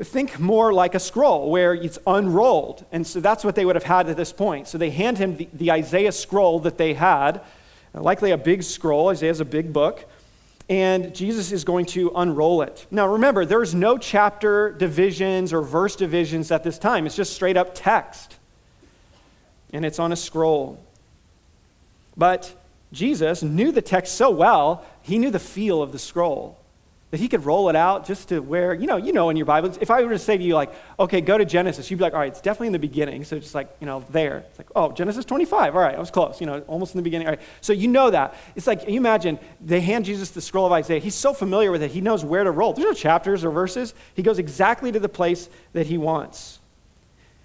think 0.00 0.38
more 0.38 0.72
like 0.72 0.94
a 0.94 1.00
scroll 1.00 1.50
where 1.50 1.74
it's 1.74 1.98
unrolled. 2.06 2.84
And 2.92 3.06
so 3.06 3.20
that's 3.20 3.44
what 3.44 3.54
they 3.54 3.64
would 3.64 3.76
have 3.76 3.84
had 3.84 4.08
at 4.08 4.16
this 4.16 4.32
point. 4.32 4.68
So 4.68 4.78
they 4.78 4.90
hand 4.90 5.18
him 5.18 5.36
the, 5.36 5.48
the 5.52 5.72
Isaiah 5.72 6.12
scroll 6.12 6.60
that 6.60 6.78
they 6.78 6.94
had, 6.94 7.40
likely 7.94 8.30
a 8.30 8.38
big 8.38 8.62
scroll. 8.62 9.08
Isaiah's 9.08 9.40
a 9.40 9.44
big 9.44 9.72
book 9.72 10.06
and 10.68 11.14
Jesus 11.14 11.52
is 11.52 11.64
going 11.64 11.86
to 11.86 12.10
unroll 12.14 12.62
it. 12.62 12.86
Now, 12.90 13.06
remember, 13.06 13.44
there's 13.44 13.74
no 13.74 13.98
chapter 13.98 14.72
divisions 14.72 15.52
or 15.52 15.60
verse 15.60 15.96
divisions 15.96 16.50
at 16.50 16.64
this 16.64 16.78
time, 16.78 17.06
it's 17.06 17.16
just 17.16 17.34
straight 17.34 17.56
up 17.56 17.72
text. 17.74 18.36
And 19.72 19.84
it's 19.84 19.98
on 19.98 20.12
a 20.12 20.16
scroll. 20.16 20.78
But 22.16 22.54
Jesus 22.92 23.42
knew 23.42 23.72
the 23.72 23.82
text 23.82 24.14
so 24.14 24.30
well, 24.30 24.84
he 25.02 25.18
knew 25.18 25.30
the 25.30 25.40
feel 25.40 25.82
of 25.82 25.92
the 25.92 25.98
scroll 25.98 26.58
that 27.10 27.20
he 27.20 27.28
could 27.28 27.44
roll 27.44 27.68
it 27.68 27.76
out 27.76 28.06
just 28.06 28.30
to 28.30 28.40
where, 28.40 28.74
you 28.74 28.86
know, 28.86 28.96
you 28.96 29.12
know 29.12 29.30
in 29.30 29.36
your 29.36 29.46
Bible, 29.46 29.72
if 29.80 29.90
I 29.90 30.02
were 30.02 30.10
to 30.10 30.18
say 30.18 30.36
to 30.36 30.42
you, 30.42 30.54
like, 30.54 30.72
okay, 30.98 31.20
go 31.20 31.38
to 31.38 31.44
Genesis, 31.44 31.90
you'd 31.90 31.98
be 31.98 32.02
like, 32.02 32.12
all 32.12 32.18
right, 32.18 32.32
it's 32.32 32.40
definitely 32.40 32.68
in 32.68 32.72
the 32.72 32.78
beginning. 32.78 33.24
So 33.24 33.38
just 33.38 33.54
like, 33.54 33.74
you 33.80 33.86
know, 33.86 34.04
there. 34.10 34.44
It's 34.48 34.58
like, 34.58 34.68
oh, 34.74 34.90
Genesis 34.92 35.24
25. 35.24 35.76
All 35.76 35.80
right, 35.80 35.94
I 35.94 35.98
was 35.98 36.10
close, 36.10 36.40
you 36.40 36.46
know, 36.46 36.60
almost 36.62 36.94
in 36.94 36.98
the 36.98 37.04
beginning. 37.04 37.28
All 37.28 37.34
right. 37.34 37.42
So 37.60 37.72
you 37.72 37.88
know 37.88 38.10
that. 38.10 38.34
It's 38.56 38.66
like, 38.66 38.88
you 38.88 38.96
imagine, 38.96 39.38
they 39.60 39.80
hand 39.80 40.06
Jesus 40.06 40.30
the 40.30 40.40
scroll 40.40 40.66
of 40.66 40.72
Isaiah. 40.72 40.98
He's 40.98 41.14
so 41.14 41.32
familiar 41.32 41.70
with 41.70 41.82
it, 41.82 41.92
he 41.92 42.00
knows 42.00 42.24
where 42.24 42.42
to 42.42 42.50
roll. 42.50 42.72
There's 42.72 42.86
no 42.86 42.94
chapters 42.94 43.44
or 43.44 43.50
verses. 43.50 43.94
He 44.14 44.22
goes 44.22 44.38
exactly 44.38 44.90
to 44.90 44.98
the 44.98 45.08
place 45.08 45.48
that 45.72 45.86
he 45.86 45.98
wants. 45.98 46.60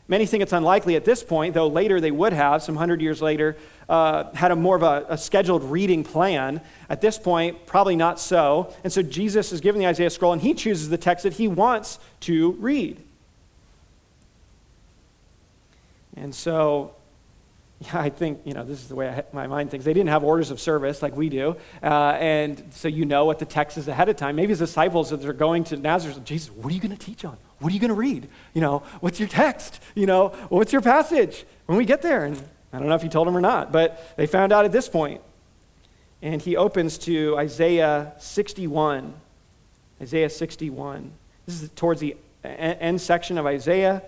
Many 0.10 0.26
think 0.26 0.42
it's 0.42 0.54
unlikely 0.54 0.96
at 0.96 1.06
this 1.06 1.24
point, 1.24 1.54
though 1.54 1.68
later 1.68 2.02
they 2.02 2.10
would 2.10 2.34
have, 2.34 2.64
some 2.64 2.76
hundred 2.76 3.00
years 3.00 3.22
later, 3.22 3.56
uh, 3.88 4.34
had 4.34 4.52
a 4.52 4.56
more 4.56 4.76
of 4.76 4.82
a, 4.82 5.06
a, 5.08 5.18
scheduled 5.18 5.64
reading 5.64 6.04
plan. 6.04 6.62
At 6.90 7.00
this 7.00 7.20
point, 7.20 7.68
probably 7.68 7.96
not 7.96 8.20
so. 8.20 8.74
And 8.84 8.92
so 8.92 9.04
Jesus 9.04 9.52
is 9.52 9.62
given 9.62 9.80
the 9.80 9.88
Isaiah 9.88 10.10
scroll, 10.10 10.34
and 10.34 10.42
he 10.42 10.56
chooses 10.56 10.90
the 10.90 10.98
text 10.98 11.24
that 11.24 11.34
he 11.34 11.48
wants 11.48 12.00
to 12.22 12.54
read. 12.54 13.04
And 16.18 16.34
so 16.34 16.96
yeah, 17.82 18.02
I 18.02 18.10
think, 18.10 18.42
you 18.46 18.54
know, 18.54 18.66
this 18.66 18.82
is 18.82 18.90
the 18.90 18.96
way 18.96 19.08
I, 19.08 19.24
my 19.32 19.48
mind 19.48 19.72
thinks. 19.72 19.86
They 19.86 19.94
didn't 19.94 20.10
have 20.10 20.24
orders 20.24 20.52
of 20.52 20.60
service 20.60 21.02
like 21.02 21.16
we 21.16 21.30
do. 21.30 21.56
Uh, 21.82 22.18
and 22.20 22.62
so 22.72 22.88
you 22.88 23.06
know 23.06 23.26
what 23.26 23.40
the 23.40 23.46
text 23.46 23.78
is 23.78 23.88
ahead 23.88 24.10
of 24.10 24.18
time. 24.18 24.36
Maybe 24.36 24.50
his 24.50 24.60
disciples, 24.60 25.14
as 25.14 25.22
they're 25.22 25.34
going 25.34 25.64
to 25.66 25.78
Nazareth, 25.78 26.24
Jesus, 26.26 26.50
what 26.50 26.72
are 26.72 26.76
you 26.76 26.82
going 26.82 26.98
to 26.98 27.06
teach 27.06 27.24
on? 27.24 27.38
What 27.60 27.72
are 27.72 27.74
you 27.74 27.80
going 27.80 27.90
to 27.90 27.96
read? 27.96 28.28
You 28.54 28.62
know, 28.62 28.84
what's 29.02 29.20
your 29.20 29.28
text? 29.28 29.82
You 29.96 30.06
know, 30.06 30.30
what's 30.50 30.72
your 30.72 30.82
passage 30.82 31.46
when 31.66 31.78
we 31.78 31.86
get 31.86 32.02
there? 32.02 32.26
And 32.26 32.42
I 32.72 32.80
don't 32.80 32.88
know 32.88 32.96
if 32.96 33.02
he 33.02 33.10
told 33.10 33.28
them 33.28 33.36
or 33.36 33.42
not, 33.42 33.72
but 33.72 34.16
they 34.16 34.28
found 34.28 34.54
out 34.54 34.66
at 34.66 34.72
this 34.72 34.88
point. 34.88 35.22
And 36.22 36.42
he 36.42 36.56
opens 36.56 36.98
to 37.00 37.38
Isaiah 37.38 38.14
61. 38.20 39.14
Isaiah 40.02 40.30
61. 40.30 41.12
This 41.46 41.62
is 41.62 41.70
towards 41.72 42.00
the 42.02 42.16
end 42.44 43.02
section 43.02 43.38
of 43.38 43.46
Isaiah. 43.46 44.04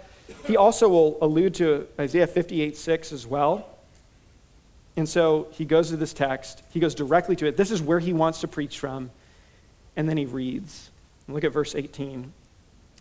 He 0.46 0.56
also 0.56 0.88
will 0.88 1.18
allude 1.22 1.56
to 1.56 1.88
Isaiah 2.00 2.28
58 2.28 2.78
6 2.78 3.12
as 3.12 3.28
well. 3.28 3.68
And 4.96 5.08
so 5.08 5.48
he 5.52 5.66
goes 5.66 5.90
to 5.90 5.98
this 5.98 6.14
text, 6.14 6.64
he 6.72 6.80
goes 6.80 6.96
directly 6.96 7.36
to 7.38 7.48
it. 7.48 7.58
This 7.58 7.72
is 7.72 7.82
where 7.82 8.00
he 8.00 8.14
wants 8.14 8.42
to 8.42 8.48
preach 8.48 8.80
from. 8.80 9.10
And 9.96 10.08
then 10.08 10.18
he 10.18 10.26
reads. 10.26 10.90
Look 11.28 11.44
at 11.44 11.52
verse 11.52 11.76
18 11.76 12.34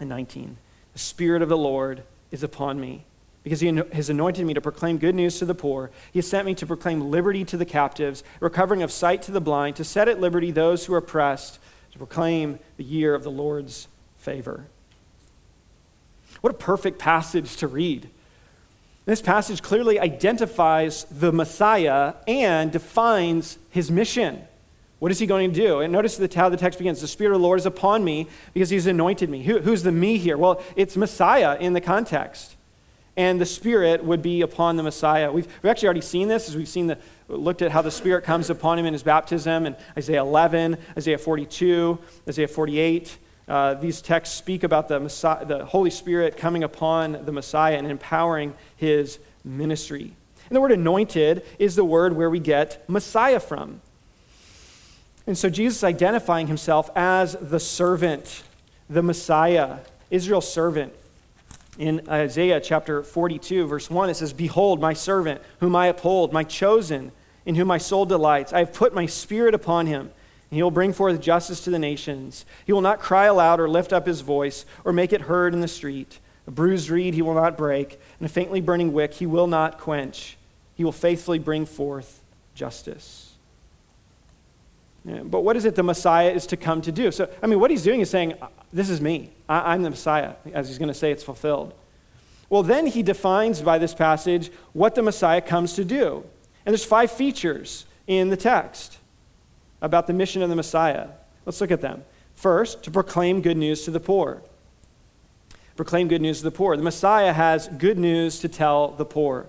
and 0.00 0.08
19. 0.08 0.56
The 0.92 0.98
Spirit 0.98 1.42
of 1.42 1.48
the 1.48 1.56
Lord 1.56 2.02
is 2.30 2.42
upon 2.42 2.80
me 2.80 3.04
because 3.42 3.60
he 3.60 3.68
has 3.92 4.10
anointed 4.10 4.44
me 4.44 4.54
to 4.54 4.60
proclaim 4.60 4.98
good 4.98 5.14
news 5.14 5.38
to 5.38 5.44
the 5.46 5.54
poor. 5.54 5.90
He 6.12 6.18
has 6.18 6.28
sent 6.28 6.46
me 6.46 6.54
to 6.56 6.66
proclaim 6.66 7.10
liberty 7.10 7.44
to 7.46 7.56
the 7.56 7.64
captives, 7.64 8.22
recovering 8.38 8.82
of 8.82 8.92
sight 8.92 9.22
to 9.22 9.32
the 9.32 9.40
blind, 9.40 9.76
to 9.76 9.84
set 9.84 10.08
at 10.08 10.20
liberty 10.20 10.50
those 10.50 10.84
who 10.84 10.94
are 10.94 10.98
oppressed, 10.98 11.58
to 11.92 11.98
proclaim 11.98 12.58
the 12.76 12.84
year 12.84 13.14
of 13.14 13.22
the 13.22 13.30
Lord's 13.30 13.88
favor. 14.18 14.66
What 16.40 16.50
a 16.50 16.56
perfect 16.56 16.98
passage 16.98 17.56
to 17.56 17.66
read. 17.66 18.10
This 19.06 19.22
passage 19.22 19.62
clearly 19.62 19.98
identifies 19.98 21.04
the 21.04 21.32
Messiah 21.32 22.14
and 22.28 22.70
defines 22.70 23.58
his 23.70 23.90
mission. 23.90 24.42
What 25.00 25.10
is 25.10 25.18
he 25.18 25.26
going 25.26 25.52
to 25.52 25.60
do? 25.60 25.80
And 25.80 25.92
notice 25.92 26.18
the, 26.18 26.30
how 26.32 26.50
the 26.50 26.58
text 26.58 26.78
begins. 26.78 27.00
The 27.00 27.08
Spirit 27.08 27.34
of 27.34 27.40
the 27.40 27.46
Lord 27.46 27.58
is 27.58 27.66
upon 27.66 28.04
me 28.04 28.28
because 28.52 28.68
he's 28.68 28.86
anointed 28.86 29.30
me. 29.30 29.42
Who, 29.42 29.58
who's 29.58 29.82
the 29.82 29.90
me 29.90 30.18
here? 30.18 30.36
Well, 30.36 30.62
it's 30.76 30.96
Messiah 30.96 31.56
in 31.58 31.72
the 31.72 31.80
context. 31.80 32.54
And 33.16 33.40
the 33.40 33.46
Spirit 33.46 34.04
would 34.04 34.20
be 34.20 34.42
upon 34.42 34.76
the 34.76 34.82
Messiah. 34.82 35.32
We've, 35.32 35.46
we've 35.62 35.70
actually 35.70 35.86
already 35.88 36.02
seen 36.02 36.28
this 36.28 36.50
as 36.50 36.56
we've 36.56 36.68
seen 36.68 36.86
the, 36.86 36.98
looked 37.28 37.62
at 37.62 37.70
how 37.70 37.80
the 37.80 37.90
Spirit 37.90 38.24
comes 38.24 38.50
upon 38.50 38.78
him 38.78 38.84
in 38.84 38.92
his 38.92 39.02
baptism 39.02 39.64
in 39.64 39.74
Isaiah 39.96 40.20
11, 40.20 40.76
Isaiah 40.96 41.18
42, 41.18 41.98
Isaiah 42.28 42.48
48. 42.48 43.18
Uh, 43.48 43.74
these 43.74 44.02
texts 44.02 44.36
speak 44.36 44.62
about 44.62 44.88
the, 44.88 45.00
Messiah, 45.00 45.44
the 45.46 45.64
Holy 45.64 45.90
Spirit 45.90 46.36
coming 46.36 46.62
upon 46.62 47.24
the 47.24 47.32
Messiah 47.32 47.76
and 47.78 47.86
empowering 47.86 48.52
his 48.76 49.18
ministry. 49.44 50.14
And 50.48 50.56
the 50.56 50.60
word 50.60 50.72
anointed 50.72 51.42
is 51.58 51.74
the 51.74 51.84
word 51.84 52.14
where 52.14 52.28
we 52.28 52.38
get 52.38 52.86
Messiah 52.88 53.40
from. 53.40 53.80
And 55.26 55.36
so 55.36 55.48
Jesus 55.48 55.84
identifying 55.84 56.46
himself 56.46 56.90
as 56.96 57.36
the 57.40 57.60
servant, 57.60 58.42
the 58.88 59.02
Messiah, 59.02 59.78
Israel's 60.10 60.52
servant. 60.52 60.92
In 61.78 62.02
Isaiah 62.08 62.60
chapter 62.60 63.02
42, 63.02 63.66
verse 63.66 63.88
1, 63.88 64.10
it 64.10 64.14
says, 64.14 64.32
Behold, 64.32 64.80
my 64.80 64.92
servant, 64.92 65.40
whom 65.60 65.76
I 65.76 65.86
uphold, 65.86 66.32
my 66.32 66.44
chosen, 66.44 67.12
in 67.46 67.54
whom 67.54 67.68
my 67.68 67.78
soul 67.78 68.04
delights. 68.04 68.52
I 68.52 68.58
have 68.58 68.74
put 68.74 68.94
my 68.94 69.06
spirit 69.06 69.54
upon 69.54 69.86
him, 69.86 70.00
and 70.00 70.56
he 70.56 70.62
will 70.62 70.70
bring 70.70 70.92
forth 70.92 71.20
justice 71.20 71.62
to 71.64 71.70
the 71.70 71.78
nations. 71.78 72.44
He 72.66 72.72
will 72.72 72.80
not 72.80 73.00
cry 73.00 73.26
aloud 73.26 73.60
or 73.60 73.68
lift 73.68 73.92
up 73.92 74.06
his 74.06 74.20
voice 74.20 74.66
or 74.84 74.92
make 74.92 75.12
it 75.12 75.22
heard 75.22 75.54
in 75.54 75.60
the 75.60 75.68
street. 75.68 76.18
A 76.46 76.50
bruised 76.50 76.90
reed 76.90 77.14
he 77.14 77.22
will 77.22 77.34
not 77.34 77.56
break, 77.56 78.00
and 78.18 78.26
a 78.26 78.32
faintly 78.32 78.60
burning 78.60 78.92
wick 78.92 79.14
he 79.14 79.26
will 79.26 79.46
not 79.46 79.78
quench. 79.78 80.36
He 80.74 80.84
will 80.84 80.92
faithfully 80.92 81.38
bring 81.38 81.66
forth 81.66 82.22
justice. 82.54 83.29
But 85.04 85.40
what 85.40 85.56
is 85.56 85.64
it 85.64 85.74
the 85.74 85.82
Messiah 85.82 86.30
is 86.30 86.46
to 86.48 86.56
come 86.56 86.82
to 86.82 86.92
do? 86.92 87.10
So, 87.10 87.30
I 87.42 87.46
mean, 87.46 87.58
what 87.58 87.70
he's 87.70 87.82
doing 87.82 88.00
is 88.00 88.10
saying, 88.10 88.34
This 88.72 88.90
is 88.90 89.00
me. 89.00 89.32
I, 89.48 89.74
am 89.74 89.82
the 89.82 89.90
Messiah, 89.90 90.34
as 90.52 90.68
he's 90.68 90.78
going 90.78 90.88
to 90.88 90.94
say 90.94 91.10
it's 91.10 91.22
fulfilled. 91.22 91.74
Well, 92.48 92.62
then 92.62 92.86
he 92.86 93.02
defines 93.02 93.62
by 93.62 93.78
this 93.78 93.94
passage 93.94 94.50
what 94.72 94.94
the 94.94 95.02
Messiah 95.02 95.40
comes 95.40 95.74
to 95.74 95.84
do. 95.84 96.24
And 96.66 96.72
there's 96.72 96.84
five 96.84 97.10
features 97.10 97.86
in 98.06 98.28
the 98.28 98.36
text 98.36 98.98
about 99.80 100.06
the 100.06 100.12
mission 100.12 100.42
of 100.42 100.50
the 100.50 100.56
Messiah. 100.56 101.08
Let's 101.46 101.60
look 101.60 101.70
at 101.70 101.80
them. 101.80 102.04
First, 102.34 102.82
to 102.84 102.90
proclaim 102.90 103.40
good 103.40 103.56
news 103.56 103.84
to 103.84 103.90
the 103.90 104.00
poor. 104.00 104.42
Proclaim 105.76 106.08
good 106.08 106.20
news 106.20 106.38
to 106.38 106.44
the 106.44 106.50
poor. 106.50 106.76
The 106.76 106.82
Messiah 106.82 107.32
has 107.32 107.68
good 107.68 107.98
news 107.98 108.40
to 108.40 108.48
tell 108.48 108.88
the 108.88 109.04
poor. 109.04 109.46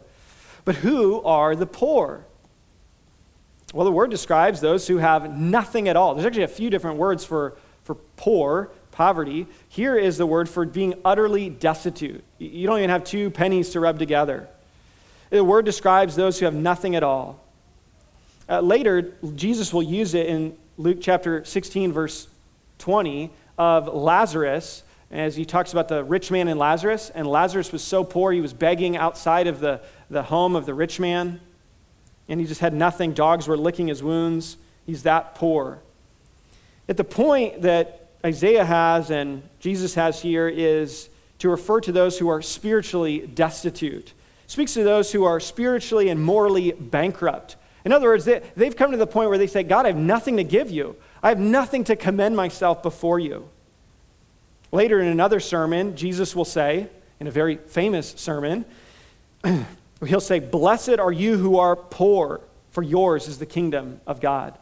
But 0.64 0.76
who 0.76 1.22
are 1.24 1.56
the 1.56 1.66
poor? 1.66 2.26
Well, 3.74 3.86
the 3.86 3.92
word 3.92 4.12
describes 4.12 4.60
those 4.60 4.88
who 4.88 4.98
have 4.98 5.38
nothing 5.38 5.88
at 5.88 5.96
all. 5.96 6.14
There's 6.14 6.26
actually 6.26 6.44
a 6.44 6.50
few 6.50 6.70
different 6.70 6.98
words 6.98 7.24
for, 7.24 7.56
for 7.84 7.96
poor, 7.96 8.70
poverty. 8.92 9.48
Here 9.70 9.96
is 9.98 10.18
the 10.18 10.26
word 10.26 10.50
for 10.50 10.66
being 10.66 10.96
utterly 11.06 11.50
destitute. 11.50 12.24
You 12.38 12.68
don't 12.68 12.80
even 12.80 12.90
have 12.90 13.06
two 13.06 13.30
pennies 13.30 13.70
to 13.72 13.80
rub 13.80 13.98
together. 13.98 14.50
The 15.30 15.44
word 15.44 15.64
describes 15.64 16.16
those 16.16 16.40
who 16.40 16.46
have 16.46 16.54
nothing 16.54 16.96
at 16.96 17.04
all. 17.04 17.42
Uh, 18.50 18.60
later, 18.60 19.14
Jesus 19.36 19.74
will 19.74 19.84
use 19.84 20.14
it 20.14 20.26
in 20.26 20.58
Luke 20.78 20.98
chapter 21.00 21.46
16, 21.46 21.94
verse 21.94 22.28
20, 22.80 23.32
of 23.58 23.88
Lazarus, 23.88 24.84
as 25.10 25.38
he 25.38 25.46
talks 25.46 25.72
about 25.72 25.88
the 25.88 26.04
rich 26.04 26.30
man 26.30 26.50
and 26.50 26.60
Lazarus. 26.60 27.10
And 27.12 27.26
Lazarus 27.26 27.72
was 27.72 27.82
so 27.82 28.04
poor, 28.04 28.34
he 28.34 28.42
was 28.42 28.52
begging 28.52 28.98
outside 28.98 29.48
of 29.48 29.62
the, 29.62 29.80
the 30.10 30.24
home 30.24 30.58
of 30.58 30.66
the 30.66 30.74
rich 30.74 31.00
man 31.00 31.40
and 32.28 32.40
he 32.40 32.46
just 32.46 32.62
had 32.62 32.74
nothing. 32.74 33.14
Dogs 33.14 33.48
were 33.48 33.58
licking 33.58 33.88
his 33.88 34.02
wounds. 34.02 34.58
He's 34.86 35.04
that 35.04 35.36
poor. 35.36 35.80
At 36.88 36.98
the 36.98 37.04
point 37.04 37.62
that 37.62 38.10
Isaiah 38.26 38.66
has 38.66 39.10
and 39.10 39.44
Jesus 39.60 39.96
has 39.96 40.22
here 40.22 40.48
is 40.48 41.10
to 41.40 41.50
refer 41.50 41.82
to 41.82 41.92
those 41.92 42.20
who 42.20 42.30
are 42.30 42.42
spiritually 42.42 43.20
destitute. 43.20 44.14
Speaks 44.48 44.74
to 44.74 44.84
those 44.84 45.12
who 45.12 45.24
are 45.24 45.40
spiritually 45.40 46.10
and 46.10 46.24
morally 46.24 46.72
bankrupt. 46.74 47.56
In 47.84 47.92
other 47.92 48.10
words, 48.10 48.26
they, 48.26 48.42
they've 48.56 48.76
come 48.76 48.92
to 48.92 48.98
the 48.98 49.08
point 49.08 49.30
where 49.30 49.38
they 49.38 49.48
say, 49.48 49.64
God, 49.64 49.86
I 49.86 49.90
have 49.90 49.98
nothing 49.98 50.38
to 50.38 50.44
give 50.44 50.70
you. 50.70 50.96
I 51.24 51.30
have 51.30 51.40
nothing 51.40 51.84
to 51.86 51.96
commend 51.96 52.36
myself 52.36 52.84
before 52.84 53.20
you. 53.20 53.50
Later 54.72 55.00
in 55.00 55.08
another 55.08 55.40
sermon, 55.40 55.96
Jesus 55.96 56.36
will 56.36 56.46
say, 56.46 56.90
in 57.20 57.28
a 57.28 57.32
very 57.32 57.56
famous 57.56 58.14
sermon, 58.18 58.66
He'll 60.06 60.20
say, 60.20 60.40
Blessed 60.40 61.00
are 61.00 61.12
you 61.12 61.38
who 61.38 61.58
are 61.58 61.76
poor, 61.76 62.42
for 62.72 62.82
yours 62.82 63.28
is 63.28 63.40
the 63.40 63.46
kingdom 63.46 64.02
of 64.08 64.20
God. 64.20 64.58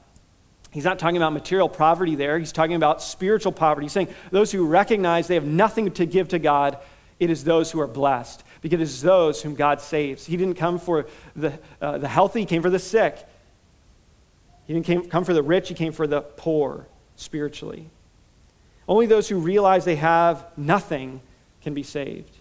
He's 0.72 0.84
not 0.84 1.00
talking 1.00 1.18
about 1.18 1.34
material 1.34 1.70
poverty 1.70 2.16
there. 2.16 2.38
He's 2.38 2.52
talking 2.52 2.76
about 2.76 3.02
spiritual 3.02 3.52
poverty. 3.52 3.86
He's 3.86 3.92
saying 3.92 4.10
those 4.32 4.52
who 4.52 4.66
recognize 4.68 5.28
they 5.28 5.36
have 5.36 5.46
nothing 5.46 5.92
to 5.94 6.06
give 6.06 6.28
to 6.30 6.40
God, 6.40 6.78
it 7.20 7.30
is 7.30 7.44
those 7.44 7.72
who 7.72 7.80
are 7.80 7.88
blessed, 7.88 8.44
because 8.62 8.80
it 8.80 8.84
is 8.84 9.02
those 9.02 9.42
whom 9.42 9.56
God 9.56 9.82
saves. 9.82 10.26
He 10.26 10.38
didn't 10.38 10.56
come 10.56 10.78
for 10.78 11.08
the, 11.36 11.60
uh, 11.82 11.98
the 11.98 12.08
healthy, 12.08 12.42
he 12.42 12.46
came 12.46 12.62
for 12.62 12.70
the 12.70 12.80
sick. 12.80 13.18
He 14.68 14.74
didn't 14.74 14.86
came, 14.86 15.10
come 15.10 15.24
for 15.24 15.34
the 15.34 15.42
rich, 15.42 15.70
he 15.70 15.74
came 15.74 15.92
for 15.92 16.06
the 16.06 16.22
poor 16.22 16.86
spiritually. 17.16 17.90
Only 18.88 19.08
those 19.08 19.28
who 19.30 19.40
realize 19.40 19.86
they 19.86 19.96
have 19.96 20.46
nothing 20.56 21.22
can 21.62 21.74
be 21.74 21.84
saved. 21.84 22.39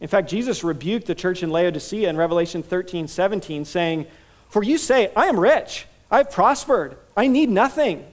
In 0.00 0.08
fact, 0.08 0.30
Jesus 0.30 0.62
rebuked 0.62 1.06
the 1.06 1.14
church 1.14 1.42
in 1.42 1.50
Laodicea 1.50 2.08
in 2.08 2.16
Revelation 2.16 2.62
13 2.62 3.08
17, 3.08 3.64
saying, 3.64 4.06
For 4.48 4.62
you 4.62 4.78
say, 4.78 5.10
I 5.16 5.26
am 5.26 5.38
rich, 5.38 5.86
I've 6.10 6.30
prospered, 6.30 6.96
I 7.16 7.26
need 7.26 7.48
nothing, 7.48 8.06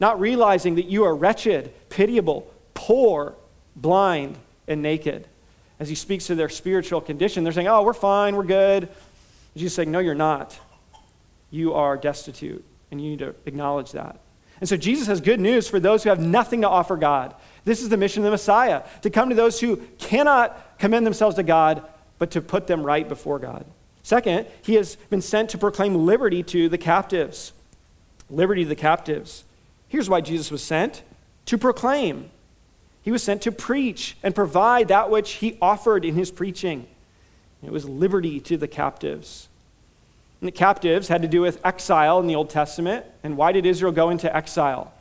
not 0.00 0.20
realizing 0.20 0.74
that 0.74 0.86
you 0.86 1.04
are 1.04 1.14
wretched, 1.14 1.72
pitiable, 1.88 2.52
poor, 2.74 3.34
blind, 3.74 4.36
and 4.68 4.82
naked. 4.82 5.26
As 5.80 5.88
he 5.88 5.94
speaks 5.94 6.26
to 6.26 6.34
their 6.34 6.48
spiritual 6.48 7.00
condition, 7.00 7.42
they're 7.42 7.52
saying, 7.52 7.68
Oh, 7.68 7.82
we're 7.82 7.94
fine, 7.94 8.36
we're 8.36 8.44
good. 8.44 8.88
Jesus 9.56 9.74
saying, 9.74 9.90
No, 9.90 9.98
you're 9.98 10.14
not. 10.14 10.58
You 11.50 11.74
are 11.74 11.96
destitute, 11.96 12.64
and 12.90 13.00
you 13.00 13.10
need 13.10 13.20
to 13.20 13.34
acknowledge 13.46 13.92
that. 13.92 14.20
And 14.60 14.68
so 14.68 14.76
Jesus 14.76 15.08
has 15.08 15.20
good 15.20 15.40
news 15.40 15.68
for 15.68 15.80
those 15.80 16.02
who 16.02 16.10
have 16.10 16.20
nothing 16.20 16.62
to 16.62 16.68
offer 16.68 16.96
God. 16.96 17.34
This 17.64 17.82
is 17.82 17.88
the 17.88 17.96
mission 17.96 18.22
of 18.22 18.24
the 18.24 18.30
Messiah 18.30 18.82
to 19.02 19.10
come 19.10 19.30
to 19.30 19.34
those 19.34 19.60
who 19.60 19.76
cannot 19.98 20.78
commend 20.78 21.06
themselves 21.06 21.36
to 21.36 21.42
God, 21.42 21.82
but 22.18 22.30
to 22.32 22.40
put 22.40 22.66
them 22.66 22.82
right 22.82 23.08
before 23.08 23.38
God. 23.38 23.64
Second, 24.02 24.46
he 24.62 24.74
has 24.74 24.96
been 25.08 25.22
sent 25.22 25.50
to 25.50 25.58
proclaim 25.58 25.94
liberty 26.06 26.42
to 26.42 26.68
the 26.68 26.78
captives. 26.78 27.52
Liberty 28.28 28.64
to 28.64 28.68
the 28.68 28.76
captives. 28.76 29.44
Here's 29.88 30.10
why 30.10 30.20
Jesus 30.20 30.50
was 30.50 30.62
sent 30.62 31.02
to 31.46 31.56
proclaim. 31.56 32.30
He 33.02 33.10
was 33.10 33.22
sent 33.22 33.42
to 33.42 33.52
preach 33.52 34.16
and 34.22 34.34
provide 34.34 34.88
that 34.88 35.10
which 35.10 35.32
he 35.34 35.58
offered 35.60 36.04
in 36.04 36.14
his 36.14 36.30
preaching. 36.30 36.86
It 37.62 37.72
was 37.72 37.88
liberty 37.88 38.40
to 38.40 38.56
the 38.56 38.68
captives. 38.68 39.48
And 40.40 40.48
the 40.48 40.52
captives 40.52 41.08
had 41.08 41.22
to 41.22 41.28
do 41.28 41.40
with 41.40 41.64
exile 41.64 42.20
in 42.20 42.26
the 42.26 42.34
Old 42.34 42.50
Testament. 42.50 43.06
And 43.22 43.36
why 43.36 43.52
did 43.52 43.64
Israel 43.64 43.92
go 43.92 44.10
into 44.10 44.34
exile? 44.34 44.92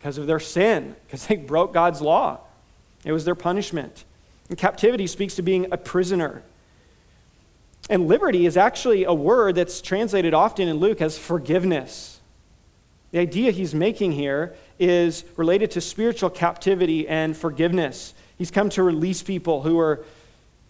Because 0.00 0.18
of 0.18 0.26
their 0.26 0.40
sin, 0.40 0.96
because 1.06 1.28
they 1.28 1.36
broke 1.36 1.72
God's 1.72 2.00
law. 2.00 2.40
It 3.04 3.12
was 3.12 3.24
their 3.24 3.36
punishment. 3.36 4.04
And 4.48 4.58
captivity 4.58 5.06
speaks 5.06 5.36
to 5.36 5.42
being 5.42 5.68
a 5.70 5.76
prisoner. 5.76 6.42
And 7.88 8.08
liberty 8.08 8.46
is 8.46 8.56
actually 8.56 9.04
a 9.04 9.14
word 9.14 9.54
that's 9.54 9.80
translated 9.80 10.34
often 10.34 10.68
in 10.68 10.78
Luke 10.78 11.00
as 11.00 11.18
forgiveness. 11.18 12.20
The 13.12 13.18
idea 13.18 13.50
he's 13.50 13.74
making 13.74 14.12
here 14.12 14.54
is 14.78 15.24
related 15.36 15.70
to 15.72 15.80
spiritual 15.80 16.30
captivity 16.30 17.06
and 17.08 17.36
forgiveness. 17.36 18.14
He's 18.38 18.50
come 18.50 18.70
to 18.70 18.82
release 18.82 19.22
people 19.22 19.62
who 19.62 19.78
are 19.78 20.04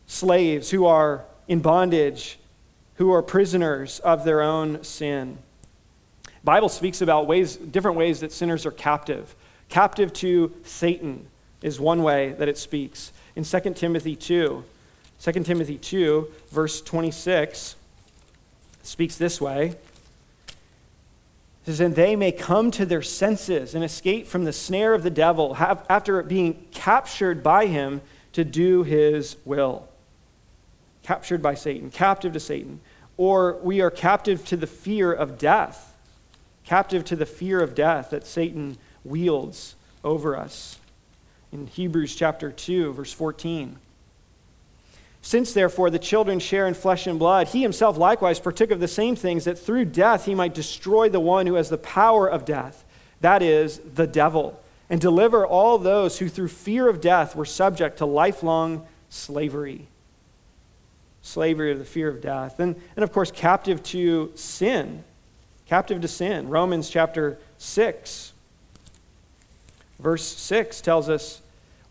slaves, 0.06 0.70
who 0.70 0.86
are 0.86 1.24
in 1.46 1.60
bondage, 1.60 2.38
who 2.94 3.12
are 3.12 3.22
prisoners 3.22 3.98
of 4.00 4.24
their 4.24 4.40
own 4.40 4.82
sin. 4.82 5.38
Bible 6.42 6.68
speaks 6.68 7.00
about 7.00 7.26
ways 7.26 7.56
different 7.56 7.96
ways 7.96 8.20
that 8.20 8.32
sinners 8.32 8.64
are 8.64 8.70
captive. 8.70 9.34
Captive 9.68 10.12
to 10.14 10.52
Satan 10.64 11.26
is 11.62 11.78
one 11.78 12.02
way 12.02 12.32
that 12.32 12.48
it 12.48 12.58
speaks. 12.58 13.12
In 13.36 13.44
2 13.44 13.74
Timothy 13.74 14.16
2, 14.16 14.64
2 15.20 15.32
Timothy 15.44 15.76
2 15.76 16.28
verse 16.50 16.80
26 16.80 17.76
speaks 18.82 19.16
this 19.16 19.40
way. 19.40 19.76
It 20.46 21.66
says, 21.66 21.80
And 21.80 21.94
they 21.94 22.16
may 22.16 22.32
come 22.32 22.70
to 22.72 22.86
their 22.86 23.02
senses 23.02 23.74
and 23.74 23.84
escape 23.84 24.26
from 24.26 24.44
the 24.44 24.52
snare 24.52 24.94
of 24.94 25.02
the 25.02 25.10
devil 25.10 25.54
after 25.58 26.22
being 26.22 26.66
captured 26.72 27.42
by 27.42 27.66
him 27.66 28.00
to 28.32 28.44
do 28.44 28.82
his 28.82 29.36
will. 29.44 29.88
captured 31.02 31.42
by 31.42 31.54
Satan, 31.54 31.90
captive 31.90 32.32
to 32.32 32.40
Satan, 32.40 32.80
or 33.16 33.58
we 33.62 33.80
are 33.80 33.90
captive 33.90 34.44
to 34.46 34.56
the 34.56 34.66
fear 34.66 35.12
of 35.12 35.38
death, 35.38 35.89
captive 36.70 37.04
to 37.04 37.16
the 37.16 37.26
fear 37.26 37.60
of 37.60 37.74
death 37.74 38.10
that 38.10 38.24
Satan 38.24 38.78
wields 39.02 39.74
over 40.04 40.36
us. 40.36 40.78
In 41.50 41.66
Hebrews 41.66 42.14
chapter 42.14 42.52
2, 42.52 42.92
verse 42.92 43.12
14. 43.12 43.76
Since, 45.20 45.52
therefore, 45.52 45.90
the 45.90 45.98
children 45.98 46.38
share 46.38 46.68
in 46.68 46.74
flesh 46.74 47.08
and 47.08 47.18
blood, 47.18 47.48
he 47.48 47.62
himself 47.62 47.98
likewise 47.98 48.38
partook 48.38 48.70
of 48.70 48.78
the 48.78 48.86
same 48.86 49.16
things, 49.16 49.46
that 49.46 49.58
through 49.58 49.86
death 49.86 50.26
he 50.26 50.34
might 50.36 50.54
destroy 50.54 51.08
the 51.08 51.18
one 51.18 51.48
who 51.48 51.54
has 51.54 51.70
the 51.70 51.76
power 51.76 52.28
of 52.28 52.44
death, 52.44 52.84
that 53.20 53.42
is, 53.42 53.80
the 53.96 54.06
devil, 54.06 54.62
and 54.88 55.00
deliver 55.00 55.44
all 55.44 55.76
those 55.76 56.20
who 56.20 56.28
through 56.28 56.46
fear 56.46 56.88
of 56.88 57.00
death 57.00 57.34
were 57.34 57.44
subject 57.44 57.98
to 57.98 58.06
lifelong 58.06 58.86
slavery. 59.08 59.88
Slavery 61.20 61.72
of 61.72 61.80
the 61.80 61.84
fear 61.84 62.08
of 62.08 62.20
death. 62.20 62.60
And, 62.60 62.80
and 62.94 63.02
of 63.02 63.10
course, 63.10 63.32
captive 63.32 63.82
to 63.82 64.30
sin. 64.36 65.02
Captive 65.70 66.00
to 66.00 66.08
sin. 66.08 66.48
Romans 66.48 66.90
chapter 66.90 67.38
6, 67.58 68.32
verse 70.00 70.26
6 70.26 70.80
tells 70.80 71.08
us 71.08 71.42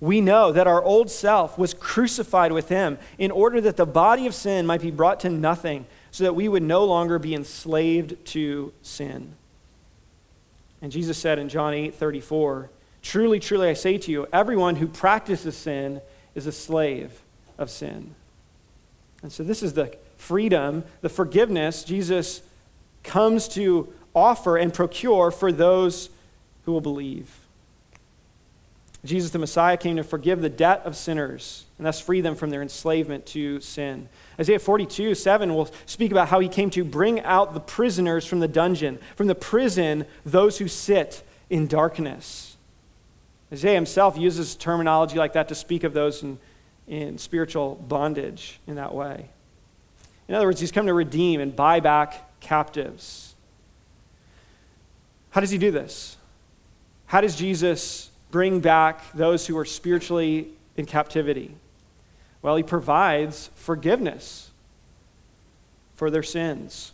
we 0.02 0.20
know 0.20 0.52
that 0.52 0.68
our 0.68 0.84
old 0.84 1.10
self 1.10 1.58
was 1.58 1.74
crucified 1.74 2.52
with 2.52 2.68
him 2.68 2.98
in 3.18 3.32
order 3.32 3.62
that 3.62 3.78
the 3.78 3.86
body 3.86 4.28
of 4.28 4.36
sin 4.36 4.66
might 4.66 4.82
be 4.82 4.92
brought 4.92 5.22
to 5.22 5.30
nothing, 5.30 5.86
so 6.12 6.26
that 6.26 6.36
we 6.36 6.50
would 6.50 6.62
no 6.62 6.84
longer 6.84 7.20
be 7.20 7.34
enslaved 7.34 8.26
to 8.26 8.74
sin. 8.82 9.36
And 10.82 10.92
Jesus 10.92 11.18
said 11.18 11.40
in 11.40 11.48
John 11.48 11.74
8 11.74 11.96
34, 11.96 12.70
Truly, 13.02 13.40
truly, 13.40 13.70
I 13.70 13.74
say 13.76 13.98
to 13.98 14.12
you, 14.12 14.28
everyone 14.34 14.76
who 14.76 14.90
practices 14.90 15.56
sin 15.56 16.02
is 16.36 16.48
a 16.48 16.52
slave 16.52 17.22
of 17.58 17.70
sin. 17.70 18.14
And 19.22 19.32
so, 19.32 19.42
this 19.42 19.64
is 19.64 19.72
the 19.72 19.96
freedom, 20.18 20.84
the 21.00 21.08
forgiveness 21.08 21.86
Jesus 21.86 22.42
comes 23.04 23.48
to 23.50 23.92
offer 24.16 24.58
and 24.58 24.74
procure 24.74 25.32
for 25.32 25.52
those 25.52 26.10
who 26.64 26.72
will 26.72 26.82
believe. 26.82 27.30
Jesus 29.06 29.32
the 29.32 29.40
Messiah 29.40 29.78
came 29.78 29.96
to 29.96 30.04
forgive 30.04 30.42
the 30.42 30.50
debt 30.50 30.82
of 30.84 30.96
sinners 30.96 31.66
and 31.78 31.88
thus 31.88 32.02
free 32.02 32.20
them 32.20 32.36
from 32.36 32.50
their 32.50 32.62
enslavement 32.62 33.26
to 33.28 33.62
sin. 33.62 34.10
Isaiah 34.38 34.60
42, 34.60 35.16
7 35.16 35.54
will 35.54 35.70
speak 35.86 36.12
about 36.12 36.28
how 36.28 36.40
he 36.40 36.50
came 36.50 36.70
to 36.72 36.84
bring 36.84 37.22
out 37.22 37.54
the 37.54 37.62
prisoners 37.62 38.26
from 38.26 38.40
the 38.40 38.48
dungeon, 38.48 39.00
from 39.16 39.28
the 39.28 39.36
prison, 39.36 40.06
those 40.26 40.58
who 40.58 40.68
sit 40.68 41.24
in 41.50 41.68
darkness. 41.68 42.58
Isaiah 43.52 43.76
himself 43.76 44.18
uses 44.18 44.56
terminology 44.56 45.18
like 45.18 45.34
that 45.34 45.48
to 45.48 45.56
speak 45.56 45.84
of 45.84 45.94
those 45.94 46.22
in, 46.22 46.38
in 46.88 47.18
spiritual 47.18 47.76
bondage 47.76 48.60
in 48.68 48.76
that 48.76 48.94
way. 48.94 49.30
In 50.28 50.36
other 50.36 50.46
words, 50.46 50.60
he's 50.60 50.72
come 50.72 50.86
to 50.86 50.94
redeem 50.94 51.40
and 51.40 51.56
buy 51.56 51.80
back 51.80 52.29
captives. 52.40 53.36
How 55.32 55.42
does 55.42 55.52
he 55.52 55.58
do 55.58 55.72
this? 55.72 56.18
How 57.08 57.22
does 57.22 57.36
Jesus 57.36 58.12
bring 58.32 58.60
back 58.60 59.12
those 59.14 59.48
who 59.48 59.58
are 59.58 59.66
spiritually 59.66 60.50
in 60.76 60.86
captivity? 60.86 61.56
Well, 62.42 62.56
he 62.56 62.64
provides 62.64 63.50
forgiveness 63.56 64.52
for 65.96 66.10
their 66.10 66.24
sins 66.24 66.94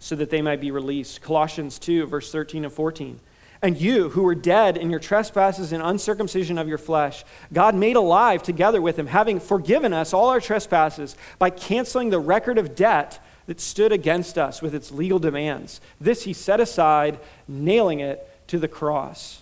so 0.00 0.14
that 0.16 0.30
they 0.30 0.42
might 0.42 0.60
be 0.60 0.70
released. 0.70 1.22
Colossians 1.22 1.78
2, 1.78 2.06
verse 2.06 2.30
13 2.30 2.64
and 2.64 2.72
14. 2.72 3.20
And 3.60 3.76
you, 3.76 4.10
who 4.10 4.22
were 4.22 4.36
dead 4.36 4.76
in 4.76 4.90
your 4.90 5.00
trespasses 5.00 5.72
and 5.72 5.82
uncircumcision 5.82 6.58
of 6.58 6.68
your 6.68 6.78
flesh, 6.78 7.24
God 7.52 7.74
made 7.74 7.96
alive 7.96 8.42
together 8.42 8.80
with 8.80 8.96
him, 8.96 9.08
having 9.08 9.40
forgiven 9.40 9.92
us 9.92 10.12
all 10.12 10.28
our 10.28 10.40
trespasses 10.40 11.16
by 11.38 11.50
canceling 11.50 12.10
the 12.10 12.20
record 12.20 12.58
of 12.58 12.76
debt 12.76 13.18
that 13.48 13.60
stood 13.60 13.92
against 13.92 14.36
us 14.36 14.60
with 14.60 14.74
its 14.74 14.92
legal 14.92 15.18
demands. 15.18 15.80
This 15.98 16.24
he 16.24 16.34
set 16.34 16.60
aside, 16.60 17.18
nailing 17.48 17.98
it 17.98 18.28
to 18.48 18.58
the 18.58 18.68
cross. 18.68 19.40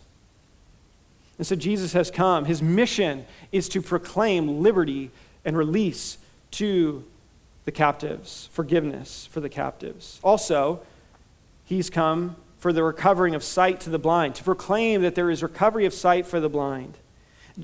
And 1.38 1.46
so 1.46 1.56
Jesus 1.56 1.92
has 1.92 2.10
come. 2.10 2.44
His 2.44 2.62
mission 2.62 3.26
is 3.50 3.68
to 3.70 3.82
proclaim 3.82 4.62
liberty 4.62 5.10
and 5.44 5.58
release 5.58 6.18
to 6.52 7.04
the 7.64 7.72
captives, 7.72 8.48
forgiveness 8.52 9.26
for 9.32 9.40
the 9.40 9.48
captives. 9.48 10.20
Also, 10.22 10.80
he's 11.64 11.90
come 11.90 12.36
for 12.58 12.72
the 12.72 12.84
recovering 12.84 13.34
of 13.34 13.42
sight 13.42 13.80
to 13.80 13.90
the 13.90 13.98
blind, 13.98 14.36
to 14.36 14.44
proclaim 14.44 15.02
that 15.02 15.16
there 15.16 15.30
is 15.30 15.42
recovery 15.42 15.84
of 15.84 15.92
sight 15.92 16.26
for 16.26 16.38
the 16.38 16.48
blind. 16.48 16.94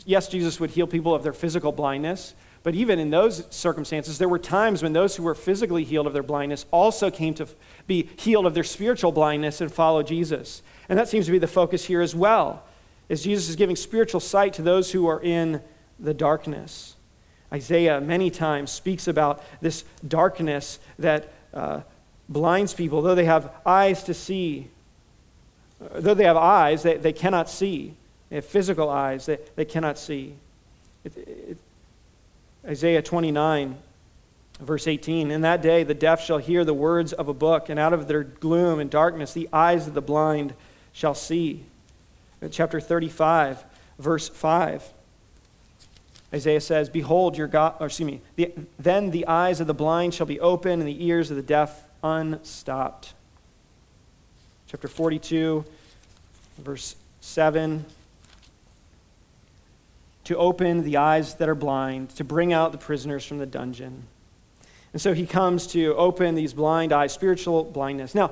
Yes, 0.04 0.26
Jesus 0.26 0.58
would 0.58 0.70
heal 0.70 0.88
people 0.88 1.14
of 1.14 1.22
their 1.22 1.32
physical 1.32 1.70
blindness, 1.70 2.34
but 2.62 2.74
even 2.74 2.98
in 2.98 3.10
those 3.10 3.44
circumstances, 3.50 4.18
there 4.18 4.28
were 4.28 4.38
times 4.38 4.82
when 4.82 4.92
those 4.92 5.16
who 5.16 5.24
were 5.24 5.34
physically 5.34 5.84
healed 5.84 6.06
of 6.06 6.12
their 6.12 6.22
blindness 6.22 6.64
also 6.70 7.10
came 7.10 7.34
to 7.34 7.48
be 7.86 8.08
healed 8.16 8.46
of 8.46 8.54
their 8.54 8.64
spiritual 8.64 9.10
blindness 9.10 9.60
and 9.60 9.72
follow 9.72 10.02
Jesus. 10.02 10.62
And 10.88 10.98
that 10.98 11.08
seems 11.08 11.26
to 11.26 11.32
be 11.32 11.38
the 11.38 11.48
focus 11.48 11.86
here 11.86 12.00
as 12.00 12.14
well 12.14 12.62
as 13.10 13.24
Jesus 13.24 13.48
is 13.48 13.56
giving 13.56 13.76
spiritual 13.76 14.20
sight 14.20 14.52
to 14.54 14.62
those 14.62 14.92
who 14.92 15.06
are 15.06 15.20
in 15.20 15.60
the 15.98 16.14
darkness. 16.14 16.96
Isaiah 17.52 18.00
many 18.00 18.30
times 18.30 18.70
speaks 18.70 19.06
about 19.06 19.42
this 19.60 19.84
darkness 20.06 20.78
that 20.98 21.32
uh, 21.52 21.80
blinds 22.28 22.74
people, 22.74 23.02
though 23.02 23.14
they 23.14 23.26
have 23.26 23.52
eyes 23.66 24.02
to 24.04 24.14
see. 24.14 24.68
Though 25.78 26.14
they 26.14 26.24
have 26.24 26.36
eyes, 26.36 26.84
they, 26.84 26.96
they 26.96 27.12
cannot 27.12 27.50
see. 27.50 27.94
They 28.30 28.36
have 28.36 28.46
physical 28.46 28.88
eyes, 28.88 29.26
they, 29.26 29.38
they 29.56 29.64
cannot 29.64 29.98
see. 29.98 30.36
It, 31.04 31.16
it, 31.16 31.58
Isaiah 32.66 33.02
29, 33.02 33.76
verse 34.60 34.86
18 34.86 35.30
In 35.30 35.40
that 35.40 35.62
day 35.62 35.82
the 35.82 35.94
deaf 35.94 36.24
shall 36.24 36.38
hear 36.38 36.64
the 36.64 36.74
words 36.74 37.12
of 37.12 37.28
a 37.28 37.34
book, 37.34 37.68
and 37.68 37.78
out 37.78 37.92
of 37.92 38.08
their 38.08 38.22
gloom 38.22 38.78
and 38.78 38.90
darkness 38.90 39.32
the 39.32 39.48
eyes 39.52 39.86
of 39.86 39.94
the 39.94 40.02
blind 40.02 40.54
shall 40.92 41.14
see 41.14 41.64
chapter 42.50 42.80
35, 42.80 43.64
verse 43.98 44.28
5. 44.28 44.92
Isaiah 46.34 46.60
says, 46.60 46.88
Behold, 46.88 47.36
your 47.36 47.46
God, 47.46 47.76
or 47.78 47.86
excuse 47.86 48.06
me, 48.06 48.20
the, 48.36 48.52
then 48.78 49.10
the 49.10 49.26
eyes 49.26 49.60
of 49.60 49.66
the 49.66 49.74
blind 49.74 50.14
shall 50.14 50.26
be 50.26 50.40
open 50.40 50.80
and 50.80 50.88
the 50.88 51.04
ears 51.04 51.30
of 51.30 51.36
the 51.36 51.42
deaf 51.42 51.88
unstopped. 52.02 53.12
Chapter 54.66 54.88
42, 54.88 55.64
verse 56.58 56.96
7. 57.20 57.84
To 60.32 60.38
open 60.38 60.82
the 60.82 60.96
eyes 60.96 61.34
that 61.34 61.50
are 61.50 61.54
blind, 61.54 62.08
to 62.16 62.24
bring 62.24 62.54
out 62.54 62.72
the 62.72 62.78
prisoners 62.78 63.22
from 63.22 63.36
the 63.36 63.44
dungeon. 63.44 64.04
And 64.94 65.02
so 65.02 65.12
he 65.12 65.26
comes 65.26 65.66
to 65.68 65.94
open 65.94 66.34
these 66.36 66.54
blind 66.54 66.90
eyes, 66.90 67.12
spiritual 67.12 67.64
blindness. 67.64 68.14
Now, 68.14 68.30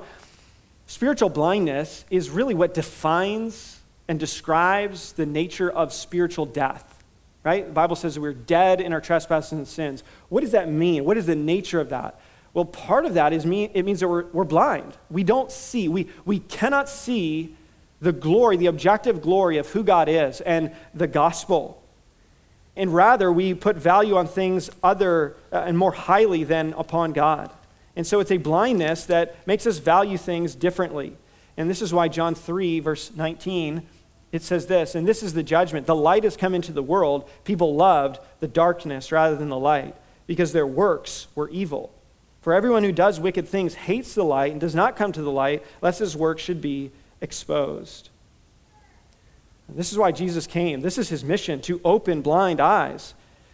spiritual 0.87 1.29
blindness 1.29 2.03
is 2.09 2.31
really 2.31 2.55
what 2.55 2.73
defines 2.73 3.81
and 4.07 4.19
describes 4.19 5.13
the 5.13 5.27
nature 5.27 5.69
of 5.69 5.93
spiritual 5.93 6.47
death. 6.47 7.03
Right? 7.43 7.67
The 7.67 7.71
Bible 7.71 7.95
says 7.95 8.17
we're 8.17 8.33
dead 8.33 8.81
in 8.81 8.93
our 8.93 9.01
trespasses 9.01 9.51
and 9.51 9.67
sins. 9.67 10.03
What 10.29 10.41
does 10.41 10.53
that 10.53 10.71
mean? 10.71 11.05
What 11.05 11.17
is 11.17 11.27
the 11.27 11.35
nature 11.35 11.79
of 11.79 11.89
that? 11.89 12.19
Well, 12.55 12.65
part 12.65 13.05
of 13.05 13.13
that 13.13 13.31
is 13.31 13.45
mean, 13.45 13.69
it 13.75 13.85
means 13.85 13.99
that 13.99 14.07
we're, 14.07 14.25
we're 14.31 14.43
blind. 14.43 14.97
We 15.11 15.23
don't 15.23 15.51
see. 15.51 15.87
We, 15.87 16.07
we 16.25 16.39
cannot 16.39 16.89
see 16.89 17.55
the 18.01 18.11
glory, 18.11 18.57
the 18.57 18.65
objective 18.65 19.21
glory 19.21 19.57
of 19.57 19.69
who 19.69 19.83
God 19.83 20.09
is 20.09 20.41
and 20.41 20.71
the 20.95 21.05
gospel. 21.05 21.77
And 22.75 22.93
rather, 22.93 23.31
we 23.31 23.53
put 23.53 23.75
value 23.75 24.15
on 24.15 24.27
things 24.27 24.69
other 24.81 25.35
uh, 25.51 25.63
and 25.65 25.77
more 25.77 25.91
highly 25.91 26.43
than 26.43 26.73
upon 26.73 27.11
God. 27.11 27.51
And 27.95 28.07
so 28.07 28.19
it's 28.19 28.31
a 28.31 28.37
blindness 28.37 29.05
that 29.05 29.45
makes 29.45 29.67
us 29.67 29.79
value 29.79 30.17
things 30.17 30.55
differently. 30.55 31.17
And 31.57 31.69
this 31.69 31.81
is 31.81 31.93
why 31.93 32.07
John 32.07 32.33
3, 32.33 32.79
verse 32.79 33.11
19, 33.13 33.83
it 34.31 34.41
says 34.41 34.67
this, 34.67 34.95
and 34.95 35.05
this 35.05 35.21
is 35.21 35.33
the 35.33 35.43
judgment. 35.43 35.85
The 35.85 35.95
light 35.95 36.23
has 36.23 36.37
come 36.37 36.55
into 36.55 36.71
the 36.71 36.81
world. 36.81 37.29
People 37.43 37.75
loved 37.75 38.19
the 38.39 38.47
darkness 38.47 39.11
rather 39.11 39.35
than 39.35 39.49
the 39.49 39.59
light 39.59 39.95
because 40.25 40.53
their 40.53 40.67
works 40.67 41.27
were 41.35 41.49
evil. 41.49 41.93
For 42.41 42.53
everyone 42.53 42.83
who 42.83 42.93
does 42.93 43.19
wicked 43.19 43.47
things 43.47 43.75
hates 43.75 44.15
the 44.15 44.23
light 44.23 44.53
and 44.53 44.61
does 44.61 44.73
not 44.73 44.95
come 44.95 45.11
to 45.11 45.21
the 45.21 45.31
light, 45.31 45.65
lest 45.81 45.99
his 45.99 46.15
work 46.15 46.39
should 46.39 46.61
be 46.61 46.91
exposed. 47.19 48.09
This 49.69 49.91
is 49.91 49.97
why 49.97 50.11
Jesus 50.11 50.47
came. 50.47 50.81
This 50.81 50.97
is 50.97 51.09
his 51.09 51.23
mission 51.23 51.61
to 51.61 51.79
open 51.83 52.21
blind 52.21 52.59
eyes. 52.59 53.13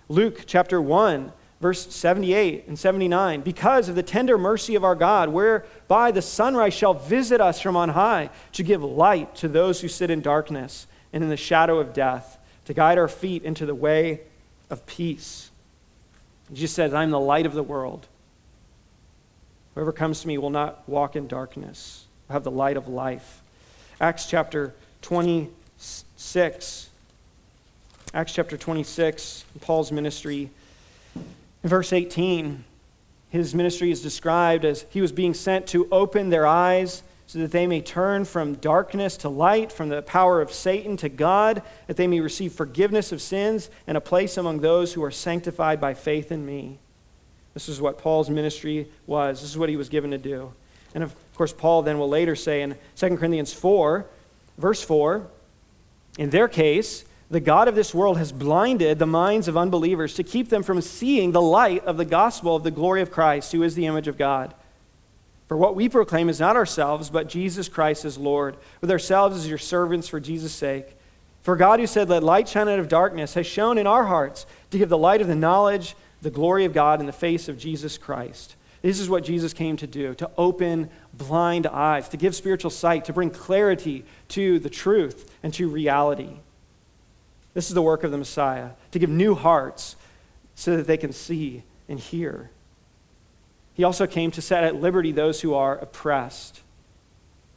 Luke 0.09 0.43
chapter 0.45 0.81
1, 0.81 1.31
verse 1.59 1.93
78 1.93 2.67
and 2.67 2.77
79 2.77 3.41
because 3.41 3.89
of 3.89 3.95
the 3.95 4.03
tender 4.03 4.37
mercy 4.37 4.75
of 4.75 4.83
our 4.83 4.95
God, 4.95 5.29
whereby 5.29 6.11
the 6.11 6.21
sunrise 6.21 6.73
shall 6.73 6.93
visit 6.93 7.41
us 7.41 7.59
from 7.59 7.75
on 7.75 7.89
high 7.89 8.29
to 8.53 8.63
give 8.63 8.83
light 8.83 9.35
to 9.35 9.47
those 9.47 9.81
who 9.81 9.87
sit 9.87 10.09
in 10.09 10.21
darkness 10.21 10.87
and 11.13 11.23
in 11.23 11.29
the 11.29 11.37
shadow 11.37 11.79
of 11.79 11.93
death, 11.93 12.37
to 12.65 12.73
guide 12.73 12.97
our 12.97 13.07
feet 13.07 13.43
into 13.43 13.65
the 13.65 13.75
way 13.75 14.21
of 14.69 14.85
peace. 14.85 15.51
Jesus 16.53 16.75
says, 16.75 16.93
I'm 16.93 17.11
the 17.11 17.19
light 17.19 17.45
of 17.45 17.53
the 17.53 17.63
world. 17.63 18.07
Whoever 19.75 19.91
comes 19.91 20.21
to 20.21 20.27
me 20.27 20.37
will 20.37 20.49
not 20.49 20.87
walk 20.87 21.15
in 21.15 21.27
darkness, 21.27 22.05
will 22.27 22.33
have 22.33 22.43
the 22.43 22.51
light 22.51 22.77
of 22.77 22.87
life. 22.87 23.41
Acts 24.01 24.25
chapter 24.25 24.73
26. 26.27 26.89
Acts 28.13 28.33
chapter 28.33 28.57
26, 28.57 29.45
Paul's 29.61 29.93
ministry 29.93 30.49
In 31.15 31.69
verse 31.69 31.93
18, 31.93 32.65
his 33.29 33.55
ministry 33.55 33.91
is 33.91 34.01
described 34.01 34.65
as 34.65 34.85
he 34.89 34.99
was 34.99 35.13
being 35.13 35.33
sent 35.33 35.67
to 35.67 35.87
open 35.89 36.29
their 36.29 36.45
eyes 36.45 37.01
so 37.27 37.39
that 37.39 37.53
they 37.53 37.65
may 37.65 37.79
turn 37.79 38.25
from 38.25 38.55
darkness 38.55 39.15
to 39.17 39.29
light, 39.29 39.71
from 39.71 39.87
the 39.87 40.01
power 40.01 40.41
of 40.41 40.51
Satan 40.51 40.97
to 40.97 41.07
God, 41.07 41.61
that 41.87 41.95
they 41.95 42.07
may 42.07 42.19
receive 42.19 42.51
forgiveness 42.51 43.13
of 43.13 43.21
sins 43.21 43.69
and 43.87 43.95
a 43.95 44.01
place 44.01 44.35
among 44.35 44.59
those 44.59 44.93
who 44.93 45.03
are 45.05 45.11
sanctified 45.11 45.79
by 45.79 45.93
faith 45.93 46.29
in 46.29 46.45
me. 46.45 46.77
This 47.53 47.69
is 47.69 47.79
what 47.79 47.99
Paul's 47.99 48.29
ministry 48.29 48.89
was. 49.05 49.39
This 49.39 49.51
is 49.51 49.57
what 49.57 49.69
he 49.69 49.77
was 49.77 49.87
given 49.87 50.11
to 50.11 50.17
do. 50.17 50.51
And 50.93 51.05
of 51.05 51.15
course, 51.35 51.53
Paul 51.53 51.83
then 51.83 51.97
will 51.97 52.09
later 52.09 52.35
say 52.35 52.63
in 52.63 52.75
2 52.97 53.15
Corinthians 53.15 53.53
4, 53.53 54.05
verse 54.57 54.83
4, 54.83 55.25
in 56.17 56.29
their 56.29 56.47
case, 56.47 57.05
the 57.29 57.39
God 57.39 57.67
of 57.67 57.75
this 57.75 57.93
world 57.93 58.17
has 58.17 58.31
blinded 58.31 58.99
the 58.99 59.05
minds 59.05 59.47
of 59.47 59.57
unbelievers 59.57 60.13
to 60.15 60.23
keep 60.23 60.49
them 60.49 60.63
from 60.63 60.81
seeing 60.81 61.31
the 61.31 61.41
light 61.41 61.83
of 61.85 61.97
the 61.97 62.05
gospel 62.05 62.55
of 62.55 62.63
the 62.63 62.71
glory 62.71 63.01
of 63.01 63.11
Christ, 63.11 63.51
who 63.51 63.63
is 63.63 63.75
the 63.75 63.85
image 63.85 64.07
of 64.07 64.17
God. 64.17 64.53
For 65.47 65.57
what 65.57 65.75
we 65.75 65.89
proclaim 65.89 66.29
is 66.29 66.39
not 66.39 66.55
ourselves, 66.55 67.09
but 67.09 67.29
Jesus 67.29 67.69
Christ 67.69 68.05
as 68.05 68.17
Lord, 68.17 68.57
with 68.81 68.91
ourselves 68.91 69.37
as 69.37 69.47
your 69.47 69.57
servants 69.57 70.07
for 70.07 70.19
Jesus' 70.19 70.53
sake. 70.53 70.97
For 71.41 71.55
God, 71.55 71.79
who 71.79 71.87
said, 71.87 72.09
Let 72.09 72.23
light 72.23 72.49
shine 72.49 72.67
out 72.67 72.79
of 72.79 72.89
darkness, 72.89 73.33
has 73.35 73.47
shone 73.47 73.77
in 73.77 73.87
our 73.87 74.05
hearts 74.05 74.45
to 74.71 74.77
give 74.77 74.89
the 74.89 74.97
light 74.97 75.21
of 75.21 75.27
the 75.27 75.35
knowledge, 75.35 75.95
the 76.21 76.29
glory 76.29 76.65
of 76.65 76.73
God 76.73 76.99
in 76.99 77.05
the 77.05 77.13
face 77.13 77.47
of 77.47 77.57
Jesus 77.57 77.97
Christ. 77.97 78.55
This 78.81 78.99
is 78.99 79.09
what 79.09 79.23
Jesus 79.23 79.53
came 79.53 79.77
to 79.77 79.87
do 79.87 80.13
to 80.15 80.29
open 80.37 80.89
blind 81.17 81.67
eyes, 81.67 82.09
to 82.09 82.17
give 82.17 82.35
spiritual 82.35 82.71
sight, 82.71 83.05
to 83.05 83.13
bring 83.13 83.29
clarity 83.29 84.05
to 84.29 84.59
the 84.59 84.69
truth 84.69 85.33
and 85.43 85.53
to 85.55 85.67
reality. 85.67 86.37
This 87.53 87.69
is 87.69 87.73
the 87.73 87.81
work 87.81 88.03
of 88.03 88.11
the 88.11 88.17
Messiah, 88.17 88.71
to 88.91 88.99
give 88.99 89.09
new 89.09 89.33
hearts 89.35 89.95
so 90.55 90.77
that 90.77 90.87
they 90.87 90.97
can 90.97 91.11
see 91.11 91.63
and 91.89 91.99
hear. 91.99 92.51
He 93.73 93.83
also 93.83 94.07
came 94.07 94.31
to 94.31 94.41
set 94.41 94.63
at 94.63 94.75
liberty 94.75 95.11
those 95.11 95.41
who 95.41 95.53
are 95.53 95.77
oppressed. 95.77 96.61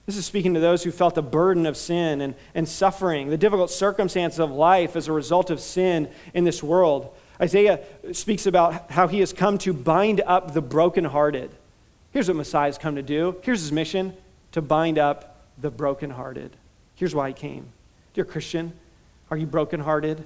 This 0.07 0.17
is 0.17 0.27
speaking 0.27 0.55
to 0.55 0.61
those 0.61 0.83
who 0.83 0.91
felt 0.91 1.15
the 1.15 1.23
burden 1.23 1.67
of 1.67 1.77
sin 1.77 2.21
and, 2.21 2.35
and 2.55 2.69
suffering, 2.69 3.29
the 3.29 3.39
difficult 3.39 3.71
circumstances 3.71 4.41
of 4.41 4.51
life 4.51 4.97
as 4.97 5.09
a 5.09 5.13
result 5.13 5.51
of 5.51 5.61
sin 5.61 6.11
in 6.35 6.45
this 6.45 6.63
world. 6.63 7.15
Isaiah 7.41 7.81
speaks 8.13 8.45
about 8.45 8.91
how 8.91 9.09
he 9.09 9.21
has 9.21 9.33
come 9.33 9.57
to 9.59 9.73
bind 9.73 10.21
up 10.27 10.53
the 10.53 10.61
brokenhearted. 10.61 11.51
Here's 12.13 12.29
what 12.29 12.37
Messiah 12.37 12.67
has 12.67 12.79
come 12.79 12.97
to 12.97 13.03
do. 13.03 13.37
Here's 13.43 13.61
his 13.61 13.73
mission 13.73 14.15
to 14.53 14.63
bind 14.63 14.99
up 14.99 15.45
the 15.59 15.71
brokenhearted. 15.71 16.57
Here's 16.95 17.15
why 17.15 17.29
he 17.29 17.35
came. 17.35 17.73
Dear 18.15 18.25
Christian, 18.25 18.73
are 19.31 19.37
you 19.37 19.47
brokenhearted? 19.47 20.25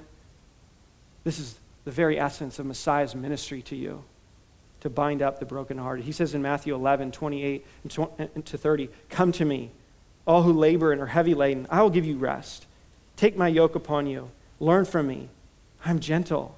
This 1.23 1.39
is 1.39 1.59
the 1.83 1.91
very 1.91 2.19
essence 2.19 2.57
of 2.59 2.65
Messiah's 2.65 3.13
ministry 3.13 3.61
to 3.63 3.75
you 3.75 4.03
to 4.81 4.89
bind 4.89 5.21
up 5.21 5.39
the 5.39 5.45
brokenhearted. 5.45 6.05
He 6.05 6.11
says 6.11 6.35
in 6.35 6.41
Matthew 6.41 6.73
11, 6.75 7.11
28 7.11 7.65
to 7.89 8.57
30, 8.57 8.89
Come 9.09 9.31
to 9.31 9.45
me, 9.45 9.71
all 10.27 10.43
who 10.43 10.53
labor 10.53 10.91
and 10.91 11.01
are 11.01 11.07
heavy 11.07 11.33
laden. 11.33 11.67
I 11.69 11.81
will 11.81 11.89
give 11.89 12.05
you 12.05 12.17
rest. 12.17 12.65
Take 13.15 13.37
my 13.37 13.47
yoke 13.47 13.75
upon 13.75 14.07
you. 14.07 14.31
Learn 14.59 14.85
from 14.85 15.07
me. 15.07 15.29
I'm 15.83 15.99
gentle. 15.99 16.57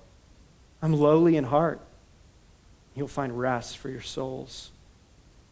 I'm 0.82 0.94
lowly 0.94 1.38
in 1.38 1.46
heart. 1.46 1.82
You'll 2.96 3.08
find 3.08 3.38
rest 3.38 3.78
for 3.78 3.90
your 3.90 4.02
souls. 4.02 4.72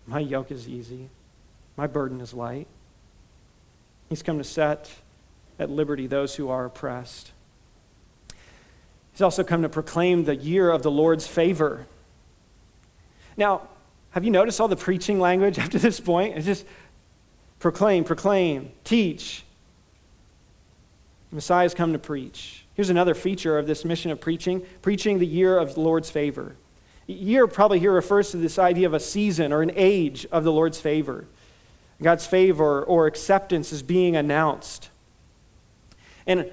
My 0.08 0.20
yoke 0.20 0.52
is 0.52 0.68
easy. 0.68 1.10
My 1.78 1.88
burden 1.88 2.22
is 2.22 2.34
light. 2.34 2.68
He's 4.10 4.24
come 4.24 4.38
to 4.38 4.44
set 4.44 4.92
at 5.58 5.70
liberty 5.70 6.08
those 6.08 6.36
who 6.36 6.50
are 6.50 6.66
oppressed. 6.66 7.32
He's 9.12 9.22
also 9.22 9.44
come 9.44 9.62
to 9.62 9.70
proclaim 9.70 10.26
the 10.26 10.36
year 10.36 10.70
of 10.70 10.84
the 10.84 10.92
Lord's 10.92 11.26
favor. 11.26 11.88
Now, 13.38 13.68
have 14.12 14.24
you 14.24 14.32
noticed 14.32 14.62
all 14.62 14.68
the 14.68 14.76
preaching 14.76 15.20
language 15.20 15.56
to 15.72 15.80
this 15.80 16.00
point? 16.00 16.38
It's 16.38 16.46
just 16.46 16.66
proclaim, 17.60 18.04
proclaim, 18.04 18.72
teach. 18.84 19.44
Messiah's 21.32 21.74
come 21.74 21.94
to 21.94 22.00
preach. 22.00 22.66
Here's 22.76 22.90
another 22.90 23.14
feature 23.14 23.58
of 23.58 23.68
this 23.68 23.86
mission 23.86 24.12
of 24.12 24.22
preaching 24.22 24.66
preaching 24.82 25.20
the 25.20 25.26
year 25.26 25.58
of 25.58 25.76
the 25.76 25.82
Lord's 25.82 26.10
favor. 26.10 26.56
Year 27.08 27.46
probably 27.48 27.80
here 27.80 27.92
refers 27.92 28.32
to 28.32 28.38
this 28.38 28.58
idea 28.58 28.88
of 28.88 28.94
a 28.94 29.00
season 29.00 29.54
or 29.54 29.62
an 29.62 29.72
age 29.76 30.26
of 30.32 30.44
the 30.44 30.52
Lord's 30.52 30.80
favor. 30.80 31.26
God's 32.02 32.26
favor 32.26 32.84
or 32.84 33.08
acceptance 33.08 33.72
is 33.72 33.84
being 33.84 34.16
announced. 34.16 34.90
And 36.28 36.52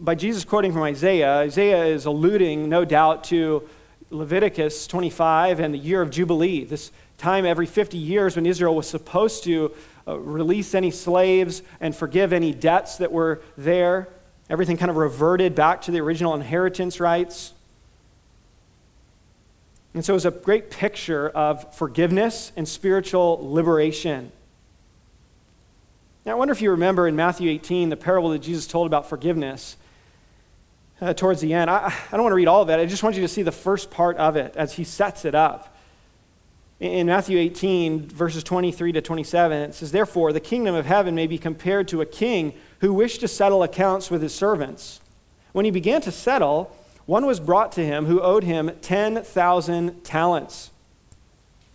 by 0.00 0.16
Jesus 0.16 0.44
quoting 0.44 0.72
from 0.72 0.82
Isaiah, 0.82 1.38
Isaiah 1.38 1.84
is 1.84 2.04
alluding, 2.04 2.68
no 2.68 2.84
doubt, 2.84 3.24
to 3.24 3.68
Leviticus 4.10 4.86
25 4.86 5.60
and 5.60 5.72
the 5.72 5.78
year 5.78 6.02
of 6.02 6.10
Jubilee, 6.10 6.64
this 6.64 6.90
time 7.16 7.46
every 7.46 7.66
50 7.66 7.96
years 7.96 8.36
when 8.36 8.46
Israel 8.46 8.74
was 8.74 8.88
supposed 8.88 9.44
to 9.44 9.72
uh, 10.06 10.18
release 10.18 10.74
any 10.74 10.90
slaves 10.90 11.62
and 11.80 11.94
forgive 11.94 12.32
any 12.32 12.52
debts 12.52 12.98
that 12.98 13.12
were 13.12 13.40
there. 13.56 14.08
Everything 14.50 14.76
kind 14.76 14.90
of 14.90 14.96
reverted 14.96 15.54
back 15.54 15.80
to 15.82 15.90
the 15.90 16.00
original 16.00 16.34
inheritance 16.34 17.00
rights. 17.00 17.54
And 19.94 20.04
so 20.04 20.12
it 20.12 20.16
was 20.16 20.26
a 20.26 20.32
great 20.32 20.70
picture 20.70 21.28
of 21.30 21.72
forgiveness 21.74 22.50
and 22.56 22.68
spiritual 22.68 23.38
liberation. 23.40 24.32
Now, 26.26 26.32
I 26.32 26.34
wonder 26.34 26.52
if 26.52 26.60
you 26.60 26.72
remember 26.72 27.06
in 27.06 27.14
Matthew 27.14 27.48
18 27.50 27.90
the 27.90 27.96
parable 27.96 28.30
that 28.30 28.40
Jesus 28.40 28.66
told 28.66 28.88
about 28.88 29.08
forgiveness 29.08 29.76
uh, 31.00 31.14
towards 31.14 31.40
the 31.40 31.54
end. 31.54 31.70
I, 31.70 31.86
I 31.86 32.10
don't 32.10 32.22
want 32.22 32.32
to 32.32 32.36
read 32.36 32.48
all 32.48 32.62
of 32.62 32.70
it. 32.70 32.80
I 32.80 32.86
just 32.86 33.02
want 33.02 33.14
you 33.14 33.22
to 33.22 33.28
see 33.28 33.42
the 33.42 33.52
first 33.52 33.90
part 33.90 34.16
of 34.16 34.36
it 34.36 34.56
as 34.56 34.72
he 34.72 34.84
sets 34.84 35.24
it 35.24 35.34
up. 35.34 35.76
In, 36.80 36.90
in 36.90 37.06
Matthew 37.06 37.38
18, 37.38 38.08
verses 38.08 38.42
23 38.42 38.92
to 38.92 39.00
27, 39.00 39.58
it 39.70 39.74
says, 39.74 39.92
Therefore, 39.92 40.32
the 40.32 40.40
kingdom 40.40 40.74
of 40.74 40.86
heaven 40.86 41.14
may 41.14 41.28
be 41.28 41.38
compared 41.38 41.86
to 41.88 42.00
a 42.00 42.06
king 42.06 42.54
who 42.80 42.92
wished 42.92 43.20
to 43.20 43.28
settle 43.28 43.62
accounts 43.62 44.10
with 44.10 44.22
his 44.22 44.34
servants. 44.34 45.00
When 45.52 45.64
he 45.64 45.70
began 45.70 46.00
to 46.00 46.10
settle, 46.10 46.74
one 47.06 47.26
was 47.26 47.40
brought 47.40 47.72
to 47.72 47.84
him 47.84 48.06
who 48.06 48.20
owed 48.20 48.44
him 48.44 48.70
10,000 48.80 50.04
talents. 50.04 50.70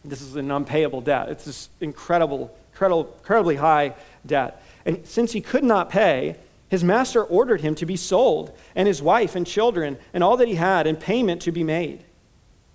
This 0.03 0.21
is 0.21 0.35
an 0.35 0.49
unpayable 0.49 1.01
debt. 1.01 1.29
It's 1.29 1.45
this 1.45 1.69
incredible, 1.79 2.55
incredible, 2.71 3.13
incredibly 3.19 3.57
high 3.57 3.95
debt. 4.25 4.63
And 4.85 5.05
since 5.05 5.33
he 5.33 5.41
could 5.41 5.63
not 5.63 5.89
pay, 5.89 6.37
his 6.69 6.83
master 6.83 7.23
ordered 7.23 7.61
him 7.61 7.75
to 7.75 7.85
be 7.85 7.95
sold, 7.95 8.55
and 8.75 8.87
his 8.87 9.01
wife 9.01 9.35
and 9.35 9.45
children, 9.45 9.97
and 10.13 10.23
all 10.23 10.37
that 10.37 10.47
he 10.47 10.55
had, 10.55 10.87
and 10.87 10.99
payment 10.99 11.41
to 11.41 11.51
be 11.51 11.63
made. 11.63 12.03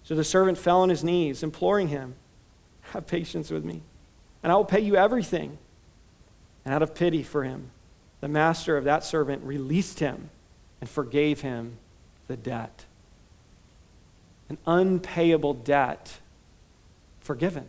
So 0.03 0.15
the 0.15 0.25
servant 0.25 0.59
fell 0.59 0.81
on 0.81 0.91
his 0.91 1.03
knees, 1.05 1.43
imploring 1.43 1.89
him, 1.89 2.15
Have 2.93 3.07
patience 3.07 3.51
with 3.51 3.65
me, 3.65 3.83
and 4.43 4.53
I 4.53 4.57
will 4.57 4.65
pay 4.65 4.81
you 4.81 4.97
everything. 4.97 5.59
And 6.65 6.75
out 6.75 6.83
of 6.83 6.95
pity 6.95 7.23
for 7.23 7.45
him, 7.45 7.71
the 8.21 8.29
master 8.29 8.77
of 8.77 8.85
that 8.85 9.05
servant 9.05 9.45
released 9.45 10.01
him 10.01 10.31
and 10.81 10.91
forgave 10.91 11.43
him 11.43 11.79
the 12.29 12.37
debt. 12.37 12.85
An 14.49 14.59
unpayable 14.67 15.55
debt 15.55 16.19
forgiven. 17.21 17.67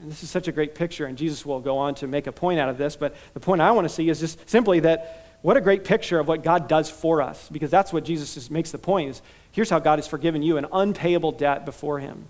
And 0.00 0.10
this 0.10 0.22
is 0.22 0.30
such 0.30 0.48
a 0.48 0.52
great 0.52 0.74
picture, 0.74 1.06
and 1.06 1.16
Jesus 1.16 1.46
will 1.46 1.60
go 1.60 1.78
on 1.78 1.94
to 1.96 2.06
make 2.06 2.26
a 2.26 2.32
point 2.32 2.58
out 2.58 2.68
of 2.68 2.76
this. 2.76 2.96
But 2.96 3.14
the 3.34 3.40
point 3.40 3.60
I 3.60 3.70
want 3.70 3.86
to 3.86 3.94
see 3.94 4.08
is 4.08 4.20
just 4.20 4.48
simply 4.48 4.80
that 4.80 5.38
what 5.42 5.56
a 5.56 5.60
great 5.60 5.84
picture 5.84 6.18
of 6.18 6.28
what 6.28 6.42
God 6.42 6.68
does 6.68 6.90
for 6.90 7.22
us, 7.22 7.48
because 7.50 7.70
that's 7.70 7.92
what 7.92 8.04
Jesus 8.04 8.36
is, 8.36 8.50
makes 8.50 8.70
the 8.70 8.78
point 8.78 9.10
is 9.10 9.22
here's 9.50 9.70
how 9.70 9.78
God 9.78 9.98
has 9.98 10.06
forgiven 10.06 10.42
you 10.42 10.56
an 10.56 10.66
unpayable 10.72 11.32
debt 11.32 11.64
before 11.64 11.98
him. 11.98 12.26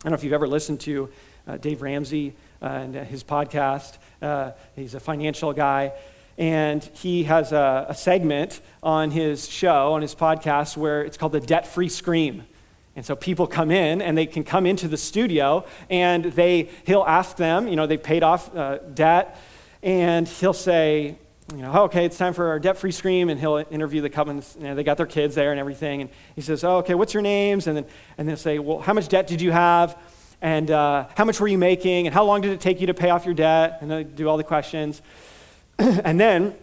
I 0.00 0.04
don't 0.04 0.12
know 0.12 0.14
if 0.16 0.24
you've 0.24 0.32
ever 0.32 0.48
listened 0.48 0.80
to 0.80 1.10
uh, 1.46 1.56
Dave 1.58 1.82
Ramsey 1.82 2.34
uh, 2.62 2.66
and 2.66 2.94
his 2.94 3.24
podcast. 3.24 3.98
Uh, 4.20 4.52
he's 4.76 4.94
a 4.94 5.00
financial 5.00 5.52
guy. 5.52 5.92
And 6.40 6.82
he 6.94 7.24
has 7.24 7.52
a, 7.52 7.84
a 7.90 7.94
segment 7.94 8.62
on 8.82 9.10
his 9.10 9.46
show, 9.46 9.92
on 9.92 10.00
his 10.00 10.14
podcast, 10.14 10.74
where 10.74 11.02
it's 11.02 11.18
called 11.18 11.32
the 11.32 11.40
Debt 11.40 11.66
Free 11.66 11.90
Scream. 11.90 12.44
And 12.96 13.04
so 13.04 13.14
people 13.14 13.46
come 13.46 13.70
in 13.70 14.00
and 14.00 14.16
they 14.16 14.24
can 14.24 14.42
come 14.42 14.64
into 14.64 14.88
the 14.88 14.96
studio 14.96 15.66
and 15.90 16.24
they, 16.24 16.70
he'll 16.86 17.04
ask 17.04 17.36
them, 17.36 17.68
you 17.68 17.76
know, 17.76 17.86
they've 17.86 18.02
paid 18.02 18.22
off 18.22 18.56
uh, 18.56 18.78
debt, 18.78 19.38
and 19.82 20.26
he'll 20.26 20.54
say, 20.54 21.18
you 21.54 21.58
know, 21.58 21.72
oh, 21.74 21.82
okay, 21.84 22.06
it's 22.06 22.16
time 22.16 22.32
for 22.32 22.48
our 22.48 22.58
debt 22.58 22.78
free 22.78 22.90
scream. 22.90 23.28
And 23.28 23.38
he'll 23.38 23.62
interview 23.70 24.00
the 24.00 24.08
couple, 24.08 24.34
you 24.34 24.42
know, 24.60 24.74
they 24.74 24.82
got 24.82 24.96
their 24.96 25.04
kids 25.04 25.34
there 25.34 25.50
and 25.50 25.60
everything. 25.60 26.00
And 26.00 26.10
he 26.34 26.40
says, 26.40 26.64
oh, 26.64 26.78
okay, 26.78 26.94
what's 26.94 27.12
your 27.12 27.22
names? 27.22 27.66
And 27.66 27.76
then, 27.76 27.84
and 28.16 28.26
they'll 28.26 28.38
say, 28.38 28.58
well, 28.58 28.80
how 28.80 28.94
much 28.94 29.08
debt 29.08 29.26
did 29.26 29.42
you 29.42 29.52
have? 29.52 29.98
And 30.40 30.70
uh, 30.70 31.06
how 31.16 31.26
much 31.26 31.38
were 31.38 31.48
you 31.48 31.58
making? 31.58 32.06
And 32.06 32.14
how 32.14 32.24
long 32.24 32.40
did 32.40 32.52
it 32.52 32.60
take 32.60 32.80
you 32.80 32.86
to 32.86 32.94
pay 32.94 33.10
off 33.10 33.26
your 33.26 33.34
debt? 33.34 33.78
And 33.82 33.90
they 33.90 34.04
do 34.04 34.26
all 34.26 34.38
the 34.38 34.44
questions. 34.44 35.02
and 36.04 36.20
then, 36.20 36.54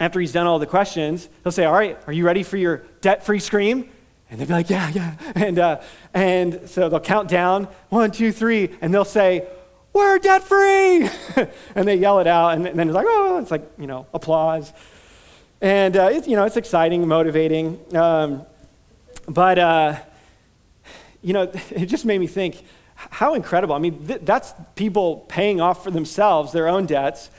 after 0.00 0.20
he's 0.20 0.32
done 0.32 0.46
all 0.46 0.58
the 0.58 0.66
questions, 0.66 1.28
he'll 1.42 1.52
say, 1.52 1.64
all 1.64 1.72
right, 1.72 1.98
are 2.06 2.12
you 2.12 2.24
ready 2.24 2.42
for 2.42 2.56
your 2.56 2.84
debt 3.00 3.24
free 3.24 3.38
scream? 3.38 3.88
And 4.30 4.40
they'll 4.40 4.48
be 4.48 4.54
like, 4.54 4.70
yeah, 4.70 4.90
yeah. 4.90 5.14
And, 5.34 5.58
uh, 5.58 5.80
and 6.12 6.68
so 6.68 6.88
they'll 6.88 7.00
count 7.00 7.28
down 7.28 7.68
one, 7.90 8.10
two, 8.10 8.32
three, 8.32 8.70
and 8.80 8.92
they'll 8.92 9.04
say, 9.04 9.46
we're 9.92 10.18
debt 10.18 10.42
free. 10.42 11.08
and 11.74 11.86
they 11.86 11.96
yell 11.96 12.18
it 12.18 12.26
out, 12.26 12.50
and, 12.50 12.66
then 12.66 12.88
it's 12.88 12.94
like, 12.94 13.06
oh, 13.08 13.38
it's 13.38 13.50
like, 13.50 13.70
you 13.78 13.86
know, 13.86 14.06
applause. 14.12 14.72
And, 15.60 15.96
uh, 15.96 16.08
it's, 16.12 16.26
you 16.26 16.36
know, 16.36 16.44
it's 16.44 16.56
exciting, 16.56 17.06
motivating. 17.06 17.78
Um, 17.94 18.44
but 19.28 19.58
uh, 19.58 19.96
you 21.22 21.32
know, 21.32 21.42
it 21.70 21.86
just 21.86 22.04
made 22.04 22.18
me 22.18 22.26
think 22.26 22.64
how 22.94 23.34
incredible. 23.34 23.74
I 23.74 23.78
mean, 23.78 24.06
th- 24.06 24.20
that's 24.22 24.54
people 24.76 25.26
paying 25.28 25.60
off 25.60 25.82
for 25.82 25.90
themselves 25.90 26.52
their 26.52 26.68
own 26.68 26.86
debts. 26.86 27.30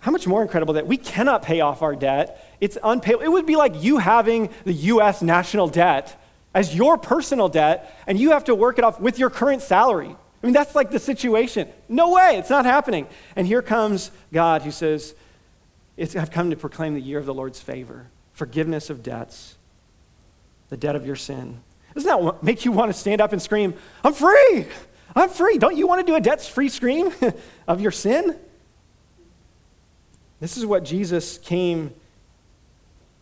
How 0.00 0.10
much 0.10 0.26
more 0.26 0.42
incredible 0.42 0.74
that 0.74 0.86
we 0.86 0.96
cannot 0.96 1.42
pay 1.42 1.60
off 1.60 1.82
our 1.82 1.94
debt. 1.94 2.56
It's 2.60 2.78
unpayable. 2.82 3.22
It 3.22 3.28
would 3.28 3.46
be 3.46 3.56
like 3.56 3.82
you 3.82 3.98
having 3.98 4.50
the 4.64 4.72
US 4.72 5.22
national 5.22 5.68
debt 5.68 6.18
as 6.54 6.74
your 6.74 6.98
personal 6.98 7.48
debt, 7.48 7.96
and 8.06 8.18
you 8.18 8.32
have 8.32 8.44
to 8.44 8.54
work 8.54 8.78
it 8.78 8.84
off 8.84 8.98
with 9.00 9.18
your 9.18 9.30
current 9.30 9.62
salary. 9.62 10.16
I 10.42 10.46
mean, 10.46 10.54
that's 10.54 10.74
like 10.74 10.90
the 10.90 10.98
situation. 10.98 11.68
No 11.88 12.10
way, 12.12 12.36
it's 12.38 12.50
not 12.50 12.64
happening. 12.64 13.06
And 13.36 13.46
here 13.46 13.62
comes 13.62 14.10
God 14.32 14.62
who 14.62 14.70
says, 14.70 15.14
I've 15.98 16.30
come 16.30 16.50
to 16.50 16.56
proclaim 16.56 16.94
the 16.94 17.00
year 17.00 17.18
of 17.18 17.26
the 17.26 17.34
Lord's 17.34 17.60
favor, 17.60 18.08
forgiveness 18.32 18.90
of 18.90 19.02
debts, 19.02 19.56
the 20.70 20.76
debt 20.76 20.96
of 20.96 21.06
your 21.06 21.16
sin. 21.16 21.60
Doesn't 21.94 22.08
that 22.08 22.42
make 22.42 22.64
you 22.64 22.72
want 22.72 22.90
to 22.90 22.98
stand 22.98 23.20
up 23.20 23.32
and 23.32 23.42
scream, 23.42 23.74
I'm 24.02 24.14
free? 24.14 24.66
I'm 25.14 25.28
free. 25.28 25.58
Don't 25.58 25.76
you 25.76 25.86
want 25.86 26.04
to 26.04 26.10
do 26.10 26.16
a 26.16 26.20
debt 26.20 26.40
free 26.42 26.68
scream 26.68 27.12
of 27.68 27.80
your 27.80 27.90
sin? 27.90 28.38
This 30.40 30.56
is 30.56 30.64
what 30.66 30.84
Jesus 30.84 31.38
came 31.38 31.94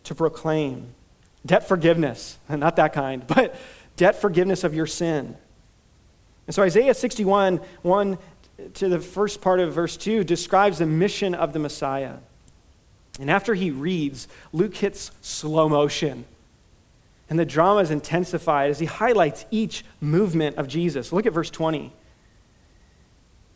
to 0.05 0.15
proclaim 0.15 0.95
debt 1.45 1.67
forgiveness, 1.67 2.37
not 2.49 2.75
that 2.77 2.93
kind, 2.93 3.25
but 3.27 3.55
debt 3.95 4.19
forgiveness 4.19 4.63
of 4.63 4.73
your 4.73 4.87
sin. 4.87 5.35
And 6.47 6.55
so 6.55 6.63
Isaiah 6.63 6.93
61, 6.93 7.61
1 7.83 8.17
to 8.73 8.89
the 8.89 8.99
first 8.99 9.41
part 9.41 9.59
of 9.59 9.73
verse 9.73 9.95
2, 9.97 10.23
describes 10.23 10.79
the 10.79 10.85
mission 10.85 11.35
of 11.35 11.53
the 11.53 11.59
Messiah. 11.59 12.15
And 13.19 13.29
after 13.29 13.53
he 13.53 13.69
reads, 13.69 14.27
Luke 14.51 14.75
hits 14.75 15.11
slow 15.21 15.69
motion. 15.69 16.25
And 17.29 17.37
the 17.37 17.45
drama 17.45 17.81
is 17.81 17.91
intensified 17.91 18.71
as 18.71 18.79
he 18.79 18.87
highlights 18.87 19.45
each 19.51 19.85
movement 20.01 20.57
of 20.57 20.67
Jesus. 20.67 21.13
Look 21.13 21.25
at 21.25 21.33
verse 21.33 21.51
20. 21.51 21.93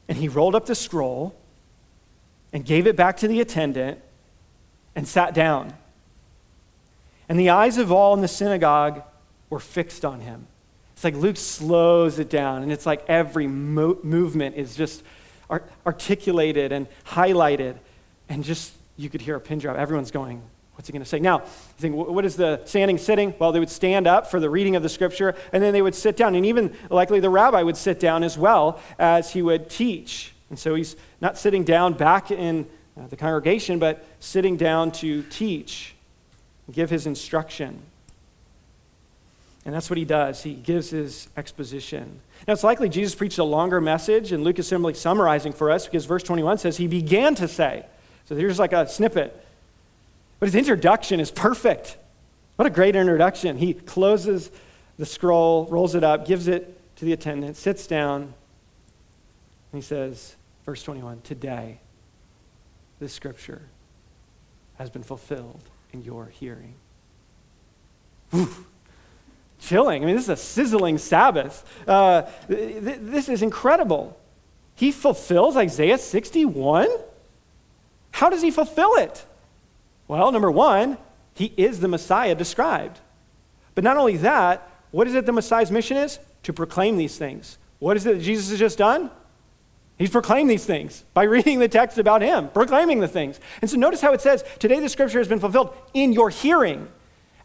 And 0.08 0.18
he 0.18 0.28
rolled 0.28 0.54
up 0.54 0.68
the 0.68 0.76
scroll 0.76 1.36
and 2.54 2.64
gave 2.64 2.88
it 2.88 2.96
back 2.96 3.18
to 3.18 3.28
the 3.28 3.42
attendant 3.42 4.00
and 4.96 5.08
sat 5.08 5.34
down. 5.34 5.74
And 7.28 7.40
the 7.40 7.50
eyes 7.50 7.78
of 7.78 7.92
all 7.92 8.14
in 8.14 8.22
the 8.22 8.28
synagogue 8.28 9.04
were 9.50 9.60
fixed 9.60 10.06
on 10.06 10.22
him. 10.22 10.48
It's 10.94 11.04
like 11.04 11.16
Luke 11.16 11.38
slows 11.38 12.20
it 12.20 12.30
down, 12.30 12.64
and 12.64 12.72
it's 12.72 12.86
like 12.86 13.04
every 13.10 13.48
mo- 13.48 13.98
movement 14.04 14.56
is 14.56 14.76
just 14.76 15.04
art- 15.50 15.70
articulated 15.86 16.72
and 16.72 16.88
highlighted, 17.06 17.78
and 18.30 18.44
just 18.44 18.74
you 18.96 19.10
could 19.10 19.22
hear 19.22 19.36
a 19.36 19.42
pin 19.42 19.58
drop. 19.58 19.78
Everyone's 19.78 20.12
going, 20.12 20.44
What's 20.76 20.88
he 20.88 20.92
going 20.92 21.04
to 21.04 21.10
say? 21.10 21.20
Now, 21.20 21.42
you 21.42 21.48
think, 21.78 21.96
what 21.96 22.26
is 22.26 22.36
the 22.36 22.62
standing 22.66 22.98
sitting? 22.98 23.36
Well, 23.38 23.52
they 23.52 23.60
would 23.60 23.70
stand 23.70 24.08
up 24.08 24.30
for 24.30 24.40
the 24.40 24.50
reading 24.50 24.76
of 24.76 24.82
the 24.82 24.90
scripture, 24.90 25.36
and 25.52 25.62
then 25.62 25.72
they 25.72 25.84
would 25.84 25.94
sit 25.94 26.18
down. 26.18 26.34
And 26.34 26.46
even 26.48 26.76
likely 26.90 27.20
the 27.20 27.30
rabbi 27.30 27.62
would 27.62 27.78
sit 27.78 28.00
down 28.00 28.24
as 28.24 28.40
well 28.40 28.80
as 28.98 29.34
he 29.34 29.44
would 29.44 29.70
teach. 29.70 30.33
And 30.54 30.60
so 30.60 30.76
he's 30.76 30.96
not 31.20 31.36
sitting 31.36 31.64
down 31.64 31.94
back 31.94 32.30
in 32.30 32.68
uh, 32.96 33.08
the 33.08 33.16
congregation, 33.16 33.80
but 33.80 34.06
sitting 34.20 34.56
down 34.56 34.92
to 34.92 35.24
teach, 35.24 35.96
give 36.72 36.92
his 36.92 37.08
instruction. 37.08 37.82
And 39.66 39.74
that's 39.74 39.90
what 39.90 39.98
he 39.98 40.06
does. 40.06 40.44
He 40.44 40.54
gives 40.54 40.92
his 40.92 41.28
exposition. 41.36 42.20
Now, 42.48 42.54
it's 42.54 42.64
likely 42.64 42.88
Jesus 42.88 43.16
preached 43.16 43.40
a 43.40 43.44
longer 43.44 43.82
message, 43.82 44.32
and 44.32 44.44
Luke 44.44 44.60
is 44.60 44.68
simply 44.68 44.94
summarizing 44.94 45.54
for 45.54 45.72
us 45.72 45.88
because 45.88 46.06
verse 46.06 46.22
21 46.22 46.60
says 46.60 46.78
he 46.78 46.86
began 46.86 47.34
to 47.34 47.48
say. 47.48 47.88
So 48.26 48.36
here's 48.36 48.60
like 48.60 48.74
a 48.74 48.88
snippet. 48.88 49.36
But 50.40 50.50
his 50.50 50.56
introduction 50.56 51.20
is 51.20 51.32
perfect. 51.32 51.98
What 52.58 52.68
a 52.68 52.70
great 52.70 52.96
introduction. 52.96 53.58
He 53.58 53.74
closes 53.74 54.52
the 55.00 55.08
scroll, 55.08 55.66
rolls 55.72 55.96
it 55.96 56.04
up, 56.04 56.28
gives 56.28 56.48
it 56.48 56.80
to 56.98 57.06
the 57.06 57.14
attendant, 57.14 57.58
sits 57.58 57.88
down, 57.88 58.36
and 59.74 59.82
he 59.82 59.86
says, 59.86 60.36
verse 60.66 60.84
21 60.84 61.22
Today, 61.22 61.80
this 63.00 63.14
scripture 63.14 63.62
has 64.78 64.90
been 64.90 65.04
fulfilled 65.04 65.62
in 65.92 66.04
your 66.04 66.26
hearing. 66.26 66.76
Chilling. 69.60 70.04
I 70.04 70.06
mean, 70.06 70.16
this 70.16 70.26
is 70.26 70.30
a 70.30 70.38
sizzling 70.38 70.98
Sabbath. 70.98 71.64
Uh, 71.88 72.24
th- 72.48 73.00
this 73.00 73.30
is 73.30 73.42
incredible. 73.42 74.18
He 74.76 74.92
fulfills 74.92 75.56
Isaiah 75.56 75.98
61? 75.98 76.90
How 78.12 78.30
does 78.30 78.42
he 78.42 78.52
fulfill 78.52 78.96
it? 78.96 79.26
Well, 80.08 80.32
number 80.32 80.52
one, 80.52 80.98
he 81.34 81.54
is 81.56 81.80
the 81.80 81.88
Messiah 81.88 82.36
described. 82.36 83.00
But 83.76 83.84
not 83.84 83.98
only 83.98 84.18
that, 84.18 84.70
what 84.92 85.08
is 85.08 85.16
it 85.16 85.26
the 85.26 85.32
Messiah's 85.32 85.72
mission 85.72 85.98
is? 85.98 86.20
To 86.44 86.54
proclaim 86.54 86.98
these 86.98 87.18
things. 87.18 87.58
What 87.80 87.98
is 87.98 88.06
it 88.06 88.18
that 88.18 88.24
Jesus 88.24 88.50
has 88.50 88.60
just 88.60 88.78
done? 88.78 89.10
He's 89.98 90.10
proclaimed 90.10 90.50
these 90.50 90.66
things 90.66 91.04
by 91.14 91.24
reading 91.24 91.60
the 91.60 91.68
text 91.68 91.98
about 91.98 92.22
him, 92.22 92.50
proclaiming 92.50 93.00
the 93.00 93.08
things. 93.08 93.40
And 93.62 93.70
so 93.70 93.78
notice 93.78 94.02
how 94.02 94.14
it 94.14 94.22
says, 94.22 94.44
Today 94.60 94.80
the 94.80 94.90
scripture 94.90 95.20
has 95.20 95.28
been 95.28 95.40
fulfilled 95.40 95.76
in 95.94 96.14
your 96.14 96.30
hearing. 96.30 96.88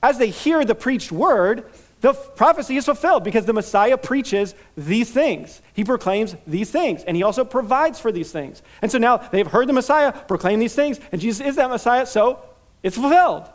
As 0.03 0.19
they 0.19 0.31
hear 0.31 0.65
the 0.65 0.75
preached 0.75 1.13
word, 1.13 1.65
the 2.01 2.13
prophecy 2.13 2.77
is 2.77 2.85
fulfilled 2.85 3.25
because 3.25 3.45
the 3.45 3.53
Messiah 3.53 3.99
preaches 3.99 4.55
these 4.77 5.11
things. 5.11 5.61
He 5.75 5.83
proclaims 5.83 6.37
these 6.47 6.71
things, 6.71 7.03
and 7.03 7.17
he 7.17 7.25
also 7.25 7.45
provides 7.45 7.99
for 7.99 8.13
these 8.13 8.31
things. 8.31 8.63
And 8.83 8.91
so 8.91 8.99
now 8.99 9.17
they've 9.17 9.47
heard 9.47 9.69
the 9.69 9.73
Messiah 9.73 10.13
proclaim 10.13 10.61
these 10.61 10.75
things, 10.75 11.01
and 11.11 11.21
Jesus 11.21 11.45
is 11.45 11.57
that 11.57 11.69
Messiah, 11.71 12.07
so 12.07 12.41
it's 12.85 12.97
fulfilled. 12.97 13.51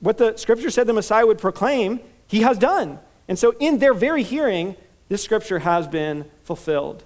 What 0.00 0.18
the 0.18 0.36
scripture 0.36 0.70
said 0.70 0.88
the 0.88 0.92
Messiah 0.92 1.26
would 1.26 1.38
proclaim, 1.38 2.00
he 2.26 2.40
has 2.40 2.58
done. 2.58 2.98
And 3.28 3.38
so, 3.38 3.54
in 3.58 3.78
their 3.78 3.94
very 3.94 4.22
hearing, 4.22 4.76
this 5.08 5.22
scripture 5.22 5.60
has 5.60 5.86
been 5.86 6.26
fulfilled. 6.42 7.04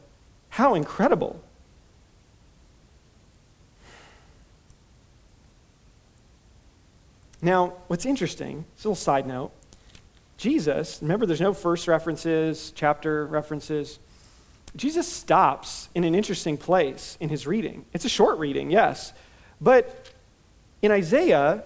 How 0.50 0.74
incredible! 0.74 1.42
Now, 7.40 7.74
what's 7.86 8.04
interesting, 8.04 8.64
it's 8.74 8.84
a 8.84 8.88
little 8.88 8.96
side 8.96 9.26
note. 9.26 9.52
Jesus, 10.38 10.98
remember 11.00 11.26
there's 11.26 11.40
no 11.40 11.54
first 11.54 11.86
references, 11.86 12.72
chapter 12.74 13.26
references. 13.26 13.98
Jesus 14.76 15.06
stops 15.06 15.88
in 15.94 16.04
an 16.04 16.14
interesting 16.14 16.56
place 16.56 17.16
in 17.20 17.28
his 17.28 17.46
reading. 17.46 17.84
It's 17.92 18.04
a 18.04 18.08
short 18.08 18.38
reading, 18.38 18.70
yes, 18.70 19.12
but 19.60 20.10
in 20.82 20.90
Isaiah, 20.92 21.64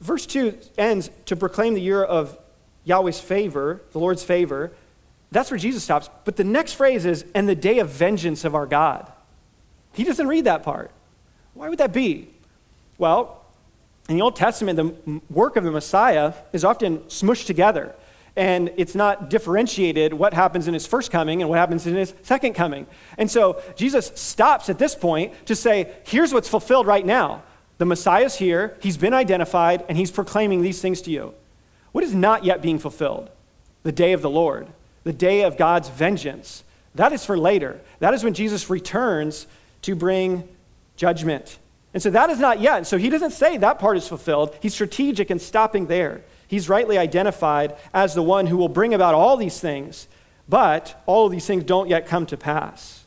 verse 0.00 0.26
2 0.26 0.58
ends 0.78 1.10
to 1.26 1.36
proclaim 1.36 1.74
the 1.74 1.80
year 1.80 2.02
of 2.02 2.38
Yahweh's 2.84 3.20
favor, 3.20 3.82
the 3.92 3.98
Lord's 3.98 4.22
favor. 4.22 4.72
That's 5.30 5.50
where 5.50 5.58
Jesus 5.58 5.84
stops. 5.84 6.10
But 6.24 6.36
the 6.36 6.44
next 6.44 6.72
phrase 6.72 7.06
is, 7.06 7.24
and 7.34 7.48
the 7.48 7.54
day 7.54 7.78
of 7.78 7.88
vengeance 7.88 8.44
of 8.44 8.54
our 8.54 8.66
God. 8.66 9.10
He 9.92 10.04
doesn't 10.04 10.26
read 10.26 10.44
that 10.44 10.62
part. 10.62 10.90
Why 11.54 11.68
would 11.68 11.78
that 11.78 11.92
be? 11.92 12.30
Well, 12.98 13.44
in 14.08 14.16
the 14.16 14.22
Old 14.22 14.36
Testament, 14.36 14.76
the 14.76 15.20
work 15.30 15.56
of 15.56 15.64
the 15.64 15.70
Messiah 15.70 16.34
is 16.52 16.64
often 16.64 16.98
smushed 17.00 17.46
together. 17.46 17.94
And 18.36 18.72
it's 18.76 18.94
not 18.94 19.28
differentiated 19.28 20.14
what 20.14 20.34
happens 20.34 20.68
in 20.68 20.74
his 20.74 20.86
first 20.86 21.10
coming 21.10 21.42
and 21.42 21.50
what 21.50 21.58
happens 21.58 21.86
in 21.86 21.94
his 21.94 22.14
second 22.22 22.54
coming. 22.54 22.86
And 23.18 23.30
so 23.30 23.60
Jesus 23.76 24.12
stops 24.14 24.68
at 24.68 24.78
this 24.78 24.94
point 24.94 25.34
to 25.46 25.56
say, 25.56 25.92
here's 26.04 26.32
what's 26.32 26.48
fulfilled 26.48 26.86
right 26.86 27.04
now. 27.04 27.42
The 27.78 27.86
Messiah's 27.86 28.36
here, 28.36 28.76
he's 28.80 28.96
been 28.96 29.14
identified, 29.14 29.84
and 29.88 29.98
he's 29.98 30.10
proclaiming 30.10 30.62
these 30.62 30.80
things 30.80 31.00
to 31.02 31.10
you. 31.10 31.34
What 31.92 32.04
is 32.04 32.14
not 32.14 32.44
yet 32.44 32.62
being 32.62 32.78
fulfilled? 32.78 33.30
The 33.82 33.92
day 33.92 34.12
of 34.12 34.22
the 34.22 34.30
Lord, 34.30 34.68
the 35.04 35.12
day 35.12 35.42
of 35.42 35.56
God's 35.56 35.88
vengeance. 35.88 36.64
That 36.94 37.12
is 37.12 37.24
for 37.24 37.38
later. 37.38 37.80
That 38.00 38.14
is 38.14 38.24
when 38.24 38.34
Jesus 38.34 38.68
returns 38.68 39.46
to 39.82 39.94
bring 39.94 40.48
judgment. 40.96 41.58
And 41.92 42.02
so 42.02 42.10
that 42.10 42.30
is 42.30 42.38
not 42.38 42.60
yet. 42.60 42.86
So 42.86 42.98
he 42.98 43.08
doesn't 43.08 43.32
say 43.32 43.56
that 43.56 43.78
part 43.78 43.96
is 43.96 44.06
fulfilled. 44.06 44.56
He's 44.60 44.74
strategic 44.74 45.30
in 45.30 45.38
stopping 45.38 45.86
there. 45.86 46.22
He's 46.46 46.68
rightly 46.68 46.98
identified 46.98 47.76
as 47.94 48.14
the 48.14 48.22
one 48.22 48.46
who 48.46 48.56
will 48.56 48.68
bring 48.68 48.92
about 48.92 49.14
all 49.14 49.36
these 49.36 49.60
things, 49.60 50.08
but 50.48 51.00
all 51.06 51.26
of 51.26 51.32
these 51.32 51.46
things 51.46 51.64
don't 51.64 51.88
yet 51.88 52.06
come 52.06 52.26
to 52.26 52.36
pass. 52.36 52.99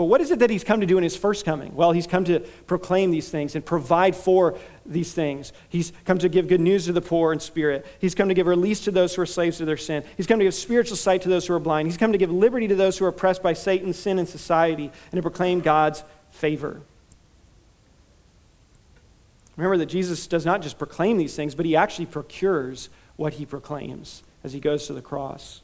But 0.00 0.06
what 0.06 0.22
is 0.22 0.30
it 0.30 0.38
that 0.38 0.48
he's 0.48 0.64
come 0.64 0.80
to 0.80 0.86
do 0.86 0.96
in 0.96 1.04
his 1.04 1.14
first 1.14 1.44
coming? 1.44 1.74
Well, 1.74 1.92
he's 1.92 2.06
come 2.06 2.24
to 2.24 2.40
proclaim 2.66 3.10
these 3.10 3.28
things 3.28 3.54
and 3.54 3.62
provide 3.62 4.16
for 4.16 4.56
these 4.86 5.12
things. 5.12 5.52
He's 5.68 5.92
come 6.06 6.16
to 6.20 6.30
give 6.30 6.48
good 6.48 6.62
news 6.62 6.86
to 6.86 6.94
the 6.94 7.02
poor 7.02 7.34
in 7.34 7.38
spirit. 7.38 7.84
He's 7.98 8.14
come 8.14 8.28
to 8.28 8.34
give 8.34 8.46
release 8.46 8.80
to 8.84 8.90
those 8.90 9.14
who 9.14 9.20
are 9.20 9.26
slaves 9.26 9.58
to 9.58 9.66
their 9.66 9.76
sin. 9.76 10.02
He's 10.16 10.26
come 10.26 10.38
to 10.38 10.44
give 10.46 10.54
spiritual 10.54 10.96
sight 10.96 11.20
to 11.20 11.28
those 11.28 11.46
who 11.46 11.52
are 11.52 11.58
blind. 11.58 11.86
He's 11.86 11.98
come 11.98 12.12
to 12.12 12.16
give 12.16 12.32
liberty 12.32 12.66
to 12.68 12.74
those 12.74 12.96
who 12.96 13.04
are 13.04 13.08
oppressed 13.08 13.42
by 13.42 13.52
Satan, 13.52 13.92
sin, 13.92 14.18
and 14.18 14.26
society, 14.26 14.90
and 15.12 15.18
to 15.18 15.20
proclaim 15.20 15.60
God's 15.60 16.02
favor. 16.30 16.80
Remember 19.58 19.76
that 19.76 19.90
Jesus 19.90 20.26
does 20.26 20.46
not 20.46 20.62
just 20.62 20.78
proclaim 20.78 21.18
these 21.18 21.36
things, 21.36 21.54
but 21.54 21.66
he 21.66 21.76
actually 21.76 22.06
procures 22.06 22.88
what 23.16 23.34
he 23.34 23.44
proclaims 23.44 24.22
as 24.42 24.54
he 24.54 24.60
goes 24.60 24.86
to 24.86 24.94
the 24.94 25.02
cross. 25.02 25.60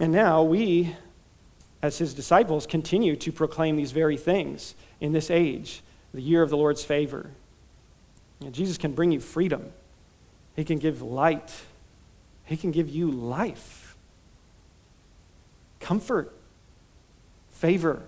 And 0.00 0.10
now 0.10 0.42
we 0.42 0.96
as 1.82 1.98
his 1.98 2.14
disciples 2.14 2.66
continue 2.66 3.16
to 3.16 3.30
proclaim 3.32 3.76
these 3.76 3.92
very 3.92 4.16
things 4.16 4.74
in 5.00 5.12
this 5.12 5.30
age, 5.30 5.82
the 6.12 6.20
year 6.20 6.42
of 6.42 6.50
the 6.50 6.56
Lord's 6.56 6.84
favor. 6.84 7.30
Jesus 8.50 8.78
can 8.78 8.92
bring 8.92 9.12
you 9.12 9.20
freedom, 9.20 9.72
he 10.56 10.64
can 10.64 10.78
give 10.78 11.02
light 11.02 11.52
He 12.48 12.56
can 12.56 12.70
give 12.70 12.88
you 12.88 13.10
life, 13.10 13.94
comfort, 15.80 16.34
favor. 17.50 18.02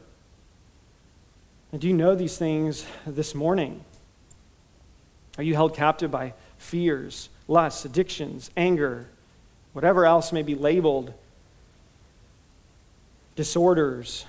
And 1.73 1.81
do 1.81 1.87
you 1.87 1.93
know 1.93 2.15
these 2.15 2.39
things 2.39 2.87
this 3.07 3.35
morning? 3.35 3.85
Are 5.37 5.45
you 5.45 5.55
held 5.55 5.75
captive 5.75 6.11
by 6.11 6.33
fears, 6.57 7.29
lusts, 7.49 7.85
addictions, 7.85 8.51
anger, 8.57 9.09
whatever 9.75 10.07
else 10.07 10.33
may 10.33 10.43
be 10.43 10.55
labeled, 10.55 11.13
disorders? 13.37 14.27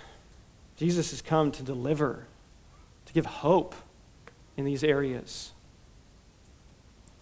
Jesus 0.77 1.11
has 1.11 1.21
come 1.21 1.51
to 1.51 1.63
deliver, 1.63 2.25
to 3.05 3.13
give 3.13 3.25
hope 3.25 3.75
in 4.57 4.65
these 4.65 4.83
areas. 4.83 5.51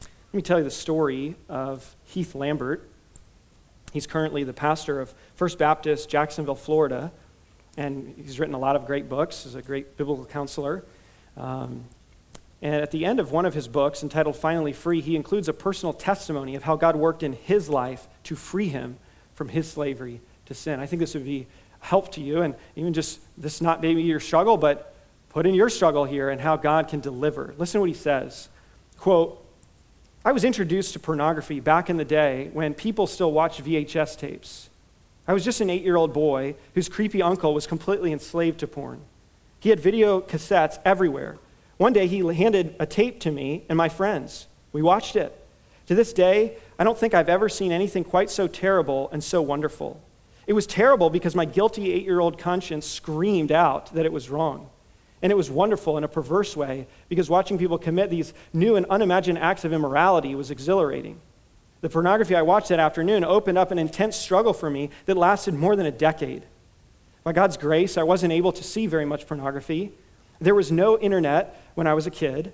Let 0.02 0.38
me 0.38 0.42
tell 0.42 0.60
you 0.60 0.64
the 0.64 0.72
story 0.72 1.36
of 1.48 1.96
Heath 2.06 2.36
Lambert. 2.36 2.88
He's 3.92 4.06
currently 4.06 4.44
the 4.44 4.54
pastor 4.54 5.02
of 5.02 5.14
First 5.36 5.58
Baptist, 5.58 6.10
Jacksonville, 6.10 6.56
Florida, 6.56 7.12
and 7.78 8.14
he's 8.16 8.40
written 8.40 8.54
a 8.54 8.60
lot 8.60 8.76
of 8.76 8.86
great 8.86 9.10
books. 9.10 9.44
He's 9.44 9.56
a 9.56 9.62
great 9.62 9.98
biblical 9.98 10.26
counselor. 10.26 10.86
Um, 11.36 11.86
and 12.62 12.76
at 12.76 12.92
the 12.92 13.06
end 13.06 13.20
of 13.20 13.32
one 13.32 13.46
of 13.46 13.54
his 13.54 13.68
books, 13.68 14.04
entitled 14.04 14.36
Finally 14.36 14.74
Free, 14.74 15.02
he 15.02 15.16
includes 15.16 15.48
a 15.48 15.54
personal 15.54 15.94
testimony 15.94 16.56
of 16.56 16.64
how 16.64 16.76
God 16.76 16.96
worked 16.96 17.24
in 17.24 17.34
his 17.34 17.70
life 17.70 18.08
to 18.26 18.36
free 18.36 18.68
him 18.68 18.98
from 19.34 19.50
his 19.50 19.70
slavery 19.72 20.22
to 20.46 20.54
sin. 20.54 20.80
I 20.80 20.86
think 20.86 21.00
this 21.00 21.14
would 21.14 21.26
be 21.26 21.48
help 21.80 22.12
to 22.14 22.22
you, 22.22 22.42
and 22.42 22.56
even 22.76 22.94
just 22.94 23.20
this 23.38 23.62
not 23.62 23.82
maybe 23.82 24.02
your 24.02 24.20
struggle, 24.20 24.58
but 24.58 24.94
put 25.30 25.46
in 25.46 25.54
your 25.54 25.70
struggle 25.70 26.06
here 26.06 26.30
and 26.30 26.42
how 26.42 26.58
God 26.58 26.88
can 26.88 27.00
deliver. 27.00 27.54
Listen 27.58 27.80
to 27.80 27.82
what 27.82 27.90
he 27.90 27.96
says. 27.96 28.50
Quote, 28.98 29.46
I 30.26 30.32
was 30.32 30.44
introduced 30.44 30.94
to 30.94 31.00
pornography 31.00 31.60
back 31.60 31.90
in 31.90 31.98
the 31.98 32.06
day 32.06 32.50
when 32.52 32.74
people 32.74 33.08
still 33.08 33.32
watched 33.32 33.64
VHS 33.64 34.18
tapes. 34.18 34.70
I 35.28 35.34
was 35.34 35.46
just 35.46 35.62
an 35.62 35.70
eight 35.70 35.84
year 35.84 35.96
old 35.96 36.12
boy 36.12 36.56
whose 36.74 36.90
creepy 36.90 37.22
uncle 37.22 37.54
was 37.54 37.68
completely 37.68 38.12
enslaved 38.12 38.60
to 38.60 38.68
porn. 38.68 39.02
He 39.60 39.70
had 39.70 39.80
video 39.80 40.22
cassettes 40.22 40.80
everywhere. 40.84 41.38
One 41.78 41.94
day 41.94 42.08
he 42.08 42.20
handed 42.34 42.76
a 42.80 42.86
tape 42.86 43.20
to 43.22 43.32
me 43.32 43.64
and 43.70 43.78
my 43.78 43.88
friends. 43.88 44.48
We 44.74 44.82
watched 44.82 45.16
it. 45.16 45.36
To 45.88 45.96
this 45.96 46.14
day, 46.14 46.58
I 46.78 46.84
don't 46.84 46.98
think 46.98 47.14
I've 47.14 47.30
ever 47.30 47.48
seen 47.50 47.72
anything 47.72 48.04
quite 48.04 48.30
so 48.30 48.48
terrible 48.48 49.10
and 49.12 49.24
so 49.24 49.42
wonderful. 49.42 50.02
It 50.50 50.54
was 50.54 50.66
terrible 50.66 51.12
because 51.12 51.36
my 51.36 51.46
guilty 51.46 51.94
eight 51.94 52.06
year 52.06 52.20
old 52.20 52.40
conscience 52.40 52.88
screamed 52.88 53.52
out 53.52 53.94
that 53.94 54.08
it 54.08 54.12
was 54.12 54.32
wrong. 54.32 54.72
And 55.22 55.32
it 55.32 55.36
was 55.36 55.52
wonderful 55.52 55.96
in 55.96 56.04
a 56.04 56.08
perverse 56.08 56.58
way 56.58 56.88
because 57.08 57.30
watching 57.30 57.60
people 57.60 57.78
commit 57.78 58.10
these 58.10 58.34
new 58.52 58.76
and 58.76 58.88
unimagined 58.88 59.38
acts 59.38 59.64
of 59.64 59.74
immorality 59.74 60.34
was 60.34 60.50
exhilarating. 60.50 61.22
The 61.82 61.90
pornography 61.90 62.36
I 62.36 62.42
watched 62.42 62.70
that 62.70 62.80
afternoon 62.80 63.24
opened 63.24 63.60
up 63.60 63.70
an 63.70 63.78
intense 63.78 64.16
struggle 64.16 64.54
for 64.54 64.72
me 64.72 64.90
that 65.06 65.18
lasted 65.18 65.54
more 65.54 65.76
than 65.76 65.86
a 65.86 65.92
decade. 65.92 66.46
By 67.24 67.34
God's 67.34 67.56
grace, 67.56 67.96
I 67.96 68.02
wasn't 68.02 68.34
able 68.34 68.52
to 68.54 68.64
see 68.64 68.88
very 68.88 69.06
much 69.06 69.28
pornography. 69.28 69.92
There 70.42 70.56
was 70.56 70.72
no 70.72 70.98
internet 70.98 71.62
when 71.76 71.86
I 71.86 71.94
was 71.94 72.08
a 72.08 72.12
kid. 72.12 72.54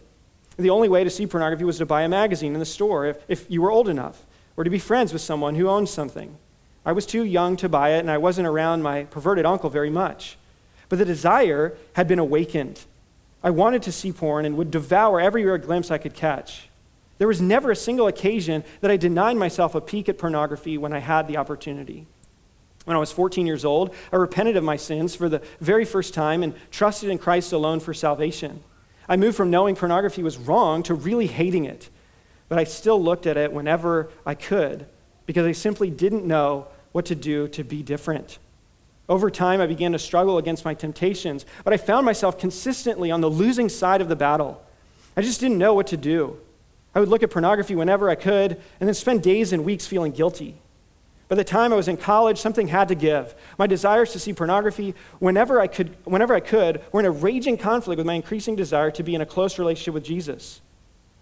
The 0.58 0.70
only 0.70 0.90
way 0.90 1.06
to 1.06 1.10
see 1.10 1.28
pornography 1.28 1.64
was 1.64 1.78
to 1.78 1.86
buy 1.86 2.02
a 2.02 2.10
magazine 2.10 2.56
in 2.56 2.60
the 2.60 2.66
store 2.66 3.06
if, 3.06 3.24
if 3.30 3.50
you 3.50 3.62
were 3.62 3.72
old 3.72 3.88
enough, 3.88 4.26
or 4.58 4.66
to 4.66 4.70
be 4.70 4.80
friends 4.80 5.14
with 5.14 5.22
someone 5.22 5.56
who 5.56 5.70
owned 5.70 5.88
something. 5.88 6.38
I 6.86 6.92
was 6.92 7.06
too 7.06 7.24
young 7.24 7.58
to 7.58 7.70
buy 7.70 7.92
it, 7.92 8.00
and 8.00 8.12
I 8.12 8.18
wasn't 8.18 8.48
around 8.48 8.84
my 8.84 9.06
perverted 9.06 9.46
uncle 9.46 9.70
very 9.70 9.90
much. 9.90 10.38
But 10.88 11.00
the 11.00 11.06
desire 11.06 11.76
had 11.94 12.08
been 12.08 12.20
awakened. 12.20 12.86
I 13.44 13.50
wanted 13.50 13.82
to 13.84 13.92
see 13.92 14.12
porn 14.12 14.46
and 14.46 14.56
would 14.58 14.72
devour 14.72 15.20
every 15.20 15.46
rare 15.46 15.58
glimpse 15.58 15.90
I 15.90 15.98
could 15.98 16.14
catch. 16.14 16.70
There 17.18 17.28
was 17.28 17.42
never 17.42 17.72
a 17.72 17.76
single 17.76 18.08
occasion 18.08 18.64
that 18.82 18.92
I 18.92 18.98
denied 18.98 19.38
myself 19.38 19.74
a 19.74 19.82
peek 19.82 20.10
at 20.10 20.18
pornography 20.18 20.78
when 20.78 20.94
I 20.94 21.00
had 21.00 21.28
the 21.28 21.38
opportunity. 21.38 22.06
When 22.84 22.96
I 22.96 23.00
was 23.00 23.12
14 23.12 23.48
years 23.48 23.66
old, 23.66 23.94
I 24.12 24.18
repented 24.18 24.58
of 24.58 24.64
my 24.64 24.76
sins 24.76 25.16
for 25.16 25.28
the 25.28 25.42
very 25.60 25.86
first 25.86 26.14
time 26.14 26.44
and 26.44 26.54
trusted 26.70 27.10
in 27.10 27.18
Christ 27.18 27.52
alone 27.52 27.80
for 27.80 27.94
salvation. 27.94 28.64
I 29.08 29.16
moved 29.16 29.38
from 29.38 29.50
knowing 29.50 29.76
pornography 29.76 30.24
was 30.24 30.38
wrong 30.38 30.84
to 30.84 30.94
really 30.94 31.28
hating 31.28 31.66
it, 31.66 31.90
but 32.48 32.60
I 32.60 32.64
still 32.64 33.02
looked 33.02 33.26
at 33.26 33.38
it 33.38 33.52
whenever 33.52 34.10
I 34.26 34.36
could 34.36 34.86
because 35.26 35.46
I 35.46 35.52
simply 35.52 35.90
didn't 35.90 36.26
know 36.26 36.68
what 36.96 37.06
to 37.08 37.14
do 37.14 37.46
to 37.46 37.62
be 37.62 37.84
different. 37.84 38.40
Over 39.10 39.30
time, 39.30 39.60
I 39.60 39.68
began 39.68 39.92
to 39.92 40.00
struggle 40.00 40.38
against 40.38 40.64
my 40.64 40.74
temptations, 40.74 41.46
but 41.66 41.74
I 41.74 41.78
found 41.78 42.06
myself 42.06 42.40
consistently 42.40 43.12
on 43.12 43.20
the 43.20 43.30
losing 43.30 43.68
side 43.68 44.00
of 44.00 44.08
the 44.08 44.16
battle. 44.16 44.64
I 45.18 45.22
just 45.22 45.42
didn't 45.42 45.58
know 45.58 45.74
what 45.74 45.88
to 45.88 45.98
do. 45.98 46.38
I 46.96 47.02
would 47.02 47.10
look 47.10 47.22
at 47.22 47.32
pornography 47.32 47.76
whenever 47.76 48.10
I 48.10 48.16
could 48.16 48.54
and 48.80 48.88
then 48.88 48.94
spend 48.94 49.24
days 49.24 49.52
and 49.52 49.66
weeks 49.66 49.86
feeling 49.86 50.14
guilty. 50.14 50.56
By 51.28 51.36
the 51.36 51.44
time 51.44 51.74
I 51.74 51.76
was 51.76 51.90
in 51.90 51.98
college, 51.98 52.40
something 52.40 52.70
had 52.70 52.88
to 52.88 52.96
give. 52.96 53.36
My 53.58 53.68
desires 53.68 54.14
to 54.14 54.20
see 54.20 54.32
pornography 54.32 54.96
whenever 55.20 55.60
I 55.60 55.68
could, 55.68 55.98
whenever 56.06 56.34
I 56.34 56.40
could 56.40 56.82
were 56.94 57.02
in 57.02 57.06
a 57.06 57.12
raging 57.12 57.58
conflict 57.58 57.98
with 57.98 58.08
my 58.08 58.14
increasing 58.14 58.56
desire 58.56 58.92
to 58.92 59.04
be 59.04 59.16
in 59.16 59.22
a 59.22 59.26
close 59.26 59.60
relationship 59.60 59.96
with 59.96 60.06
Jesus. 60.06 60.62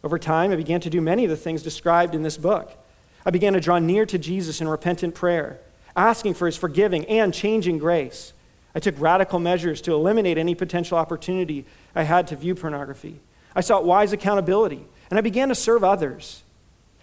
Over 0.03 0.19
time, 0.19 0.51
I 0.51 0.55
began 0.55 0.82
to 0.82 0.91
do 0.91 1.01
many 1.01 1.24
of 1.24 1.32
the 1.32 1.36
things 1.36 1.63
described 1.63 2.13
in 2.13 2.21
this 2.21 2.38
book. 2.38 2.78
I 3.26 3.32
began 3.32 3.53
to 3.53 3.59
draw 3.59 3.80
near 3.80 4.05
to 4.05 4.17
Jesus 4.17 4.61
in 4.61 4.67
repentant 4.67 5.15
prayer 5.15 5.59
asking 5.95 6.34
for 6.34 6.45
his 6.45 6.57
forgiving 6.57 7.05
and 7.05 7.34
changing 7.34 7.78
grace. 7.78 8.34
I 8.76 8.80
took 8.80 8.99
radical 8.99 9.39
measures 9.39 9.82
to 9.82 9.93
eliminate 9.93 10.38
any 10.38 10.55
potential 10.55 10.97
opportunity 10.97 11.65
I 11.93 12.03
had 12.03 12.28
to 12.28 12.36
view 12.36 12.55
pornography. 12.55 13.19
I 13.55 13.61
sought 13.61 13.86
wise 13.86 14.13
accountability, 14.13 14.84
and 15.09 15.19
I 15.19 15.21
began 15.21 15.49
to 15.49 15.55
serve 15.55 15.84
others. 15.84 16.41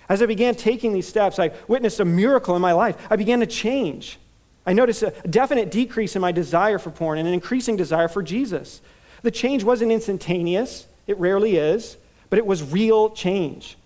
As 0.09 0.21
I 0.21 0.27
began 0.27 0.57
taking 0.57 0.93
these 0.93 1.07
steps, 1.07 1.39
I 1.39 1.53
witnessed 1.69 2.01
a 2.01 2.05
miracle 2.05 2.57
in 2.57 2.63
my 2.63 2.73
life. 2.73 2.97
I 3.09 3.15
began 3.15 3.39
to 3.41 3.47
change. 3.47 4.19
I 4.67 4.73
noticed 4.73 5.05
a 5.05 5.13
definite 5.29 5.71
decrease 5.71 6.17
in 6.17 6.23
my 6.23 6.33
desire 6.33 6.79
for 6.79 6.91
porn 6.91 7.19
and 7.19 7.29
an 7.29 7.35
increasing 7.35 7.77
desire 7.77 8.09
for 8.09 8.23
Jesus. 8.23 8.81
The 9.23 9.31
change 9.31 9.63
wasn't 9.63 9.93
instantaneous, 9.93 10.87
it 11.07 11.19
rarely 11.19 11.57
is, 11.57 11.97
but 12.29 12.39
it 12.39 12.47
was 12.47 12.73
real 12.73 13.11
change. 13.11 13.77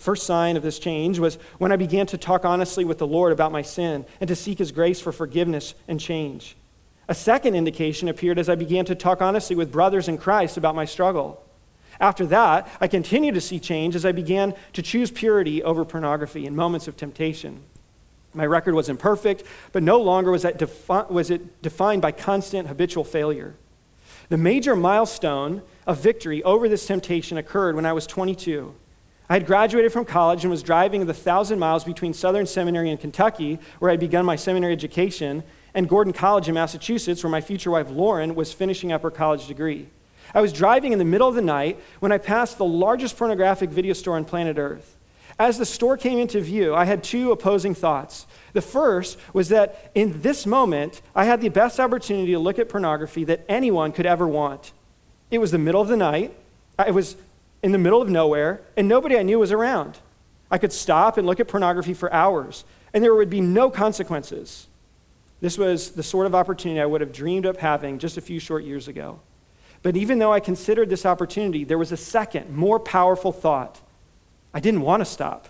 First 0.00 0.24
sign 0.24 0.56
of 0.56 0.62
this 0.62 0.78
change 0.78 1.18
was 1.18 1.34
when 1.58 1.72
I 1.72 1.76
began 1.76 2.06
to 2.06 2.16
talk 2.16 2.46
honestly 2.46 2.86
with 2.86 2.96
the 2.96 3.06
Lord 3.06 3.32
about 3.32 3.52
my 3.52 3.60
sin 3.60 4.06
and 4.18 4.28
to 4.28 4.34
seek 4.34 4.58
his 4.58 4.72
grace 4.72 4.98
for 4.98 5.12
forgiveness 5.12 5.74
and 5.86 6.00
change. 6.00 6.56
A 7.06 7.14
second 7.14 7.54
indication 7.54 8.08
appeared 8.08 8.38
as 8.38 8.48
I 8.48 8.54
began 8.54 8.86
to 8.86 8.94
talk 8.94 9.20
honestly 9.20 9.54
with 9.54 9.70
brothers 9.70 10.08
in 10.08 10.16
Christ 10.16 10.56
about 10.56 10.74
my 10.74 10.86
struggle. 10.86 11.44
After 12.00 12.24
that, 12.28 12.66
I 12.80 12.88
continued 12.88 13.34
to 13.34 13.42
see 13.42 13.60
change 13.60 13.94
as 13.94 14.06
I 14.06 14.12
began 14.12 14.54
to 14.72 14.80
choose 14.80 15.10
purity 15.10 15.62
over 15.62 15.84
pornography 15.84 16.46
in 16.46 16.56
moments 16.56 16.88
of 16.88 16.96
temptation. 16.96 17.60
My 18.32 18.46
record 18.46 18.74
was 18.74 18.88
imperfect, 18.88 19.42
but 19.72 19.82
no 19.82 20.00
longer 20.00 20.30
was, 20.30 20.42
that 20.42 20.56
defi- 20.56 21.12
was 21.12 21.30
it 21.30 21.60
defined 21.60 22.00
by 22.00 22.12
constant 22.12 22.68
habitual 22.68 23.04
failure. 23.04 23.54
The 24.30 24.38
major 24.38 24.74
milestone 24.74 25.60
of 25.86 25.98
victory 25.98 26.42
over 26.42 26.70
this 26.70 26.86
temptation 26.86 27.36
occurred 27.36 27.76
when 27.76 27.84
I 27.84 27.92
was 27.92 28.06
22 28.06 28.74
I 29.30 29.34
had 29.34 29.46
graduated 29.46 29.92
from 29.92 30.04
college 30.04 30.42
and 30.42 30.50
was 30.50 30.60
driving 30.60 31.06
the 31.06 31.14
thousand 31.14 31.60
miles 31.60 31.84
between 31.84 32.12
Southern 32.12 32.46
Seminary 32.46 32.90
in 32.90 32.98
Kentucky, 32.98 33.60
where 33.78 33.88
I 33.88 33.92
had 33.92 34.00
begun 34.00 34.24
my 34.26 34.34
seminary 34.34 34.72
education, 34.72 35.44
and 35.72 35.88
Gordon 35.88 36.12
College 36.12 36.48
in 36.48 36.54
Massachusetts, 36.54 37.22
where 37.22 37.30
my 37.30 37.40
future 37.40 37.70
wife 37.70 37.90
Lauren 37.90 38.34
was 38.34 38.52
finishing 38.52 38.90
up 38.90 39.02
her 39.02 39.10
college 39.10 39.46
degree. 39.46 39.88
I 40.34 40.40
was 40.40 40.52
driving 40.52 40.92
in 40.92 40.98
the 40.98 41.04
middle 41.04 41.28
of 41.28 41.36
the 41.36 41.42
night 41.42 41.80
when 42.00 42.10
I 42.10 42.18
passed 42.18 42.58
the 42.58 42.64
largest 42.64 43.16
pornographic 43.16 43.70
video 43.70 43.92
store 43.92 44.16
on 44.16 44.24
planet 44.24 44.58
Earth. 44.58 44.96
As 45.38 45.58
the 45.58 45.64
store 45.64 45.96
came 45.96 46.18
into 46.18 46.40
view, 46.40 46.74
I 46.74 46.84
had 46.84 47.04
two 47.04 47.30
opposing 47.30 47.76
thoughts. 47.76 48.26
The 48.52 48.60
first 48.60 49.16
was 49.32 49.48
that 49.50 49.92
in 49.94 50.22
this 50.22 50.44
moment, 50.44 51.02
I 51.14 51.24
had 51.24 51.40
the 51.40 51.50
best 51.50 51.78
opportunity 51.78 52.32
to 52.32 52.40
look 52.40 52.58
at 52.58 52.68
pornography 52.68 53.22
that 53.24 53.44
anyone 53.48 53.92
could 53.92 54.06
ever 54.06 54.26
want. 54.26 54.72
It 55.30 55.38
was 55.38 55.52
the 55.52 55.58
middle 55.58 55.80
of 55.80 55.86
the 55.86 55.96
night. 55.96 56.36
It 56.84 56.94
was 56.94 57.14
in 57.62 57.72
the 57.72 57.78
middle 57.78 58.00
of 58.00 58.08
nowhere, 58.08 58.60
and 58.76 58.88
nobody 58.88 59.18
I 59.18 59.22
knew 59.22 59.38
was 59.38 59.52
around. 59.52 59.98
I 60.50 60.58
could 60.58 60.72
stop 60.72 61.16
and 61.16 61.26
look 61.26 61.40
at 61.40 61.48
pornography 61.48 61.94
for 61.94 62.12
hours, 62.12 62.64
and 62.92 63.04
there 63.04 63.14
would 63.14 63.30
be 63.30 63.40
no 63.40 63.70
consequences. 63.70 64.66
This 65.40 65.56
was 65.56 65.92
the 65.92 66.02
sort 66.02 66.26
of 66.26 66.34
opportunity 66.34 66.80
I 66.80 66.86
would 66.86 67.00
have 67.00 67.12
dreamed 67.12 67.46
of 67.46 67.58
having 67.58 67.98
just 67.98 68.16
a 68.16 68.20
few 68.20 68.40
short 68.40 68.64
years 68.64 68.88
ago. 68.88 69.20
But 69.82 69.96
even 69.96 70.18
though 70.18 70.32
I 70.32 70.40
considered 70.40 70.90
this 70.90 71.06
opportunity, 71.06 71.64
there 71.64 71.78
was 71.78 71.92
a 71.92 71.96
second, 71.96 72.54
more 72.54 72.78
powerful 72.78 73.32
thought. 73.32 73.80
I 74.52 74.60
didn't 74.60 74.82
want 74.82 75.00
to 75.00 75.06
stop. 75.06 75.48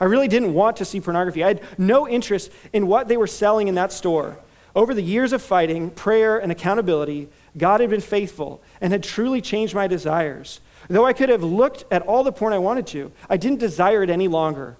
I 0.00 0.04
really 0.04 0.26
didn't 0.26 0.54
want 0.54 0.76
to 0.78 0.84
see 0.84 1.00
pornography. 1.00 1.44
I 1.44 1.48
had 1.48 1.62
no 1.78 2.08
interest 2.08 2.50
in 2.72 2.88
what 2.88 3.06
they 3.06 3.16
were 3.16 3.28
selling 3.28 3.68
in 3.68 3.76
that 3.76 3.92
store. 3.92 4.38
Over 4.74 4.92
the 4.92 5.02
years 5.02 5.32
of 5.32 5.40
fighting, 5.40 5.90
prayer, 5.90 6.36
and 6.36 6.50
accountability, 6.50 7.28
God 7.56 7.80
had 7.80 7.90
been 7.90 8.00
faithful 8.00 8.60
and 8.80 8.92
had 8.92 9.04
truly 9.04 9.40
changed 9.40 9.74
my 9.74 9.86
desires. 9.86 10.60
Though 10.88 11.06
I 11.06 11.12
could 11.12 11.28
have 11.28 11.42
looked 11.42 11.84
at 11.90 12.02
all 12.02 12.24
the 12.24 12.32
porn 12.32 12.52
I 12.52 12.58
wanted 12.58 12.86
to, 12.88 13.12
I 13.28 13.36
didn't 13.36 13.60
desire 13.60 14.02
it 14.02 14.10
any 14.10 14.28
longer. 14.28 14.76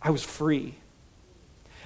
I 0.00 0.10
was 0.10 0.22
free. 0.22 0.74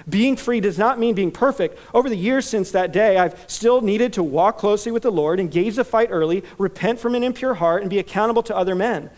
Being 0.09 0.36
free 0.36 0.61
does 0.61 0.78
not 0.78 0.99
mean 0.99 1.14
being 1.14 1.30
perfect. 1.30 1.78
Over 1.95 2.09
the 2.09 2.16
years 2.16 2.49
since 2.49 2.72
that 2.72 2.93
day, 2.93 3.18
I've 3.18 3.38
still 3.47 3.80
needed 3.80 4.12
to 4.14 4.22
walk 4.22 4.59
closely 4.59 4.90
with 4.90 5.03
the 5.05 5.12
Lord, 5.12 5.38
engage 5.38 5.76
the 5.76 5.84
fight 5.84 6.09
early, 6.11 6.43
repent 6.59 6.99
from 6.99 7.14
an 7.14 7.22
impure 7.22 7.55
heart, 7.55 7.82
and 7.82 7.90
be 7.90 7.99
accountable 7.99 8.43
to 8.45 8.57
other 8.57 8.74
men. 8.74 9.11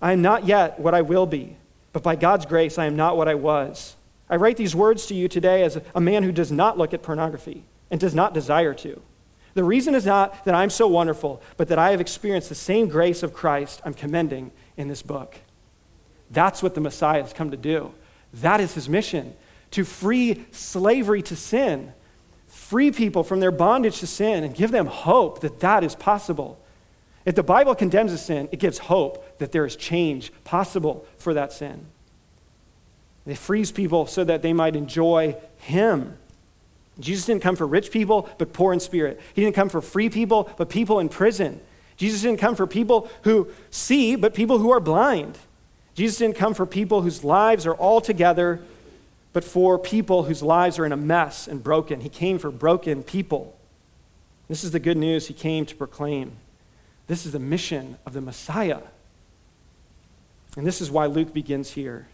I 0.00 0.12
am 0.12 0.22
not 0.22 0.46
yet 0.46 0.80
what 0.80 0.94
I 0.94 1.02
will 1.02 1.26
be. 1.26 1.56
but 1.94 2.02
by 2.02 2.16
God's 2.16 2.44
grace, 2.44 2.76
I 2.76 2.86
am 2.86 2.96
not 2.96 3.16
what 3.16 3.28
I 3.28 3.36
was. 3.36 3.94
I 4.28 4.36
write 4.36 4.56
these 4.56 4.74
words 4.74 5.06
to 5.06 5.14
you 5.14 5.28
today 5.28 5.62
as 5.62 5.80
a 5.94 6.00
man 6.00 6.24
who 6.24 6.32
does 6.32 6.50
not 6.50 6.76
look 6.76 6.92
at 6.92 7.02
pornography 7.02 7.64
and 7.90 8.00
does 8.00 8.16
not 8.16 8.34
desire 8.34 8.74
to. 8.74 9.00
The 9.54 9.64
reason 9.64 9.94
is 9.94 10.04
not 10.04 10.44
that 10.44 10.54
I'm 10.54 10.70
so 10.70 10.86
wonderful, 10.88 11.40
but 11.56 11.68
that 11.68 11.78
I 11.78 11.92
have 11.92 12.00
experienced 12.00 12.48
the 12.48 12.54
same 12.54 12.88
grace 12.88 13.22
of 13.22 13.32
Christ 13.32 13.80
I'm 13.84 13.94
commending 13.94 14.50
in 14.76 14.88
this 14.88 15.02
book. 15.02 15.36
That's 16.30 16.62
what 16.62 16.74
the 16.74 16.80
Messiah 16.80 17.22
has 17.22 17.32
come 17.32 17.52
to 17.52 17.56
do. 17.56 17.94
That 18.34 18.60
is 18.60 18.74
his 18.74 18.88
mission 18.88 19.34
to 19.70 19.84
free 19.84 20.44
slavery 20.52 21.22
to 21.22 21.36
sin, 21.36 21.92
free 22.46 22.90
people 22.90 23.24
from 23.24 23.40
their 23.40 23.50
bondage 23.50 24.00
to 24.00 24.06
sin, 24.06 24.44
and 24.44 24.54
give 24.54 24.70
them 24.70 24.86
hope 24.86 25.40
that 25.40 25.60
that 25.60 25.82
is 25.82 25.94
possible. 25.94 26.60
If 27.24 27.34
the 27.34 27.42
Bible 27.42 27.74
condemns 27.74 28.12
a 28.12 28.18
sin, 28.18 28.48
it 28.52 28.58
gives 28.58 28.78
hope 28.78 29.38
that 29.38 29.52
there 29.52 29.64
is 29.64 29.76
change 29.76 30.32
possible 30.44 31.06
for 31.16 31.34
that 31.34 31.52
sin. 31.52 31.86
It 33.26 33.38
frees 33.38 33.72
people 33.72 34.06
so 34.06 34.22
that 34.24 34.42
they 34.42 34.52
might 34.52 34.76
enjoy 34.76 35.36
Him. 35.58 36.18
Jesus 37.00 37.26
didn't 37.26 37.42
come 37.42 37.56
for 37.56 37.66
rich 37.66 37.90
people, 37.90 38.28
but 38.38 38.52
poor 38.52 38.72
in 38.72 38.80
spirit. 38.80 39.20
He 39.34 39.42
didn't 39.42 39.56
come 39.56 39.68
for 39.68 39.80
free 39.80 40.08
people, 40.08 40.48
but 40.56 40.68
people 40.68 41.00
in 41.00 41.08
prison. 41.08 41.60
Jesus 41.96 42.22
didn't 42.22 42.38
come 42.38 42.54
for 42.54 42.66
people 42.66 43.08
who 43.22 43.48
see, 43.70 44.16
but 44.16 44.34
people 44.34 44.58
who 44.58 44.70
are 44.72 44.80
blind. 44.80 45.38
Jesus 45.94 46.18
didn't 46.18 46.36
come 46.36 46.54
for 46.54 46.66
people 46.66 47.02
whose 47.02 47.24
lives 47.24 47.66
are 47.66 47.74
all 47.74 48.00
together, 48.00 48.60
but 49.32 49.44
for 49.44 49.78
people 49.78 50.24
whose 50.24 50.42
lives 50.42 50.78
are 50.78 50.86
in 50.86 50.92
a 50.92 50.96
mess 50.96 51.48
and 51.48 51.62
broken. 51.62 52.00
He 52.00 52.08
came 52.08 52.38
for 52.38 52.50
broken 52.50 53.02
people. 53.02 53.56
This 54.48 54.62
is 54.62 54.70
the 54.70 54.80
good 54.80 54.96
news 54.96 55.26
he 55.26 55.34
came 55.34 55.66
to 55.66 55.74
proclaim. 55.74 56.32
This 57.06 57.26
is 57.26 57.32
the 57.32 57.38
mission 57.38 57.96
of 58.06 58.12
the 58.12 58.20
Messiah. 58.20 58.80
And 60.56 60.66
this 60.66 60.80
is 60.80 60.90
why 60.90 61.06
Luke 61.06 61.34
begins 61.34 61.72
here, 61.72 62.06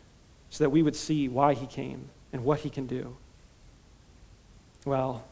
so 0.49 0.65
that 0.65 0.71
we 0.71 0.83
would 0.83 0.97
see 0.97 1.29
why 1.29 1.55
he 1.55 1.67
came 1.67 2.09
and 2.33 2.45
what 2.45 2.61
he 2.61 2.71
can 2.71 2.87
do. 2.87 3.17
Well, 4.85 5.25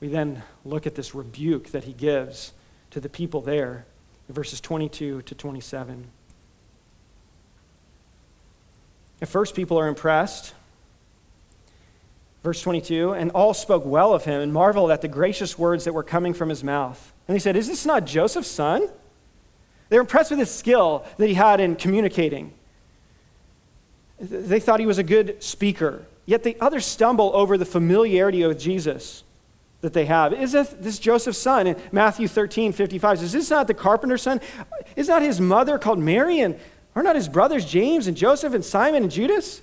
we 0.00 0.08
then 0.08 0.42
look 0.64 0.86
at 0.86 0.94
this 0.94 1.14
rebuke 1.14 1.70
that 1.70 1.84
he 1.84 1.92
gives 1.92 2.52
to 2.90 3.00
the 3.00 3.08
people 3.08 3.40
there 3.40 3.86
verses 4.28 4.60
22 4.60 5.22
to 5.22 5.34
27. 5.34 6.06
At 9.20 9.28
first, 9.28 9.54
people 9.54 9.78
are 9.78 9.88
impressed. 9.88 10.54
Verse 12.42 12.60
22 12.60 13.12
And 13.12 13.30
all 13.30 13.54
spoke 13.54 13.84
well 13.84 14.12
of 14.12 14.24
him 14.24 14.40
and 14.40 14.52
marveled 14.52 14.90
at 14.90 15.02
the 15.02 15.08
gracious 15.08 15.58
words 15.58 15.84
that 15.84 15.92
were 15.92 16.02
coming 16.02 16.34
from 16.34 16.48
his 16.48 16.64
mouth. 16.64 17.12
And 17.28 17.34
they 17.34 17.38
said, 17.38 17.56
Is 17.56 17.68
this 17.68 17.86
not 17.86 18.06
Joseph's 18.06 18.50
son? 18.50 18.88
They 19.88 19.96
were 19.96 20.02
impressed 20.02 20.30
with 20.30 20.40
his 20.40 20.50
skill 20.50 21.04
that 21.18 21.28
he 21.28 21.34
had 21.34 21.60
in 21.60 21.76
communicating. 21.76 22.52
They 24.18 24.60
thought 24.60 24.80
he 24.80 24.86
was 24.86 24.98
a 24.98 25.02
good 25.02 25.42
speaker. 25.42 26.04
Yet 26.26 26.42
the 26.42 26.56
others 26.60 26.86
stumble 26.86 27.30
over 27.34 27.58
the 27.58 27.64
familiarity 27.64 28.42
of 28.42 28.58
Jesus 28.58 29.24
that 29.82 29.92
they 29.92 30.06
have. 30.06 30.32
Is 30.32 30.52
this 30.52 30.98
Joseph's 30.98 31.38
son? 31.38 31.66
In 31.66 31.76
Matthew 31.92 32.26
13, 32.26 32.72
55 32.72 33.18
says, 33.18 33.26
Is 33.26 33.32
this 33.32 33.50
not 33.50 33.66
the 33.66 33.74
carpenter's 33.74 34.22
son? 34.22 34.40
Is 34.96 35.08
not 35.08 35.20
his 35.20 35.40
mother 35.40 35.78
called 35.78 35.98
Mary? 35.98 36.40
And 36.40 36.58
are 36.94 37.02
not 37.02 37.16
his 37.16 37.28
brothers 37.28 37.66
James 37.66 38.06
and 38.06 38.16
Joseph 38.16 38.54
and 38.54 38.64
Simon 38.64 39.02
and 39.02 39.12
Judas? 39.12 39.60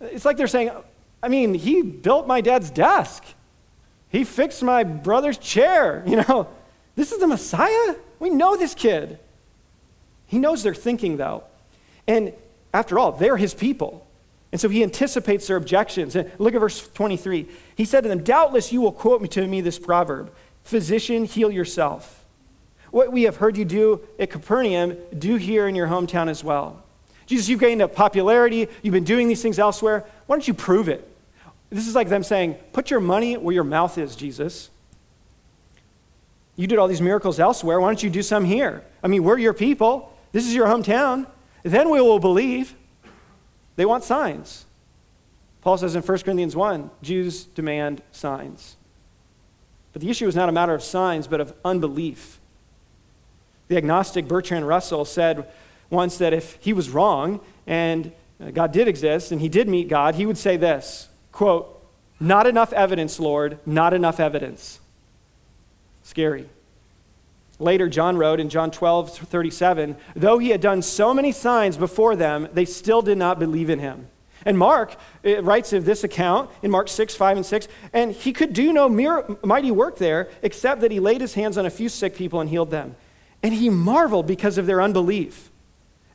It's 0.00 0.24
like 0.24 0.36
they're 0.36 0.48
saying, 0.48 0.72
I 1.22 1.28
mean, 1.28 1.54
he 1.54 1.82
built 1.82 2.26
my 2.26 2.40
dad's 2.40 2.70
desk. 2.70 3.24
He 4.08 4.24
fixed 4.24 4.62
my 4.62 4.82
brother's 4.82 5.38
chair. 5.38 6.02
You 6.12 6.16
know, 6.16 6.48
this 6.96 7.12
is 7.12 7.20
the 7.20 7.26
Messiah? 7.26 7.94
We 8.18 8.28
know 8.30 8.56
this 8.56 8.74
kid. 8.74 9.18
He 10.26 10.38
knows 10.38 10.62
they're 10.62 10.74
thinking, 10.74 11.16
though. 11.16 11.44
And 12.06 12.32
after 12.74 12.98
all, 12.98 13.12
they're 13.12 13.36
his 13.36 13.54
people. 13.54 14.06
And 14.52 14.60
so 14.60 14.68
he 14.68 14.82
anticipates 14.82 15.46
their 15.46 15.56
objections. 15.56 16.14
And 16.14 16.30
look 16.38 16.54
at 16.54 16.60
verse 16.60 16.86
23. 16.88 17.48
He 17.74 17.84
said 17.86 18.02
to 18.02 18.08
them, 18.08 18.22
Doubtless 18.22 18.70
you 18.70 18.82
will 18.82 18.92
quote 18.92 19.28
to 19.30 19.46
me 19.46 19.62
this 19.62 19.78
proverb 19.78 20.32
Physician, 20.62 21.24
heal 21.24 21.50
yourself. 21.50 22.24
What 22.90 23.10
we 23.10 23.22
have 23.22 23.36
heard 23.36 23.56
you 23.56 23.64
do 23.64 24.02
at 24.18 24.30
Capernaum, 24.30 24.98
do 25.18 25.36
here 25.36 25.66
in 25.66 25.74
your 25.74 25.86
hometown 25.86 26.28
as 26.28 26.44
well. 26.44 26.82
Jesus, 27.24 27.48
you've 27.48 27.60
gained 27.60 27.80
a 27.80 27.88
popularity. 27.88 28.68
You've 28.82 28.92
been 28.92 29.04
doing 29.04 29.26
these 29.26 29.40
things 29.40 29.58
elsewhere. 29.58 30.04
Why 30.26 30.36
don't 30.36 30.46
you 30.46 30.52
prove 30.52 30.88
it? 30.88 31.08
This 31.70 31.88
is 31.88 31.94
like 31.94 32.10
them 32.10 32.22
saying, 32.22 32.54
Put 32.74 32.90
your 32.90 33.00
money 33.00 33.38
where 33.38 33.54
your 33.54 33.64
mouth 33.64 33.96
is, 33.96 34.14
Jesus. 34.14 34.68
You 36.56 36.66
did 36.66 36.78
all 36.78 36.88
these 36.88 37.00
miracles 37.00 37.40
elsewhere. 37.40 37.80
Why 37.80 37.88
don't 37.88 38.02
you 38.02 38.10
do 38.10 38.22
some 38.22 38.44
here? 38.44 38.84
I 39.02 39.08
mean, 39.08 39.24
we're 39.24 39.38
your 39.38 39.54
people. 39.54 40.14
This 40.32 40.46
is 40.46 40.54
your 40.54 40.66
hometown. 40.66 41.26
Then 41.62 41.88
we 41.88 42.00
will 42.02 42.18
believe. 42.18 42.74
They 43.76 43.84
want 43.84 44.04
signs. 44.04 44.66
Paul 45.60 45.78
says 45.78 45.94
in 45.94 46.02
1 46.02 46.18
Corinthians 46.18 46.56
1 46.56 46.90
Jews 47.02 47.44
demand 47.44 48.02
signs. 48.10 48.76
But 49.92 50.02
the 50.02 50.10
issue 50.10 50.26
is 50.26 50.34
not 50.34 50.48
a 50.48 50.52
matter 50.52 50.74
of 50.74 50.82
signs, 50.82 51.26
but 51.26 51.40
of 51.40 51.54
unbelief. 51.64 52.40
The 53.68 53.76
agnostic 53.76 54.26
Bertrand 54.26 54.66
Russell 54.66 55.04
said 55.04 55.48
once 55.90 56.18
that 56.18 56.32
if 56.32 56.58
he 56.60 56.72
was 56.72 56.90
wrong 56.90 57.40
and 57.66 58.12
uh, 58.40 58.50
God 58.50 58.72
did 58.72 58.88
exist 58.88 59.30
and 59.32 59.40
he 59.40 59.48
did 59.48 59.68
meet 59.68 59.88
God, 59.88 60.14
he 60.14 60.26
would 60.26 60.38
say 60.38 60.56
this 60.56 61.08
quote, 61.30 61.82
Not 62.18 62.46
enough 62.46 62.72
evidence, 62.72 63.20
Lord, 63.20 63.58
not 63.64 63.94
enough 63.94 64.18
evidence. 64.18 64.80
Scary. 66.02 66.48
Later, 67.62 67.88
John 67.88 68.16
wrote 68.16 68.40
in 68.40 68.48
John 68.48 68.70
12, 68.70 69.18
37, 69.18 69.96
though 70.16 70.38
he 70.38 70.50
had 70.50 70.60
done 70.60 70.82
so 70.82 71.14
many 71.14 71.30
signs 71.30 71.76
before 71.76 72.16
them, 72.16 72.48
they 72.52 72.64
still 72.64 73.02
did 73.02 73.18
not 73.18 73.38
believe 73.38 73.70
in 73.70 73.78
him. 73.78 74.08
And 74.44 74.58
Mark 74.58 74.96
eh, 75.24 75.40
writes 75.40 75.72
of 75.72 75.84
this 75.84 76.02
account 76.02 76.50
in 76.62 76.70
Mark 76.70 76.88
6, 76.88 77.14
5, 77.14 77.36
and 77.36 77.46
6, 77.46 77.68
and 77.92 78.12
he 78.12 78.32
could 78.32 78.52
do 78.52 78.72
no 78.72 78.88
mighty 79.44 79.70
work 79.70 79.98
there 79.98 80.28
except 80.42 80.80
that 80.80 80.90
he 80.90 80.98
laid 80.98 81.20
his 81.20 81.34
hands 81.34 81.56
on 81.56 81.64
a 81.64 81.70
few 81.70 81.88
sick 81.88 82.16
people 82.16 82.40
and 82.40 82.50
healed 82.50 82.70
them. 82.70 82.96
And 83.42 83.54
he 83.54 83.70
marveled 83.70 84.26
because 84.26 84.58
of 84.58 84.66
their 84.66 84.82
unbelief. 84.82 85.50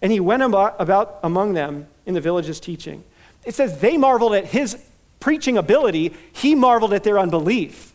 And 0.02 0.12
he 0.12 0.20
went 0.20 0.44
about 0.44 1.20
among 1.24 1.54
them 1.54 1.88
in 2.06 2.14
the 2.14 2.22
villages 2.22 2.60
teaching. 2.60 3.04
It 3.46 3.56
says 3.56 3.80
they 3.80 3.98
marveled 3.98 4.36
at 4.36 4.46
his 4.46 4.78
preaching 5.20 5.58
ability, 5.58 6.14
he 6.32 6.54
marveled 6.54 6.94
at 6.94 7.04
their 7.04 7.18
unbelief. 7.18 7.94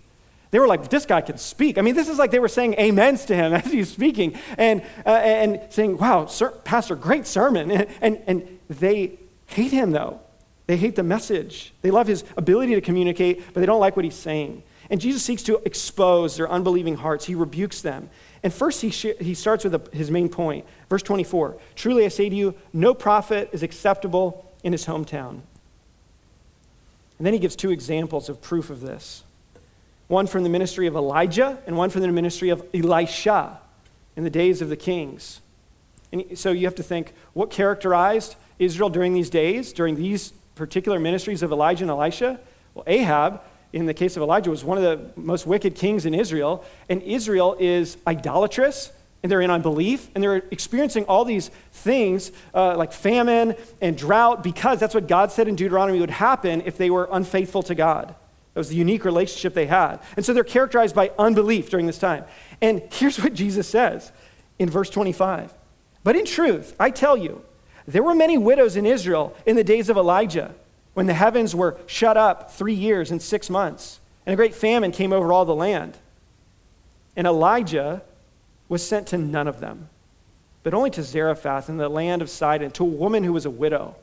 They 0.53 0.59
were 0.59 0.69
like, 0.69 0.91
this 0.91 1.07
guy 1.07 1.23
can 1.23 1.39
speak. 1.39 1.79
I 1.79 1.81
mean, 1.81 1.95
this 1.95 2.09
is 2.09 2.19
like 2.19 2.31
they 2.31 2.39
were 2.39 2.47
saying 2.47 2.79
amens 2.79 3.25
to 3.25 3.35
him 3.35 3.53
as 3.55 3.73
he's 3.73 3.91
speaking 3.91 4.39
and, 4.59 4.83
uh, 5.05 5.09
and 5.09 5.61
saying, 5.71 5.97
wow, 5.97 6.27
sir, 6.27 6.51
Pastor, 6.51 6.95
great 6.95 7.27
sermon. 7.27 7.71
And, 7.71 7.89
and, 8.01 8.21
and 8.27 8.59
they 8.69 9.19
hate 9.47 9.73
him, 9.73 9.91
though. 9.91 10.21
They 10.67 10.77
hate 10.77 10.95
the 10.95 11.03
message. 11.03 11.73
They 11.81 11.91
love 11.91 12.07
his 12.07 12.23
ability 12.37 12.75
to 12.75 12.83
communicate, 12.83 13.43
but 13.53 13.61
they 13.61 13.67
don't 13.67 13.81
like 13.81 13.97
what 13.97 14.05
he's 14.05 14.15
saying. 14.15 14.63
And 14.91 15.01
Jesus 15.01 15.25
seeks 15.25 15.43
to 15.45 15.61
expose 15.65 16.37
their 16.37 16.51
unbelieving 16.51 16.97
hearts. 16.97 17.25
He 17.25 17.35
rebukes 17.35 17.81
them. 17.81 18.11
And 18.43 18.53
first, 18.53 18.83
he, 18.83 18.91
sh- 18.91 19.19
he 19.21 19.33
starts 19.33 19.65
with 19.65 19.75
a, 19.75 19.97
his 19.97 20.11
main 20.11 20.29
point. 20.29 20.67
Verse 20.91 21.03
24 21.03 21.57
Truly 21.75 22.05
I 22.05 22.09
say 22.09 22.29
to 22.29 22.35
you, 22.35 22.55
no 22.75 22.93
prophet 22.93 23.49
is 23.53 23.63
acceptable 23.63 24.53
in 24.63 24.73
his 24.73 24.85
hometown. 24.85 25.41
And 27.19 27.27
then 27.27 27.33
he 27.33 27.39
gives 27.39 27.57
two 27.57 27.71
examples 27.71 28.29
of 28.29 28.43
proof 28.43 28.69
of 28.69 28.83
this 28.83 29.25
one 30.09 30.27
from 30.27 30.43
the 30.43 30.49
ministry 30.49 30.87
of 30.87 30.95
Elijah 30.95 31.59
and 31.67 31.77
one 31.77 31.91
from 31.91 32.03
the 32.03 32.09
ministry 32.09 32.51
of 32.51 32.63
Elisha 32.75 33.59
in 34.17 34.25
the 34.25 34.31
days 34.31 34.61
of 34.61 34.69
the 34.69 34.77
kings. 34.77 35.41
And 36.13 36.39
so 36.39 36.51
you 36.53 36.67
have 36.67 36.75
to 36.77 36.83
think 36.83 37.15
what 37.33 37.51
characterized 37.51 38.37
Israel 38.59 38.91
during 38.91 39.15
these 39.15 39.31
days, 39.31 39.73
during 39.73 39.97
these 39.97 40.33
particular 40.55 40.99
ministries 40.99 41.43
of 41.43 41.51
Elijah 41.51 41.85
and 41.85 41.91
Elisha? 41.91 42.39
Well, 42.75 42.85
Ahab, 42.87 43.41
in 43.73 43.87
the 43.87 43.95
case 43.95 44.17
of 44.17 44.23
Elijah, 44.23 44.51
was 44.51 44.65
one 44.65 44.77
of 44.77 44.85
the 44.85 45.21
most 45.21 45.47
wicked 45.47 45.75
kings 45.75 46.05
in 46.05 46.15
Israel. 46.15 46.65
And 46.89 47.03
Israel 47.03 47.57
is 47.59 47.97
idolatrous 48.07 48.93
and 49.23 49.31
they're 49.31 49.41
in 49.41 49.53
unbelief, 49.53 50.11
and 50.15 50.25
they're 50.25 50.43
experiencing 50.51 51.05
all 51.05 51.25
these 51.25 51.49
things 51.71 52.33
uh, 52.55 52.77
like 52.77 52.93
famine 52.93 53.55
and 53.81 53.97
drought 53.97 54.43
because 54.43 54.81
that's 54.81 54.95
what 54.95 55.07
God 55.07 55.31
said 55.31 55.47
in 55.47 55.55
Deuteronomy 55.55 56.01
would 56.01 56.11
happen 56.11 56.63
if 56.67 56.77
they 56.77 56.91
were 56.91 57.09
unfaithful 57.11 57.63
to 57.63 57.75
God. 57.77 58.17
That 58.55 58.61
was 58.61 58.69
the 58.69 58.77
unique 58.77 59.05
relationship 59.05 59.55
they 59.55 59.67
had. 59.67 59.99
And 60.17 60.25
so 60.25 60.35
they're 60.35 60.45
characterized 60.45 60.95
by 60.95 61.11
unbelief 61.19 61.71
during 61.71 61.87
this 61.87 61.99
time. 61.99 62.25
And 62.61 62.83
here's 62.93 63.19
what 63.19 63.35
Jesus 63.35 63.67
says 63.67 64.13
in 64.59 64.69
verse 64.69 64.91
25 64.91 65.53
But 66.05 66.17
in 66.17 66.25
truth, 66.25 66.75
I 66.79 66.91
tell 66.91 67.17
you, 67.17 67.45
there 67.87 68.03
were 68.03 68.15
many 68.15 68.39
widows 68.39 68.77
in 68.77 68.87
Israel 68.87 69.35
in 69.47 69.57
the 69.57 69.65
days 69.65 69.89
of 69.89 69.97
Elijah, 69.97 70.55
when 70.95 71.07
the 71.07 71.15
heavens 71.15 71.55
were 71.55 71.79
shut 71.87 72.17
up 72.17 72.51
three 72.51 72.75
years 72.75 73.11
and 73.11 73.21
six 73.21 73.49
months, 73.49 74.01
and 74.27 74.35
a 74.35 74.37
great 74.37 74.55
famine 74.55 74.93
came 74.93 75.13
over 75.13 75.33
all 75.33 75.45
the 75.45 75.55
land. 75.55 75.97
And 77.17 77.27
Elijah 77.27 78.03
was 78.69 78.87
sent 78.87 79.09
to 79.09 79.19
none 79.19 79.49
of 79.49 79.61
them, 79.61 79.89
but 80.63 80.75
only 80.75 80.91
to 80.91 81.03
Zarephath 81.03 81.69
in 81.69 81.79
the 81.79 81.89
land 81.89 82.23
of 82.23 82.29
Sidon, 82.29 82.71
to 82.73 82.85
a 82.85 82.87
woman 82.87 83.25
who 83.25 83.33
was 83.33 83.47
a 83.47 83.51
widow. 83.51 83.97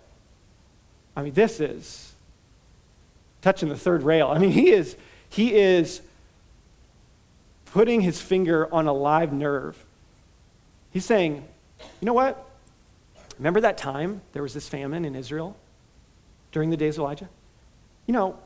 I 1.16 1.22
mean, 1.22 1.34
this 1.34 1.60
is 1.60 2.09
touching 3.42 3.70
the 3.70 3.78
third 3.78 4.04
rail. 4.04 4.28
I 4.28 4.38
mean, 4.38 4.52
he 4.52 4.70
is, 4.70 4.96
he 5.30 5.54
is 5.56 6.02
putting 7.66 8.02
his 8.02 8.22
finger 8.22 8.72
on 8.74 8.88
a 8.88 8.94
live 8.94 9.32
nerve. 9.32 9.86
He's 10.92 11.06
saying, 11.06 11.46
you 12.02 12.06
know 12.06 12.14
what? 12.14 12.46
remember 13.40 13.62
that 13.62 13.78
time 13.78 14.22
there 14.34 14.44
was 14.44 14.54
this 14.54 14.68
famine 14.68 15.06
in 15.06 15.16
Israel 15.16 15.56
during 16.52 16.70
the 16.70 16.78
days 16.78 16.98
of 16.98 17.02
Elijah? 17.02 17.30
You 18.06 18.14
know, 18.14 18.38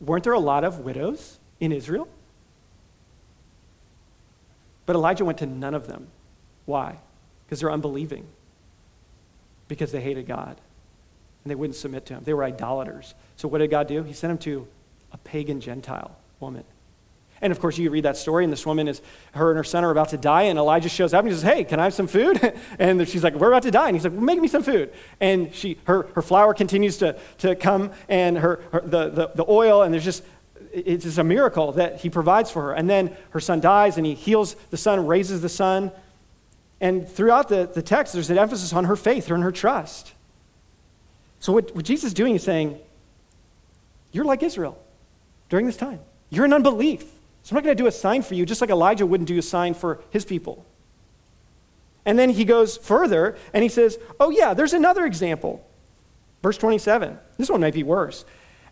weren't 0.00 0.24
there 0.24 0.32
a 0.32 0.38
lot 0.38 0.62
of 0.62 0.80
widows 0.80 1.38
in 1.58 1.72
Israel? 1.72 2.06
But 4.84 4.96
Elijah 4.96 5.24
went 5.24 5.38
to 5.38 5.46
none 5.46 5.74
of 5.74 5.86
them. 5.86 6.08
Why? 6.66 6.98
Because 7.46 7.60
they're 7.60 7.70
unbelieving. 7.70 8.26
Because 9.68 9.90
they 9.92 10.00
hated 10.00 10.26
God. 10.26 10.60
And 11.44 11.50
they 11.50 11.54
wouldn't 11.54 11.76
submit 11.76 12.06
to 12.06 12.14
him. 12.14 12.24
They 12.24 12.34
were 12.34 12.44
idolaters. 12.44 13.14
So 13.42 13.48
what 13.48 13.58
did 13.58 13.72
God 13.72 13.88
do? 13.88 14.04
He 14.04 14.12
sent 14.12 14.30
him 14.30 14.38
to 14.38 14.68
a 15.10 15.18
pagan 15.18 15.60
Gentile 15.60 16.16
woman. 16.38 16.62
And 17.40 17.50
of 17.50 17.58
course, 17.58 17.76
you 17.76 17.90
read 17.90 18.04
that 18.04 18.16
story, 18.16 18.44
and 18.44 18.52
this 18.52 18.64
woman 18.64 18.86
is, 18.86 19.02
her 19.32 19.50
and 19.50 19.56
her 19.56 19.64
son 19.64 19.82
are 19.82 19.90
about 19.90 20.10
to 20.10 20.16
die, 20.16 20.42
and 20.42 20.60
Elijah 20.60 20.88
shows 20.88 21.12
up 21.12 21.24
and 21.24 21.28
he 21.28 21.34
says, 21.34 21.42
Hey, 21.42 21.64
can 21.64 21.80
I 21.80 21.82
have 21.82 21.92
some 21.92 22.06
food? 22.06 22.40
and 22.78 23.08
she's 23.08 23.24
like, 23.24 23.34
We're 23.34 23.48
about 23.48 23.64
to 23.64 23.72
die. 23.72 23.88
And 23.88 23.96
he's 23.96 24.04
like, 24.04 24.12
well, 24.12 24.22
Make 24.22 24.40
me 24.40 24.46
some 24.46 24.62
food. 24.62 24.92
And 25.18 25.52
she, 25.52 25.76
her, 25.86 26.04
her 26.14 26.22
flour 26.22 26.54
continues 26.54 26.98
to, 26.98 27.18
to 27.38 27.56
come, 27.56 27.90
and 28.08 28.38
her, 28.38 28.62
her 28.70 28.80
the, 28.82 29.08
the, 29.08 29.30
the 29.34 29.44
oil, 29.48 29.82
and 29.82 29.92
there's 29.92 30.04
just, 30.04 30.22
it's 30.72 31.02
just 31.02 31.18
a 31.18 31.24
miracle 31.24 31.72
that 31.72 32.00
he 32.00 32.10
provides 32.10 32.48
for 32.48 32.62
her. 32.62 32.72
And 32.74 32.88
then 32.88 33.16
her 33.30 33.40
son 33.40 33.58
dies, 33.58 33.96
and 33.96 34.06
he 34.06 34.14
heals 34.14 34.54
the 34.70 34.76
son, 34.76 35.04
raises 35.04 35.42
the 35.42 35.48
son. 35.48 35.90
And 36.80 37.08
throughout 37.08 37.48
the, 37.48 37.68
the 37.74 37.82
text, 37.82 38.12
there's 38.12 38.30
an 38.30 38.38
emphasis 38.38 38.72
on 38.72 38.84
her 38.84 38.94
faith 38.94 39.26
her 39.26 39.34
and 39.34 39.42
her 39.42 39.50
trust. 39.50 40.12
So, 41.40 41.52
what, 41.52 41.74
what 41.74 41.84
Jesus 41.84 42.04
is 42.04 42.14
doing 42.14 42.36
is 42.36 42.44
saying, 42.44 42.78
You're 44.12 44.24
like 44.24 44.42
Israel 44.42 44.78
during 45.48 45.66
this 45.66 45.76
time. 45.76 46.00
You're 46.30 46.44
in 46.44 46.52
unbelief. 46.52 47.02
So 47.42 47.50
I'm 47.50 47.56
not 47.56 47.64
going 47.64 47.76
to 47.76 47.82
do 47.82 47.88
a 47.88 47.92
sign 47.92 48.22
for 48.22 48.34
you, 48.34 48.46
just 48.46 48.60
like 48.60 48.70
Elijah 48.70 49.04
wouldn't 49.04 49.28
do 49.28 49.38
a 49.38 49.42
sign 49.42 49.74
for 49.74 50.00
his 50.10 50.24
people. 50.24 50.64
And 52.04 52.18
then 52.18 52.30
he 52.30 52.44
goes 52.44 52.76
further 52.76 53.36
and 53.52 53.62
he 53.62 53.68
says, 53.68 53.98
Oh, 54.20 54.30
yeah, 54.30 54.54
there's 54.54 54.72
another 54.72 55.04
example. 55.04 55.66
Verse 56.42 56.58
27. 56.58 57.18
This 57.38 57.50
one 57.50 57.60
might 57.60 57.74
be 57.74 57.82
worse. 57.82 58.24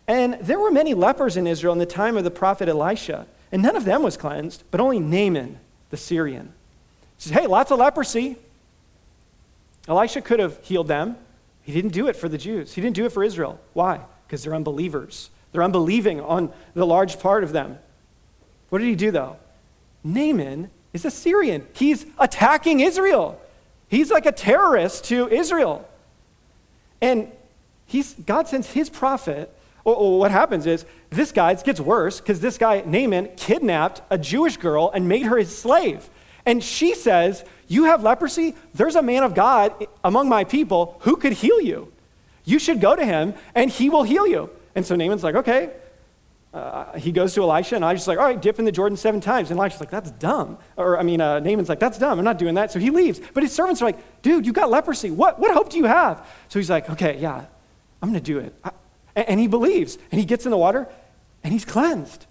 And 0.07 0.35
there 0.41 0.59
were 0.59 0.71
many 0.71 0.93
lepers 0.93 1.37
in 1.37 1.47
Israel 1.47 1.73
in 1.73 1.79
the 1.79 1.85
time 1.85 2.17
of 2.17 2.23
the 2.23 2.31
prophet 2.31 2.67
Elisha, 2.67 3.27
and 3.51 3.61
none 3.61 3.75
of 3.75 3.85
them 3.85 4.03
was 4.03 4.17
cleansed, 4.17 4.63
but 4.71 4.81
only 4.81 4.99
Naaman 4.99 5.59
the 5.89 5.97
Syrian. 5.97 6.53
He 7.17 7.29
says, 7.29 7.33
Hey, 7.33 7.47
lots 7.47 7.71
of 7.71 7.79
leprosy. 7.79 8.37
Elisha 9.87 10.21
could 10.21 10.39
have 10.39 10.63
healed 10.63 10.87
them. 10.87 11.17
He 11.63 11.71
didn't 11.71 11.91
do 11.91 12.07
it 12.07 12.15
for 12.15 12.27
the 12.27 12.37
Jews, 12.37 12.73
he 12.73 12.81
didn't 12.81 12.95
do 12.95 13.05
it 13.05 13.11
for 13.11 13.23
Israel. 13.23 13.59
Why? 13.73 14.01
Because 14.31 14.45
they're 14.45 14.55
unbelievers. 14.55 15.29
They're 15.51 15.61
unbelieving 15.61 16.21
on 16.21 16.53
the 16.73 16.85
large 16.85 17.19
part 17.19 17.43
of 17.43 17.51
them. 17.51 17.77
What 18.69 18.79
did 18.79 18.87
he 18.87 18.95
do, 18.95 19.11
though? 19.11 19.35
Naaman 20.05 20.71
is 20.93 21.03
a 21.03 21.11
Syrian. 21.11 21.67
He's 21.73 22.05
attacking 22.17 22.79
Israel. 22.79 23.37
He's 23.89 24.09
like 24.09 24.25
a 24.25 24.31
terrorist 24.31 25.03
to 25.05 25.27
Israel. 25.27 25.85
And 27.01 27.29
he's, 27.87 28.13
God 28.13 28.47
sends 28.47 28.71
his 28.71 28.89
prophet. 28.89 29.53
Well, 29.83 30.17
what 30.17 30.31
happens 30.31 30.65
is 30.65 30.85
this 31.09 31.33
guy 31.33 31.53
gets 31.55 31.81
worse 31.81 32.21
because 32.21 32.39
this 32.39 32.57
guy, 32.57 32.83
Naaman, 32.85 33.31
kidnapped 33.35 34.01
a 34.09 34.17
Jewish 34.17 34.55
girl 34.55 34.91
and 34.93 35.09
made 35.09 35.23
her 35.23 35.39
his 35.39 35.53
slave. 35.53 36.09
And 36.45 36.63
she 36.63 36.95
says, 36.95 37.43
You 37.67 37.83
have 37.83 38.01
leprosy? 38.01 38.55
There's 38.73 38.95
a 38.95 39.01
man 39.01 39.23
of 39.23 39.35
God 39.35 39.73
among 40.05 40.29
my 40.29 40.45
people 40.45 40.95
who 41.01 41.17
could 41.17 41.33
heal 41.33 41.59
you. 41.59 41.90
You 42.43 42.59
should 42.59 42.81
go 42.81 42.95
to 42.95 43.05
him 43.05 43.33
and 43.55 43.69
he 43.69 43.89
will 43.89 44.03
heal 44.03 44.27
you. 44.27 44.49
And 44.75 44.85
so 44.85 44.95
Naaman's 44.95 45.23
like, 45.23 45.35
Okay, 45.35 45.71
uh, 46.53 46.97
he 46.97 47.13
goes 47.13 47.33
to 47.33 47.41
Elisha, 47.43 47.75
and 47.75 47.83
Elisha's 47.83 48.07
like, 48.07 48.17
all 48.17 48.25
right, 48.25 48.41
dip 48.41 48.59
in 48.59 48.65
the 48.65 48.73
Jordan 48.73 48.97
seven 48.97 49.21
times. 49.21 49.51
And 49.51 49.59
Elisha's 49.59 49.79
like, 49.79 49.89
that's 49.89 50.11
dumb. 50.11 50.57
Or, 50.75 50.99
I 50.99 51.03
mean, 51.03 51.21
uh, 51.21 51.39
Naaman's 51.39 51.69
like, 51.69 51.79
that's 51.79 51.97
dumb. 51.97 52.19
I'm 52.19 52.25
not 52.25 52.37
doing 52.37 52.55
that. 52.55 52.71
So 52.71 52.79
he 52.79 52.89
leaves. 52.89 53.21
But 53.33 53.43
his 53.43 53.53
servants 53.53 53.81
are 53.81 53.85
like, 53.85 54.21
dude, 54.21 54.45
you 54.45 54.51
got 54.51 54.69
leprosy. 54.69 55.11
What, 55.11 55.39
what 55.39 55.53
hope 55.53 55.69
do 55.69 55.77
you 55.77 55.85
have? 55.85 56.27
So 56.49 56.59
he's 56.59 56.69
like, 56.69 56.89
okay, 56.89 57.17
yeah, 57.19 57.45
I'm 58.01 58.09
going 58.09 58.21
to 58.21 58.25
do 58.33 58.39
it. 58.39 58.53
I, 58.65 58.71
and, 59.15 59.29
and, 59.29 59.39
he 59.39 59.47
believes. 59.47 59.97
And 60.11 60.19
he 60.19 60.25
gets 60.25 60.43
in 60.43 60.51
the 60.51 60.57
water, 60.57 60.89
and 61.41 61.53
he's 61.53 61.63
cleansed. 61.63 62.25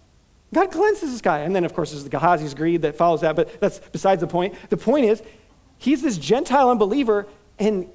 God 0.53 0.71
cleanses 0.71 1.13
this 1.13 1.23
guy. 1.23 1.39
And 1.39 1.57
then, 1.57 1.65
of 1.65 1.73
course, 1.73 1.93
there's 1.93 2.05
the 2.05 2.11
Gehazi's 2.11 2.53
greed 2.53 2.83
that 2.83 2.97
follows 2.97 3.23
that, 3.23 3.37
but 3.37 3.59
that's 3.59 3.79
besides 3.79 4.21
the 4.21 4.27
point. 4.27 4.55
The 4.69 4.77
point 4.77 5.07
is, 5.07 5.23
he's 5.79 6.03
this 6.03 6.19
Gentile 6.19 6.71
unbeliever, 6.71 7.27
and 7.59 7.89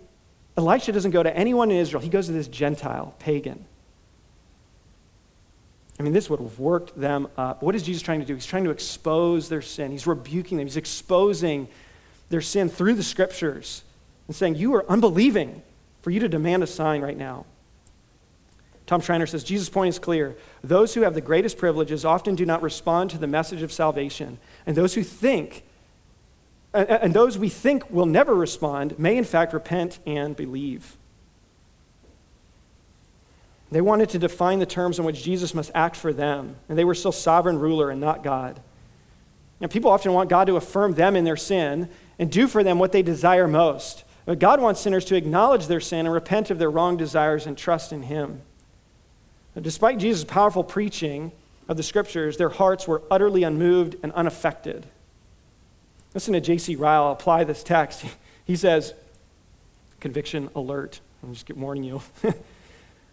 Elisha 0.58 0.92
doesn't 0.92 1.12
go 1.12 1.22
to 1.22 1.36
anyone 1.36 1.72
in 1.72 1.78
Israel. 1.78 2.02
He 2.02 2.10
goes 2.10 2.28
to 2.28 2.32
this 2.32 2.48
Gentile, 2.48 3.14
pagan. 3.20 3.66
I 6.00 6.04
mean, 6.04 6.14
this 6.14 6.30
would 6.30 6.40
have 6.40 6.60
worked 6.60 7.00
them 7.00 7.28
up. 7.38 7.62
What 7.62 7.76
is 7.76 7.84
Jesus 7.84 8.02
trying 8.02 8.20
to 8.20 8.26
do? 8.26 8.34
He's 8.34 8.46
trying 8.46 8.66
to 8.66 8.70
expose 8.70 9.48
their 9.48 9.62
sin. 9.62 9.92
He's 9.92 10.08
rebuking 10.08 10.58
them. 10.58 10.68
He's 10.68 10.78
exposing 10.78 11.68
their 12.30 12.42
sin 12.42 12.70
through 12.70 12.96
the 12.96 13.04
scriptures 13.04 13.84
and 14.28 14.36
saying, 14.36 14.56
You 14.56 14.76
are 14.76 14.86
unbelieving 14.90 15.62
for 16.02 16.12
you 16.12 16.20
to 16.20 16.30
demand 16.30 16.64
a 16.64 16.68
sign 16.68 17.02
right 17.02 17.18
now. 17.18 17.46
Tom 18.86 19.02
Schreiner 19.02 19.26
says 19.26 19.44
Jesus' 19.44 19.70
point 19.70 19.90
is 19.90 20.00
clear. 20.00 20.36
Those 20.64 20.94
who 20.94 21.02
have 21.02 21.16
the 21.16 21.22
greatest 21.22 21.58
privileges 21.58 22.06
often 22.06 22.36
do 22.36 22.46
not 22.46 22.62
respond 22.62 23.10
to 23.12 23.18
the 23.18 23.28
message 23.28 23.62
of 23.62 23.72
salvation, 23.72 24.38
and 24.66 24.76
those 24.76 24.94
who 24.94 25.04
think, 25.04 25.64
and 26.76 27.14
those 27.14 27.38
we 27.38 27.50
think 27.50 27.90
will 27.90 28.06
never 28.06 28.34
respond, 28.34 29.00
may 29.00 29.18
in 29.18 29.24
fact 29.24 29.54
repent 29.54 30.00
and 30.06 30.36
believe. 30.36 30.98
They 33.72 33.82
wanted 33.82 34.10
to 34.10 34.20
define 34.20 34.60
the 34.60 34.66
terms 34.66 35.00
in 35.00 35.06
which 35.06 35.24
Jesus 35.24 35.54
must 35.54 35.72
act 35.74 35.96
for 35.96 36.14
them, 36.14 36.56
and 36.70 36.78
they 36.78 36.86
were 36.86 36.96
still 36.96 37.12
sovereign 37.12 37.60
ruler 37.60 37.90
and 37.90 38.00
not 38.00 38.24
God. 38.24 38.60
And 39.60 39.72
people 39.72 39.90
often 39.90 40.14
want 40.14 40.30
God 40.30 40.48
to 40.48 40.58
affirm 40.58 40.94
them 40.94 41.16
in 41.16 41.24
their 41.24 41.38
sin 41.38 41.90
and 42.20 42.32
do 42.32 42.48
for 42.48 42.64
them 42.64 42.78
what 42.78 42.92
they 42.92 43.02
desire 43.02 43.48
most. 43.48 44.04
But 44.26 44.40
God 44.40 44.60
wants 44.62 44.82
sinners 44.82 45.06
to 45.06 45.16
acknowledge 45.16 45.68
their 45.68 45.80
sin 45.80 46.06
and 46.06 46.14
repent 46.14 46.50
of 46.52 46.60
their 46.60 46.70
wrong 46.70 46.98
desires 46.98 47.46
and 47.46 47.58
trust 47.58 47.92
in 47.92 48.04
Him. 48.04 48.42
But 49.54 49.64
despite 49.64 49.98
Jesus' 49.98 50.26
powerful 50.26 50.64
preaching 50.64 51.32
of 51.68 51.78
the 51.78 51.84
scriptures, 51.84 52.38
their 52.38 52.50
hearts 52.50 52.88
were 52.88 53.04
utterly 53.10 53.44
unmoved 53.44 53.96
and 54.04 54.12
unaffected. 54.12 54.88
Listen 56.16 56.34
to 56.34 56.42
J.C. 56.42 56.76
Ryle 56.76 57.12
apply 57.12 57.44
this 57.44 57.62
text. 57.62 58.06
He 58.48 58.56
says, 58.56 58.94
conviction 60.00 60.52
alert. 60.54 61.00
I'm 61.24 61.34
just 61.34 61.52
warning 61.56 61.84
you. 61.84 62.04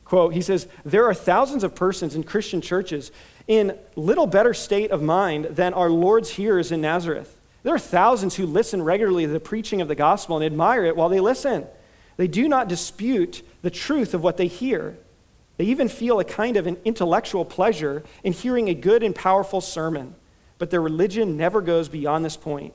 Quote, 0.05 0.35
he 0.35 0.43
says, 0.43 0.69
There 0.85 1.07
are 1.07 1.15
thousands 1.15 1.65
of 1.65 1.75
persons 1.75 2.15
in 2.15 2.23
Christian 2.23 2.61
churches 2.61 3.11
in 3.49 3.79
little 3.97 4.27
better 4.27 4.53
state 4.53 4.91
of 4.91 5.01
mind 5.01 5.47
than 5.47 5.73
our 5.73 5.89
Lord's 5.89 6.29
hearers 6.29 6.71
in 6.71 6.83
Nazareth. 6.83 7.35
There 7.63 7.75
are 7.75 7.79
thousands 7.79 8.35
who 8.35 8.45
listen 8.45 8.83
regularly 8.83 9.25
to 9.25 9.33
the 9.33 9.41
preaching 9.41 9.81
of 9.81 9.89
the 9.89 9.95
gospel 9.95 10.37
and 10.37 10.45
admire 10.45 10.85
it 10.85 10.97
while 10.97 11.09
they 11.09 11.21
listen. 11.21 11.67
They 12.19 12.29
do 12.29 12.47
not 12.47 12.69
dispute 12.69 13.43
the 13.63 13.71
truth 13.71 14.13
of 14.13 14.23
what 14.23 14.37
they 14.37 14.49
hear. 14.49 14.99
They 15.57 15.65
even 15.65 15.89
feel 15.89 16.21
a 16.21 16.25
kind 16.25 16.59
of 16.59 16.67
an 16.67 16.77
intellectual 16.85 17.47
pleasure 17.47 18.03
in 18.23 18.35
hearing 18.35 18.69
a 18.69 18.75
good 18.75 19.03
and 19.03 19.15
powerful 19.15 19.63
sermon. 19.63 20.15
But 20.59 20.69
their 20.69 20.83
religion 20.83 21.39
never 21.39 21.63
goes 21.63 21.89
beyond 21.89 22.23
this 22.23 22.37
point. 22.37 22.75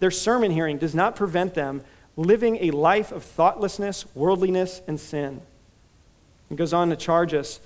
Their 0.00 0.10
sermon 0.10 0.50
hearing 0.50 0.78
does 0.78 0.94
not 0.94 1.14
prevent 1.14 1.54
them 1.54 1.82
living 2.16 2.56
a 2.56 2.70
life 2.72 3.12
of 3.12 3.22
thoughtlessness, 3.22 4.04
worldliness, 4.14 4.82
and 4.86 4.98
sin. 4.98 5.40
It 6.50 6.56
goes 6.56 6.72
on 6.72 6.90
to 6.90 6.96
charge 6.96 7.32
us. 7.32 7.60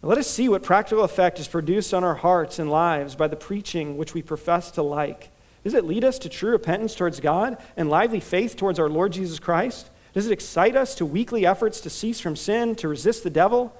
Let 0.00 0.18
us 0.18 0.28
see 0.28 0.48
what 0.48 0.62
practical 0.62 1.04
effect 1.04 1.38
is 1.38 1.46
produced 1.46 1.94
on 1.94 2.02
our 2.02 2.14
hearts 2.14 2.58
and 2.58 2.70
lives 2.70 3.14
by 3.14 3.28
the 3.28 3.36
preaching 3.36 3.96
which 3.96 4.14
we 4.14 4.22
profess 4.22 4.70
to 4.72 4.82
like. 4.82 5.30
Does 5.62 5.74
it 5.74 5.84
lead 5.84 6.02
us 6.02 6.18
to 6.20 6.28
true 6.28 6.50
repentance 6.50 6.94
towards 6.94 7.20
God 7.20 7.56
and 7.76 7.88
lively 7.88 8.18
faith 8.18 8.56
towards 8.56 8.80
our 8.80 8.88
Lord 8.88 9.12
Jesus 9.12 9.38
Christ? 9.38 9.90
Does 10.12 10.26
it 10.26 10.32
excite 10.32 10.74
us 10.74 10.94
to 10.96 11.06
weekly 11.06 11.46
efforts 11.46 11.80
to 11.82 11.90
cease 11.90 12.18
from 12.18 12.34
sin, 12.34 12.74
to 12.76 12.88
resist 12.88 13.22
the 13.22 13.30
devil? 13.30 13.72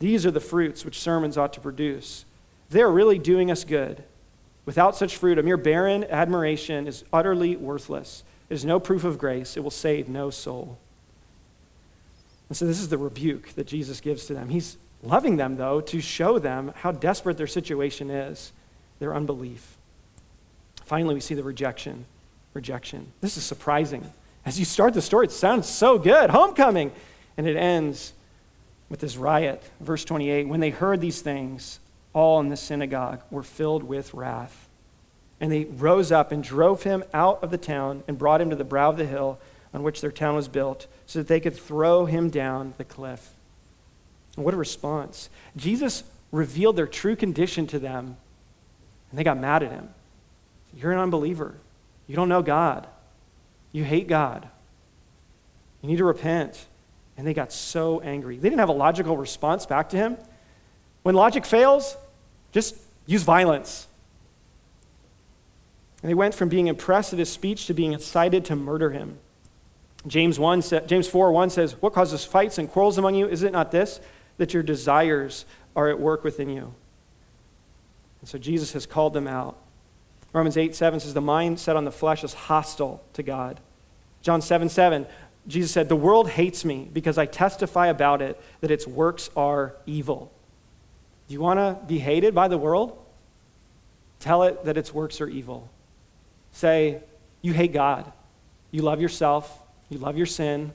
These 0.00 0.26
are 0.26 0.30
the 0.30 0.40
fruits 0.40 0.84
which 0.84 1.00
sermons 1.00 1.38
ought 1.38 1.54
to 1.54 1.60
produce. 1.60 2.26
They 2.68 2.82
are 2.82 2.90
really 2.90 3.18
doing 3.18 3.50
us 3.50 3.64
good. 3.64 4.04
Without 4.66 4.96
such 4.96 5.16
fruit, 5.16 5.38
a 5.38 5.42
mere 5.42 5.56
barren 5.56 6.04
admiration 6.04 6.86
is 6.86 7.04
utterly 7.12 7.56
worthless. 7.56 8.24
It 8.48 8.54
is 8.54 8.64
no 8.64 8.80
proof 8.80 9.04
of 9.04 9.18
grace. 9.18 9.56
It 9.56 9.62
will 9.62 9.70
save 9.70 10.08
no 10.08 10.30
soul. 10.30 10.78
And 12.48 12.56
so 12.56 12.66
this 12.66 12.80
is 12.80 12.88
the 12.88 12.98
rebuke 12.98 13.50
that 13.54 13.66
Jesus 13.66 14.00
gives 14.00 14.26
to 14.26 14.34
them. 14.34 14.48
He's 14.48 14.76
loving 15.02 15.36
them, 15.36 15.56
though, 15.56 15.80
to 15.82 16.00
show 16.00 16.38
them 16.38 16.72
how 16.76 16.92
desperate 16.92 17.36
their 17.36 17.46
situation 17.46 18.10
is, 18.10 18.52
their 18.98 19.14
unbelief. 19.14 19.76
Finally, 20.84 21.14
we 21.14 21.20
see 21.20 21.34
the 21.34 21.42
rejection. 21.42 22.06
Rejection. 22.52 23.12
This 23.20 23.36
is 23.36 23.44
surprising. 23.44 24.10
As 24.46 24.58
you 24.58 24.64
start 24.64 24.94
the 24.94 25.02
story, 25.02 25.26
it 25.26 25.32
sounds 25.32 25.68
so 25.68 25.98
good. 25.98 26.30
Homecoming. 26.30 26.92
And 27.36 27.46
it 27.48 27.56
ends 27.56 28.12
with 28.88 29.00
this 29.00 29.16
riot. 29.16 29.62
Verse 29.80 30.04
28 30.04 30.46
When 30.48 30.60
they 30.60 30.70
heard 30.70 31.00
these 31.00 31.20
things, 31.20 31.80
all 32.14 32.40
in 32.40 32.48
the 32.48 32.56
synagogue 32.56 33.22
were 33.30 33.42
filled 33.42 33.82
with 33.82 34.14
wrath. 34.14 34.68
And 35.40 35.52
they 35.52 35.64
rose 35.64 36.10
up 36.10 36.32
and 36.32 36.42
drove 36.42 36.84
him 36.84 37.04
out 37.12 37.42
of 37.42 37.50
the 37.50 37.58
town 37.58 38.02
and 38.08 38.16
brought 38.16 38.40
him 38.40 38.48
to 38.50 38.56
the 38.56 38.64
brow 38.64 38.88
of 38.88 38.96
the 38.96 39.04
hill 39.04 39.38
on 39.74 39.82
which 39.82 40.00
their 40.00 40.12
town 40.12 40.36
was 40.36 40.48
built 40.48 40.86
so 41.04 41.18
that 41.18 41.28
they 41.28 41.40
could 41.40 41.54
throw 41.54 42.06
him 42.06 42.30
down 42.30 42.72
the 42.78 42.84
cliff. 42.84 43.32
And 44.36 44.44
what 44.44 44.54
a 44.54 44.56
response. 44.56 45.28
Jesus 45.56 46.04
revealed 46.30 46.76
their 46.76 46.86
true 46.86 47.16
condition 47.16 47.66
to 47.66 47.78
them, 47.78 48.16
and 49.10 49.18
they 49.18 49.24
got 49.24 49.38
mad 49.38 49.62
at 49.62 49.72
him. 49.72 49.90
You're 50.76 50.92
an 50.92 50.98
unbeliever. 50.98 51.56
You 52.06 52.16
don't 52.16 52.28
know 52.28 52.42
God. 52.42 52.86
You 53.72 53.84
hate 53.84 54.06
God. 54.06 54.48
You 55.82 55.88
need 55.88 55.98
to 55.98 56.04
repent. 56.04 56.66
And 57.16 57.26
they 57.26 57.34
got 57.34 57.52
so 57.52 58.00
angry. 58.00 58.36
They 58.36 58.48
didn't 58.48 58.60
have 58.60 58.68
a 58.68 58.72
logical 58.72 59.16
response 59.16 59.66
back 59.66 59.90
to 59.90 59.96
him. 59.96 60.16
When 61.02 61.14
logic 61.14 61.44
fails, 61.44 61.96
just 62.54 62.76
use 63.04 63.24
violence. 63.24 63.88
And 66.02 66.08
they 66.08 66.14
went 66.14 66.34
from 66.34 66.48
being 66.48 66.68
impressed 66.68 67.12
at 67.12 67.18
his 67.18 67.28
speech 67.28 67.66
to 67.66 67.74
being 67.74 67.92
incited 67.92 68.44
to 68.46 68.56
murder 68.56 68.92
him. 68.92 69.18
James, 70.06 70.38
1 70.38 70.62
James 70.86 71.08
4 71.08 71.32
1 71.32 71.50
says, 71.50 71.72
What 71.82 71.92
causes 71.92 72.24
fights 72.24 72.56
and 72.58 72.70
quarrels 72.70 72.96
among 72.96 73.16
you? 73.16 73.26
Is 73.26 73.42
it 73.42 73.52
not 73.52 73.72
this, 73.72 74.00
that 74.36 74.54
your 74.54 74.62
desires 74.62 75.46
are 75.74 75.88
at 75.88 75.98
work 75.98 76.22
within 76.22 76.48
you? 76.48 76.74
And 78.20 78.28
so 78.28 78.38
Jesus 78.38 78.72
has 78.72 78.86
called 78.86 79.14
them 79.14 79.26
out. 79.26 79.58
Romans 80.32 80.56
8 80.56 80.76
7 80.76 81.00
says, 81.00 81.12
The 81.12 81.20
mind 81.20 81.58
set 81.58 81.74
on 81.74 81.84
the 81.84 81.90
flesh 81.90 82.22
is 82.22 82.34
hostile 82.34 83.02
to 83.14 83.22
God. 83.24 83.58
John 84.22 84.40
7 84.40 84.68
7, 84.68 85.06
Jesus 85.48 85.72
said, 85.72 85.88
The 85.88 85.96
world 85.96 86.28
hates 86.28 86.64
me 86.64 86.88
because 86.92 87.18
I 87.18 87.26
testify 87.26 87.88
about 87.88 88.22
it 88.22 88.40
that 88.60 88.70
its 88.70 88.86
works 88.86 89.28
are 89.34 89.74
evil. 89.86 90.30
Do 91.28 91.34
you 91.34 91.40
want 91.40 91.58
to 91.58 91.78
be 91.86 91.98
hated 91.98 92.34
by 92.34 92.48
the 92.48 92.58
world? 92.58 92.98
Tell 94.20 94.42
it 94.44 94.64
that 94.64 94.76
its 94.76 94.92
works 94.92 95.20
are 95.20 95.28
evil. 95.28 95.68
Say, 96.52 97.02
You 97.42 97.52
hate 97.52 97.72
God. 97.72 98.10
You 98.70 98.82
love 98.82 99.00
yourself. 99.00 99.60
You 99.88 99.98
love 99.98 100.16
your 100.16 100.26
sin. 100.26 100.72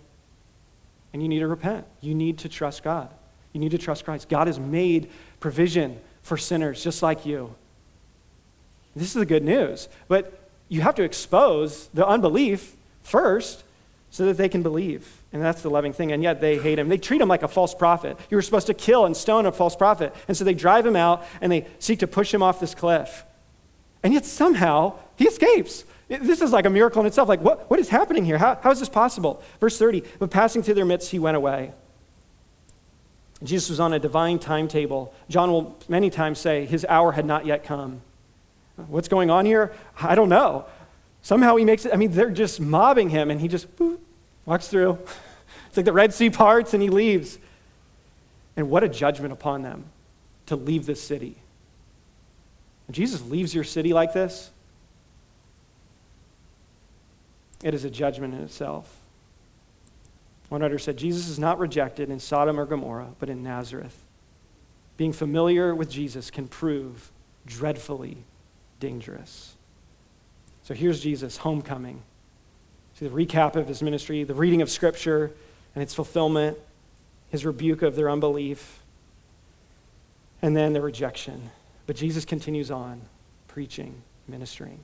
And 1.14 1.22
you 1.22 1.28
need 1.28 1.40
to 1.40 1.48
repent. 1.48 1.86
You 2.02 2.14
need 2.14 2.40
to 2.40 2.50
trust 2.50 2.84
God. 2.84 3.10
You 3.54 3.60
need 3.60 3.72
to 3.72 3.78
trust 3.78 4.06
Christ. 4.06 4.30
God 4.30 4.48
has 4.48 4.60
made 4.60 5.10
provision 5.40 6.00
for 6.22 6.38
sinners 6.38 6.84
just 6.84 7.02
like 7.02 7.26
you. 7.26 7.56
This 8.96 9.08
is 9.08 9.14
the 9.16 9.26
good 9.26 9.44
news. 9.44 9.90
But 10.08 10.50
you 10.68 10.82
have 10.82 10.96
to 10.96 11.04
expose 11.04 11.88
the 11.88 12.06
unbelief 12.06 12.76
first 13.02 13.64
so 14.12 14.26
that 14.26 14.38
they 14.38 14.50
can 14.50 14.64
believe. 14.64 15.22
And 15.32 15.42
that's 15.42 15.62
the 15.62 15.70
loving 15.70 15.94
thing. 15.94 16.12
And 16.12 16.24
yet 16.24 16.42
they 16.42 16.58
hate 16.58 16.80
him. 16.80 16.90
They 16.90 16.98
treat 16.98 17.22
him 17.22 17.28
like 17.28 17.44
a 17.44 17.48
false 17.48 17.76
prophet. 17.76 18.18
You 18.30 18.38
were 18.38 18.42
supposed 18.42 18.68
to 18.68 18.74
kill 18.74 19.06
and 19.06 19.16
stone 19.16 19.46
a 19.46 19.52
false 19.52 19.76
prophet. 19.76 20.16
And 20.28 20.36
so 20.36 20.44
they 20.44 20.54
drive 20.54 20.86
him 20.86 20.96
out 20.96 21.26
and 21.42 21.52
they 21.52 21.68
seek 21.78 22.00
to 22.00 22.08
push 22.08 22.34
him 22.34 22.42
off 22.42 22.60
this 22.60 22.74
cliff. 22.74 23.24
And 24.02 24.14
yet 24.14 24.26
somehow 24.26 24.96
he 25.16 25.28
escapes. 25.28 25.84
This 26.08 26.42
is 26.42 26.52
like 26.52 26.66
a 26.66 26.72
miracle 26.72 27.02
in 27.02 27.08
itself. 27.08 27.30
Like, 27.30 27.42
what, 27.42 27.70
what 27.70 27.80
is 27.80 27.90
happening 27.90 28.26
here? 28.26 28.40
How, 28.40 28.60
how 28.62 28.72
is 28.72 28.80
this 28.80 28.90
possible? 28.90 29.44
Verse 29.60 29.78
30 29.78 30.04
But 30.18 30.32
passing 30.32 30.64
through 30.64 30.74
their 30.74 30.86
midst, 30.86 31.12
he 31.12 31.20
went 31.20 31.38
away. 31.38 31.72
Jesus 33.44 33.70
was 33.70 33.80
on 33.80 33.94
a 33.94 34.00
divine 34.00 34.40
timetable. 34.40 35.14
John 35.30 35.52
will 35.52 35.78
many 35.88 36.10
times 36.10 36.40
say 36.40 36.66
his 36.66 36.86
hour 36.90 37.12
had 37.12 37.26
not 37.26 37.46
yet 37.46 37.64
come. 37.64 38.02
What's 38.88 39.08
going 39.08 39.30
on 39.30 39.46
here? 39.46 39.74
I 40.02 40.16
don't 40.16 40.30
know. 40.30 40.66
Somehow 41.22 41.56
he 41.56 41.66
makes 41.66 41.86
it, 41.86 41.94
I 41.94 41.98
mean, 41.98 42.12
they're 42.12 42.30
just 42.30 42.60
mobbing 42.60 43.10
him 43.10 43.30
and 43.30 43.40
he 43.42 43.48
just 43.48 43.76
boop, 43.76 44.00
walks 44.46 44.68
through. 44.68 44.98
It's 45.68 45.78
like 45.78 45.86
the 45.86 45.94
Red 45.94 46.16
Sea 46.16 46.32
parts 46.32 46.74
and 46.74 46.82
he 46.82 46.90
leaves. 46.90 47.38
And 48.56 48.72
what 48.72 48.84
a 48.84 48.90
judgment 48.90 49.32
upon 49.32 49.62
them 49.62 49.86
to 50.48 50.56
leave 50.56 50.88
this 50.88 51.00
city. 51.00 51.36
When 52.88 52.96
Jesus 52.96 53.22
leaves 53.22 53.54
your 53.54 53.64
city 53.64 53.94
like 53.94 54.12
this, 54.12 54.50
it 57.64 57.76
is 57.76 57.86
a 57.86 57.90
judgment 57.92 58.34
in 58.34 58.42
itself. 58.42 58.96
One 60.50 60.62
writer 60.62 60.80
said, 60.80 60.98
Jesus 60.98 61.28
is 61.28 61.38
not 61.38 61.60
rejected 61.60 62.10
in 62.10 62.20
Sodom 62.20 62.60
or 62.60 62.66
Gomorrah, 62.66 63.14
but 63.20 63.30
in 63.30 63.44
Nazareth. 63.44 64.04
Being 64.98 65.14
familiar 65.14 65.76
with 65.76 65.92
Jesus 65.92 66.32
can 66.32 66.48
prove 66.48 67.12
dreadfully 67.46 68.18
dangerous. 68.80 69.56
So 70.70 70.76
here's 70.76 71.00
Jesus' 71.00 71.36
homecoming. 71.36 72.04
See 72.94 73.08
the 73.08 73.16
recap 73.16 73.56
of 73.56 73.68
his 73.68 73.82
ministry, 73.82 74.24
the 74.24 74.36
reading 74.36 74.62
of 74.62 74.70
Scripture 74.70 75.32
and 75.74 75.82
its 75.82 75.96
fulfillment, 75.96 76.60
his 77.32 77.44
rebuke 77.44 77.82
of 77.82 77.96
their 77.96 78.08
unbelief, 78.08 78.84
and 80.44 80.56
then 80.56 80.74
the 80.74 80.82
rejection. 80.82 81.50
But 81.88 81.96
Jesus 81.96 82.24
continues 82.24 82.70
on 82.70 83.02
preaching, 83.48 84.04
ministering. 84.28 84.78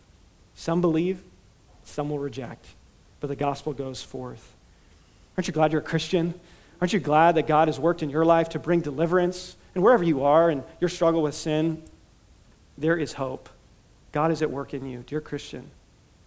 Some 0.55 0.81
believe, 0.81 1.21
some 1.83 2.09
will 2.09 2.17
reject, 2.17 2.65
but 3.19 3.27
the 3.27 3.35
gospel 3.35 3.71
goes 3.71 4.01
forth. 4.01 4.55
Aren't 5.37 5.47
you 5.47 5.53
glad 5.53 5.71
you're 5.71 5.81
a 5.81 5.85
Christian? 5.85 6.33
Aren't 6.81 6.93
you 6.93 6.99
glad 6.99 7.35
that 7.35 7.45
God 7.45 7.67
has 7.67 7.79
worked 7.79 8.01
in 8.01 8.09
your 8.09 8.25
life 8.25 8.49
to 8.49 8.59
bring 8.59 8.81
deliverance? 8.81 9.55
And 9.75 9.83
wherever 9.83 10.03
you 10.03 10.23
are 10.23 10.49
and 10.49 10.63
your 10.81 10.89
struggle 10.89 11.21
with 11.21 11.35
sin, 11.35 11.83
there 12.75 12.97
is 12.97 13.13
hope. 13.13 13.49
God 14.15 14.31
is 14.31 14.41
at 14.41 14.49
work 14.49 14.73
in 14.73 14.85
you, 14.85 15.03
dear 15.05 15.19
Christian. 15.19 15.69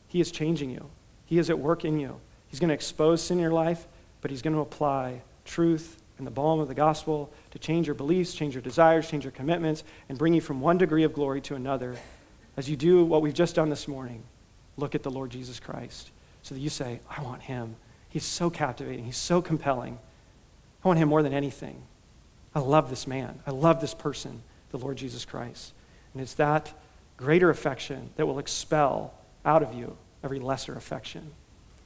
He 0.08 0.20
is 0.20 0.30
changing 0.30 0.70
you, 0.70 0.90
He 1.24 1.38
is 1.38 1.48
at 1.48 1.58
work 1.58 1.86
in 1.86 1.98
you. 1.98 2.20
He's 2.48 2.60
going 2.60 2.68
to 2.68 2.74
expose 2.74 3.22
sin 3.22 3.38
in 3.38 3.42
your 3.42 3.50
life, 3.50 3.86
but 4.20 4.30
He's 4.30 4.42
going 4.42 4.54
to 4.54 4.60
apply 4.60 5.22
truth 5.46 5.96
and 6.18 6.26
the 6.26 6.30
balm 6.30 6.60
of 6.60 6.68
the 6.68 6.74
gospel 6.74 7.32
to 7.50 7.58
change 7.58 7.86
your 7.86 7.94
beliefs, 7.94 8.34
change 8.34 8.54
your 8.54 8.60
desires, 8.60 9.08
change 9.08 9.24
your 9.24 9.30
commitments, 9.30 9.84
and 10.10 10.18
bring 10.18 10.34
you 10.34 10.42
from 10.42 10.60
one 10.60 10.76
degree 10.76 11.02
of 11.04 11.14
glory 11.14 11.40
to 11.40 11.54
another. 11.54 11.96
As 12.58 12.68
you 12.68 12.76
do 12.76 13.06
what 13.06 13.22
we've 13.22 13.32
just 13.32 13.54
done 13.54 13.70
this 13.70 13.88
morning, 13.88 14.22
look 14.76 14.94
at 14.94 15.02
the 15.02 15.10
Lord 15.10 15.30
Jesus 15.30 15.58
Christ 15.58 16.10
so 16.42 16.54
that 16.54 16.60
you 16.60 16.68
say, 16.68 17.00
I 17.08 17.22
want 17.22 17.40
Him. 17.40 17.76
He's 18.10 18.24
so 18.24 18.50
captivating, 18.50 19.06
He's 19.06 19.16
so 19.16 19.40
compelling. 19.40 19.98
I 20.84 20.88
want 20.88 20.98
Him 20.98 21.08
more 21.08 21.22
than 21.22 21.32
anything. 21.32 21.80
I 22.54 22.58
love 22.58 22.90
this 22.90 23.06
man. 23.06 23.40
I 23.46 23.50
love 23.50 23.80
this 23.80 23.94
person, 23.94 24.42
the 24.72 24.78
Lord 24.78 24.98
Jesus 24.98 25.24
Christ. 25.24 25.72
And 26.12 26.20
it's 26.20 26.34
that 26.34 26.74
greater 27.18 27.50
affection 27.50 28.10
that 28.16 28.26
will 28.26 28.38
expel 28.38 29.12
out 29.44 29.62
of 29.62 29.74
you 29.74 29.96
every 30.24 30.38
lesser 30.38 30.74
affection. 30.74 31.32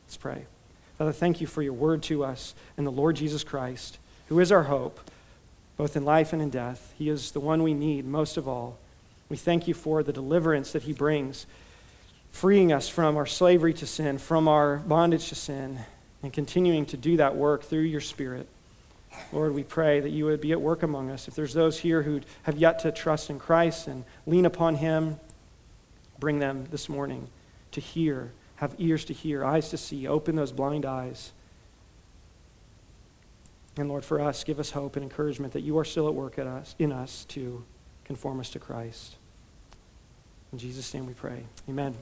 Let's 0.06 0.16
pray. 0.16 0.44
Father, 0.98 1.12
thank 1.12 1.40
you 1.40 1.48
for 1.48 1.62
your 1.62 1.72
word 1.72 2.02
to 2.04 2.22
us 2.22 2.54
and 2.76 2.86
the 2.86 2.92
Lord 2.92 3.16
Jesus 3.16 3.42
Christ, 3.42 3.98
who 4.28 4.38
is 4.38 4.52
our 4.52 4.64
hope, 4.64 5.00
both 5.76 5.96
in 5.96 6.04
life 6.04 6.32
and 6.32 6.40
in 6.40 6.50
death. 6.50 6.94
He 6.96 7.08
is 7.08 7.32
the 7.32 7.40
one 7.40 7.62
we 7.62 7.74
need 7.74 8.04
most 8.04 8.36
of 8.36 8.46
all. 8.46 8.78
We 9.28 9.36
thank 9.36 9.66
you 9.66 9.74
for 9.74 10.02
the 10.02 10.12
deliverance 10.12 10.72
that 10.72 10.82
he 10.82 10.92
brings, 10.92 11.46
freeing 12.30 12.72
us 12.72 12.88
from 12.88 13.16
our 13.16 13.26
slavery 13.26 13.72
to 13.74 13.86
sin, 13.86 14.18
from 14.18 14.46
our 14.46 14.76
bondage 14.76 15.30
to 15.30 15.34
sin, 15.34 15.80
and 16.22 16.32
continuing 16.32 16.86
to 16.86 16.96
do 16.96 17.16
that 17.16 17.34
work 17.34 17.64
through 17.64 17.80
your 17.80 18.00
Spirit. 18.00 18.46
Lord, 19.32 19.54
we 19.54 19.62
pray 19.62 20.00
that 20.00 20.10
you 20.10 20.24
would 20.26 20.40
be 20.40 20.52
at 20.52 20.60
work 20.60 20.82
among 20.82 21.10
us. 21.10 21.28
If 21.28 21.34
there's 21.34 21.54
those 21.54 21.78
here 21.78 22.02
who 22.02 22.20
have 22.42 22.56
yet 22.56 22.78
to 22.80 22.92
trust 22.92 23.30
in 23.30 23.38
Christ 23.38 23.86
and 23.86 24.04
lean 24.26 24.46
upon 24.46 24.76
Him, 24.76 25.18
bring 26.18 26.38
them 26.38 26.66
this 26.70 26.88
morning 26.88 27.28
to 27.72 27.80
hear, 27.80 28.32
have 28.56 28.74
ears 28.78 29.04
to 29.06 29.12
hear, 29.12 29.44
eyes 29.44 29.70
to 29.70 29.76
see. 29.76 30.06
Open 30.06 30.36
those 30.36 30.52
blind 30.52 30.84
eyes. 30.84 31.32
And 33.76 33.88
Lord, 33.88 34.04
for 34.04 34.20
us, 34.20 34.44
give 34.44 34.60
us 34.60 34.70
hope 34.70 34.96
and 34.96 35.02
encouragement 35.02 35.54
that 35.54 35.62
you 35.62 35.78
are 35.78 35.84
still 35.84 36.06
at 36.06 36.14
work 36.14 36.38
at 36.38 36.46
us, 36.46 36.74
in 36.78 36.92
us 36.92 37.24
to 37.30 37.64
conform 38.04 38.40
us 38.40 38.50
to 38.50 38.58
Christ. 38.58 39.16
In 40.52 40.58
Jesus' 40.58 40.92
name 40.92 41.06
we 41.06 41.14
pray. 41.14 41.44
Amen. 41.68 41.94